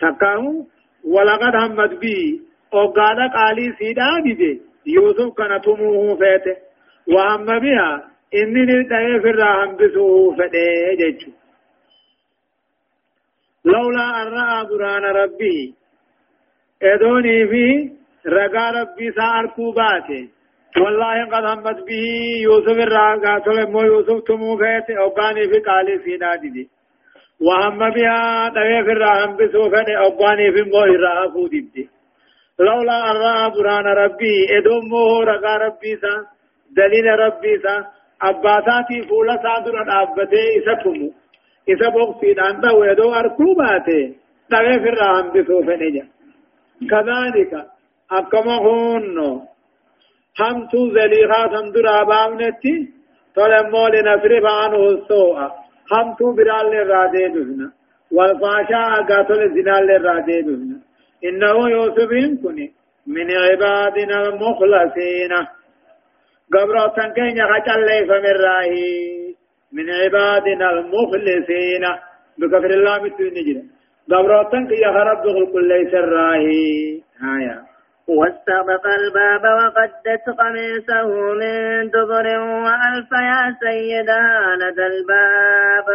تكاو 0.02 0.66
ولقد 1.04 1.56
همت 1.56 1.94
به 2.02 2.40
وقال 2.74 3.32
قالي 3.36 3.74
سيدا 3.80 4.20
دي. 4.24 4.62
يوسف 4.86 5.34
كان 5.38 5.62
تموه 5.62 6.16
فيته 6.16 6.56
وهم 7.08 7.46
بها 7.46 8.13
inni 8.42 8.66
ni 8.70 8.78
ta'ee 8.92 9.16
firraa 9.28 9.56
hambisuu 9.62 10.36
fedhee 10.42 10.98
jechu 11.04 11.32
لولا 13.66 14.22
أن 14.22 14.28
رأى 14.28 14.66
برهان 14.70 15.04
ربه 15.04 15.74
إدوني 16.84 17.48
في 17.48 17.92
رقا 18.28 18.72
ربي 18.72 19.12
سار 19.12 19.48
كوباته 19.56 20.30
والله 20.78 21.26
قد 21.26 21.44
همت 21.46 21.80
به 21.88 22.06
يوسف 22.42 22.78
الرقا 22.88 23.40
سلمو 23.46 23.82
يوسف 23.82 24.24
تمو 24.28 24.58
فيت 24.58 24.98
أوقاني 24.98 25.48
في 25.48 25.60
قالي 25.60 26.00
في 26.00 26.18
نادي 26.18 26.70
وهم 27.42 27.80
بها 27.80 28.50
دوي 28.50 28.84
في 28.84 28.92
الرحم 28.92 29.38
بسوفة 29.38 29.86
أوقاني 30.06 30.52
في 30.52 30.62
مو 30.62 30.84
الرحا 30.84 31.28
فودي 31.34 31.90
لولا 32.60 33.12
أن 33.12 33.16
رأى 33.16 33.50
برهان 33.50 33.86
ربي 33.86 34.36
إدوم 34.58 34.86
مو 34.90 35.24
رقا 35.24 35.58
ربي 35.58 35.96
سا 36.02 36.14
دليل 36.78 37.08
ربي 37.20 37.60
سا 37.64 37.76
abbaasaati 38.30 39.02
fuula 39.10 39.36
isaa 39.40 39.60
dura 39.66 39.84
dhaabbatee 39.90 40.48
isa 40.60 40.76
tumu 40.84 41.10
isa 41.74 41.92
boqsiidhaan 41.96 42.62
ta'u 42.62 42.84
edoo 42.94 43.12
arkuu 43.22 43.56
baate 43.62 44.00
dhawee 44.52 44.80
firraa 44.86 45.14
hambisuu 45.18 45.62
fedhe 45.70 45.92
jedha 45.96 46.88
kadhaalika 46.92 47.66
akkama 48.20 48.58
hunno 48.66 49.30
hamtuu 50.42 50.88
zaliikaa 50.98 51.46
san 51.54 51.74
duraa 51.74 52.06
baafnetti 52.12 52.74
tole 53.36 53.60
immoo 53.66 53.88
linasrifa 53.96 54.58
anhu 54.66 54.84
soo'a 55.12 55.48
hamtuu 55.94 56.34
biraallee 56.42 56.84
irraa 56.86 57.08
deebifna 57.16 57.68
والفاشاء 58.18 58.92
قاتل 59.10 59.42
الزنا 59.44 59.82
للرادي 59.82 60.40
إنه 61.28 61.70
يوسف 61.70 62.12
كن 62.44 62.58
من 63.08 63.28
عبادنا 63.46 64.18
المخلصين 64.28 65.32
قبرو 66.54 66.88
تنكين 66.88 67.46
خجل 67.48 67.86
ليس 67.86 68.10
من 68.10 68.36
راهي 68.46 69.36
من 69.74 69.90
عبادنا 69.90 70.70
المخلصين. 70.72 71.84
بكفر 72.38 72.66
الله 72.66 73.04
مثل 73.04 73.24
نجد. 73.38 73.64
قبرو 74.12 74.44
تنكين 74.44 74.78
يا 74.78 74.90
رب 74.90 75.24
كل 75.54 75.68
ليس 75.68 75.94
الراهي 75.94 77.02
آية. 77.38 77.64
واستبق 78.08 78.88
الباب 78.88 79.44
وقدت 79.44 80.26
قميصه 80.40 81.08
من 81.34 81.90
دبر 81.90 82.28
وألف 82.40 83.12
يا 83.12 83.56
سيدها 83.62 84.56
لدى 84.56 84.86
الباب. 84.86 85.88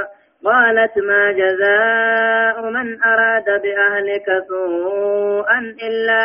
قالت 0.45 0.99
ما 0.99 1.32
جزاء 1.32 2.70
من 2.70 3.03
أراد 3.03 3.62
بأهلك 3.62 4.26
سوءا 4.49 5.59
إلا 5.59 6.24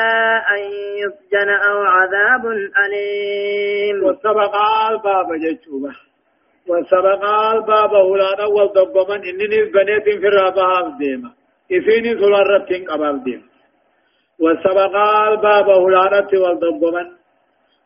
أن 0.53 0.61
يسجن 1.01 1.49
أو 1.49 1.77
عذاب 1.83 2.45
أليم. 2.85 4.03
وسبق 4.05 4.55
الباب 4.91 5.27
جتوبة 5.43 5.91
وسبق 6.67 7.23
الباب 7.53 7.93
هلانا 7.93 8.45
والضب 8.45 8.95
من 9.09 9.21
إنني 9.29 9.63
بنيت 9.73 10.03
في 10.03 10.27
الرابها 10.27 10.97
ديما 10.99 11.29
إفيني 11.71 12.11
سلارتين 12.21 12.85
قبال 12.89 13.23
ديما 13.23 13.43
وسبق 14.39 14.95
الباب 15.27 15.69
هلانا 15.69 16.27
والضب 16.43 16.83
من 16.95 17.07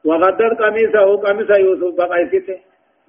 وقدر 0.05 0.53
قميصه 0.53 1.17
قميص 1.17 1.49
يوسف 1.49 1.95
بقيسته. 1.97 2.59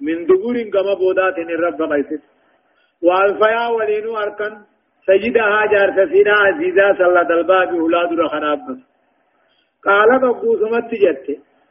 من 0.01 0.25
دبور 0.25 0.55
كما 0.73 0.93
بودات 0.93 1.37
الرب 1.37 1.77
بقيسته. 1.77 2.38
وألفيا 3.03 3.67
ولينو 3.67 4.17
أركن 4.17 4.53
سيدها 5.05 5.65
جار 5.71 5.89
سفينة 5.97 6.31
عزيزة 6.31 6.93
صلى 6.97 7.21
الباب 7.21 7.69
أولاد 7.75 8.19
رخناب 8.19 8.59
قال 9.85 10.09
تقو 10.21 10.57
سمت 10.61 10.91
جت 11.03 11.27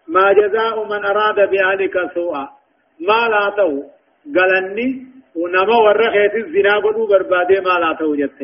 ما 0.09 0.33
جزاء 0.33 0.85
من 0.85 1.05
أراد 1.05 1.51
بأهلك 1.51 1.97
سوءا؟ 2.14 2.49
ما 3.09 3.20
لا 3.33 3.45
تو 3.57 3.72
قالني 4.37 4.89
ونما 5.41 5.76
ورخيت 5.85 6.35
الزنا 6.35 6.79
بدو 6.79 7.07
برباده 7.07 7.61
ما 7.66 7.74
لا 7.83 7.93
تو 7.99 8.14
جت. 8.14 8.41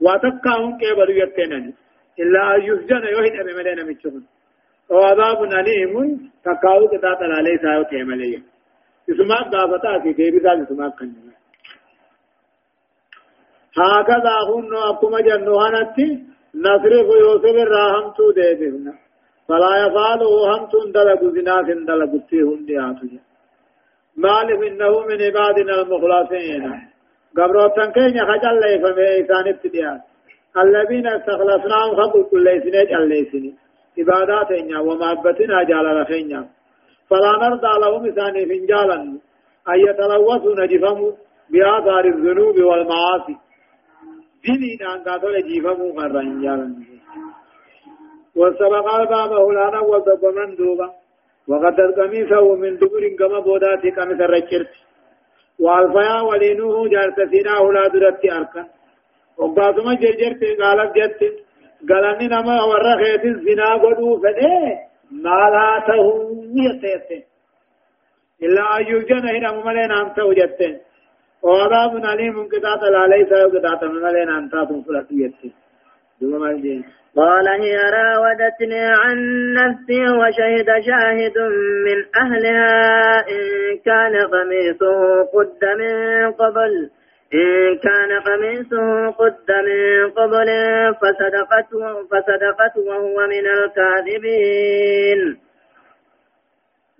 واتقاهم 0.00 0.78
كيبل 0.78 1.10
يتنني 1.20 1.74
إلا 2.22 2.56
يسجن 2.56 3.02
يوهد 3.12 3.34
أمي 3.40 3.52
مدينة 3.58 4.22
وعذاب 4.90 5.42
أليم 5.42 5.94
تقاو 6.44 6.88
كتاب 6.88 7.18
عليه 7.36 7.56
سايو 7.62 7.84
كيماليه 7.84 8.42
اسمع 9.10 9.40
دافتا 9.52 9.98
في 10.02 10.12
ديبي 10.12 10.38
ذا 10.38 10.62
اسمع 10.62 10.88
هكذا 13.78 14.36
هن 14.48 14.72
أكما 14.90 15.20
جنوهانتي 15.20 16.08
نصرف 16.54 17.08
يوسف 17.22 17.56
الراهمتو 17.66 18.30
ديبهن. 18.30 18.86
فلا 19.48 19.72
يفعله 19.86 20.32
همت 20.50 20.72
دلق 20.94 21.20
زناف 21.36 21.66
دلق 21.90 22.12
فيهن 22.28 22.64
دياتو 22.64 23.06
مالف 24.16 24.60
إنه 24.62 24.92
من 25.08 25.18
عبادنا 25.26 25.74
المخلصين. 25.82 26.64
قبروتن 27.36 27.90
كين 27.96 28.16
خجل 28.28 28.54
لي 28.62 28.72
فمي 28.82 29.08
إيسان 29.08 29.48
ابتديات 29.48 30.00
الذين 30.64 31.06
استخلصناهم 31.06 31.92
خبر 32.00 32.22
كل 32.30 32.46
سنة 32.64 32.98
الليسن 32.98 33.44
عبادات 33.98 34.50
إنيا 34.60 34.78
ومحبتنا 34.78 35.62
جال 35.62 35.86
رخينيا. 36.00 36.42
فلا 37.10 37.32
نرضى 37.42 37.72
لهم 37.82 38.02
إساني 38.10 38.42
فنجالا 38.46 38.98
أن 39.70 39.78
يتلوثوا 39.88 40.54
نجفهم 40.60 41.12
بآثار 41.50 42.04
الذنوب 42.04 42.56
والمعاصي. 42.68 43.36
ديني 44.44 44.76
دان 44.80 44.98
قاتل 45.06 45.34
جيفمو 45.48 45.86
خرن 45.96 46.42
جالن 46.42 46.72
وسبق 48.36 48.86
الباب 48.94 49.32
هلانا 49.32 49.80
وضبمن 49.80 50.50
دوبا. 50.56 50.88
وقد 51.48 51.80
قميصه 51.98 52.54
من 52.54 52.76
دبر 52.76 53.04
كما 53.18 53.38
بوداتي 53.40 53.90
قميص 53.90 54.20
الرجرت 54.20 54.72
والفيا 55.58 56.20
ولينوه 56.28 56.88
جارت 56.88 57.18
سينا 57.30 57.54
هلا 57.58 57.88
درتي 57.88 58.32
أركن 58.32 58.66
وقاسما 59.38 59.94
جرجرت 60.02 60.42
قالت 60.60 60.90
جت 60.96 61.20
قالني 61.88 62.26
نما 62.34 62.56
ورخيت 62.70 63.24
الزنا 63.24 63.68
قدو 63.82 64.08
فده 64.22 64.54
ما 65.24 65.40
لا 65.54 65.68
تهم 65.86 66.58
يسيته 66.66 67.22
إلا 68.42 68.62
أن 68.76 68.82
يجن 68.86 69.24
هنا 69.34 69.52
مملين 69.56 69.92
أمته 69.92 70.32
جتين 70.38 70.74
وعذاب 71.42 71.96
أليم 71.96 72.48
قطعة 72.48 72.90
لا 72.90 73.06
ليس 73.16 73.28
قطعة 73.28 73.88
من 73.88 74.04
علينا 74.04 74.38
أن 74.38 74.50
تاتم 74.50 74.82
فلسيتي 74.82 75.52
قال 77.16 77.48
هي 77.48 77.76
راودتني 77.76 78.80
عن 78.80 79.16
نفسي 79.52 80.02
وشهد 80.02 80.66
شاهد 80.86 81.38
من 81.86 81.98
أهلها 82.16 83.20
إن 83.28 83.42
كان 83.84 84.14
قميصه 84.26 85.22
قد 85.24 85.64
من 85.78 86.32
قبل. 86.32 86.90
إن 87.34 87.78
كان 87.78 88.20
قميصه 88.20 89.10
قد 89.10 89.50
من 89.50 90.10
قبل 90.10 90.48
فصدقت 90.94 91.70
فصدقت 92.10 92.76
وهو 92.76 93.26
من 93.26 93.46
الكاذبين. 93.46 95.20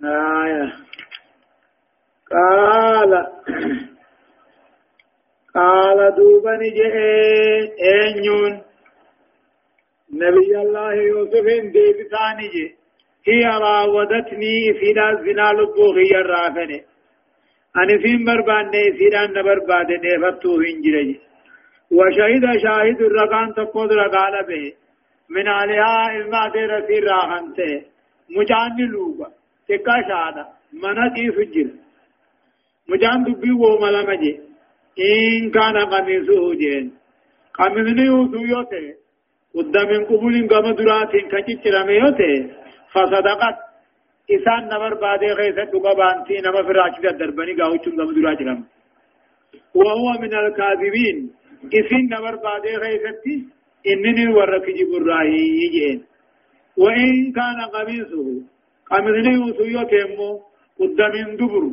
آية. 0.03 0.73
قال 2.31 3.27
قال 5.55 5.99
دوبني 6.17 6.69
جئ 6.77 6.95
أنيون 7.93 8.53
نبي 10.21 10.51
الله 10.61 10.93
يوسف 10.93 11.45
ديب 11.73 11.97
ثاني 12.13 12.47
جئ. 12.53 12.69
هي 13.27 13.43
راودتني 13.63 14.73
في 14.79 14.91
ذا 14.95 15.09
الزنا 15.09 15.47
لبوغي 15.57 16.11
الرافنه 16.21 16.79
أنا 17.77 17.97
في 18.03 18.11
بربان 18.25 18.65
نيسيران 18.73 19.29
نبرباد 19.37 19.89
نيفتو 20.03 20.51
هنجري 20.65 21.19
وشهد 21.91 22.45
شاهد 22.63 23.01
الرقان 23.01 23.53
تقود 23.53 23.91
رقال 23.91 24.45
به. 24.47 24.73
من 25.29 25.47
عليها 25.47 26.11
المعدي 26.15 26.65
رسير 26.65 27.03
راغنته 27.03 27.81
مجان 28.37 28.77
لوبا. 28.91 29.27
تكا 29.67 29.95
شادا. 30.09 30.45
منتي 30.83 31.31
فجر. 31.35 31.67
مجان 32.89 33.23
دبي 33.23 33.51
و 33.51 33.79
ملمجي 33.81 34.52
إن 34.99 35.51
كان 35.51 35.77
قميصه 35.77 36.53
جين 36.61 36.85
قميصني 37.53 38.05
يوسو 38.05 38.45
يوته 38.53 38.85
قدام 39.55 39.89
قبول 40.09 40.35
قام 40.51 40.65
دراتين 40.77 41.25
كجيرمي 41.31 41.93
يوته 41.93 42.33
فصدقت. 42.93 43.57
إسان 44.35 44.63
نمر 44.71 44.93
بعد 44.93 45.23
غيثة 45.23 45.63
دقبان 45.73 46.23
في 46.27 46.35
نمر 46.45 46.63
فراش 46.67 46.95
دربني 47.19 47.53
قاو 47.59 47.77
چون 47.83 47.93
قم 47.99 48.11
دراج 48.15 48.41
لم 48.41 48.59
وهو 49.75 50.07
من 50.21 50.33
الكاذبين. 50.33 51.17
إسين 51.73 52.05
نمر 52.13 52.35
بعد 52.35 52.65
غيثة 52.83 53.25
إنني 53.91 54.27
ورك 54.37 54.65
جب 54.77 54.91
الراهي 54.99 55.43
يجين 55.61 55.99
وإن 56.77 57.31
كان 57.37 57.59
قميصه 57.75 58.27
قميصني 58.91 59.33
يوسيو 59.39 59.83
تيمو 59.91 60.29
قدام 60.79 61.35
دبر. 61.39 61.63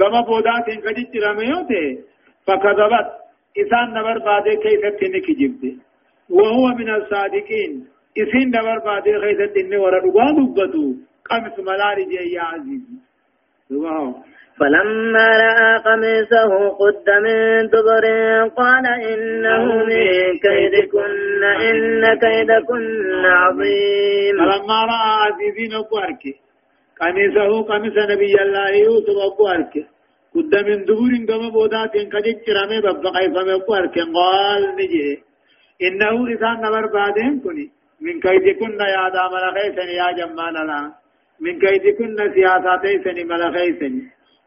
قم 0.00 0.14
بودات 0.28 0.66
كجت 0.84 1.12
رميوته. 1.24 1.84
فكذبت. 2.48 3.08
إسان 3.60 3.86
نمر 3.94 4.18
بعد 4.18 4.48
كيفة 4.48 5.00
نكجبت 5.14 5.62
وهو 6.30 6.64
من 6.78 6.94
الصادقين. 6.94 7.86
إسين 8.18 8.48
نمر 8.50 8.78
بعد 8.84 9.08
غيثة 9.08 9.60
إني 9.60 9.76
ورد. 9.76 10.04
وانبتو 10.04 10.84
قمس 11.30 11.58
ملاري 11.58 12.32
يا 12.32 12.42
عزيزي 12.42 12.96
فلما 14.58 15.28
رأى 15.44 15.78
قميصه 15.86 16.68
قد 16.68 17.06
من 17.24 17.66
دبر 17.66 18.04
قال 18.56 18.86
إنه 19.12 19.64
من 19.84 20.38
كيدكن. 20.44 21.44
إن 21.44 22.18
كيدكن 22.24 23.24
عظيم. 23.24 24.36
فلما 24.38 24.78
رأى 24.92 25.10
عزيزين 25.24 25.72
أبوارك 25.74 26.24
قميصه 27.00 27.62
قميص 27.62 27.96
نبي 28.10 28.34
الله 28.42 28.68
يوسف 28.68 29.16
أبوارك 29.32 29.74
قد 30.38 30.54
من 30.68 30.80
دبر 30.88 31.12
قم 31.28 31.42
بودات 31.54 31.94
كجج 32.12 32.46
رمي 32.56 32.78
ببقى 32.84 33.22
فم 33.34 33.48
أبوارك 33.56 33.96
قال 34.16 34.62
نجي. 34.78 35.28
إنه 35.86 36.26
إذا 36.26 36.50
نبر 36.64 36.86
بعدين 36.94 37.40
كني 37.40 37.70
من 38.00 38.20
كيدكن 38.20 38.80
يا 38.94 39.04
دام 39.14 39.32
لخيسن 39.44 39.88
يا 40.00 40.08
جمال 40.18 40.56
الله 40.56 40.92
من 41.40 41.54
كيد 41.62 41.84
كن 41.98 42.16
سياساتي 42.34 42.94
سني 43.04 43.24
ملخيسني 43.24 44.02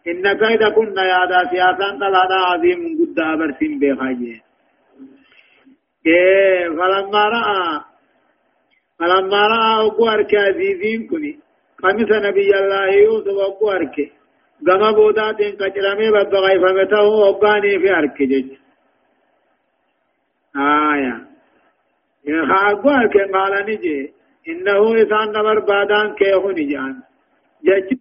إن 0.08 0.24
كيد 0.42 0.64
كن 0.78 0.98
يا 1.14 1.26
دا 1.32 1.40
سياسان 1.52 1.94
تلادا 2.00 2.40
عظيم 2.50 2.80
قد 3.00 3.20
أبرسين 3.34 3.80
بخاجه 3.80 4.42
إيه 6.08 6.70
فلما 6.78 7.24
رأى 7.36 7.82
فلما 9.00 9.42
رأى 9.54 9.88
أقوارك 9.88 10.36
عزيزين 10.36 11.08
كني 11.10 11.40
قمس 11.84 12.12
نبي 12.28 12.50
الله 12.60 12.86
يوسف 12.88 13.38
أقوارك 13.50 13.98
غما 14.68 14.92
بوداتين 14.92 15.52
كجرمي 15.56 16.12
ببغي 16.12 16.60
فمته 16.60 17.02
وقاني 17.04 17.80
في 17.80 17.92
أرك 17.98 18.22
جج 18.22 18.50
آية 20.56 21.16
يا 22.28 22.42
أقوارك 22.72 23.16
قال 23.34 23.66
نجي 23.66 24.14
إنه 24.48 24.94
إذا 24.94 25.26
نمر 25.26 25.60
بادان 25.60 26.16
كيهو 26.16 26.52
نجان 26.52 26.96
جج 27.66 27.98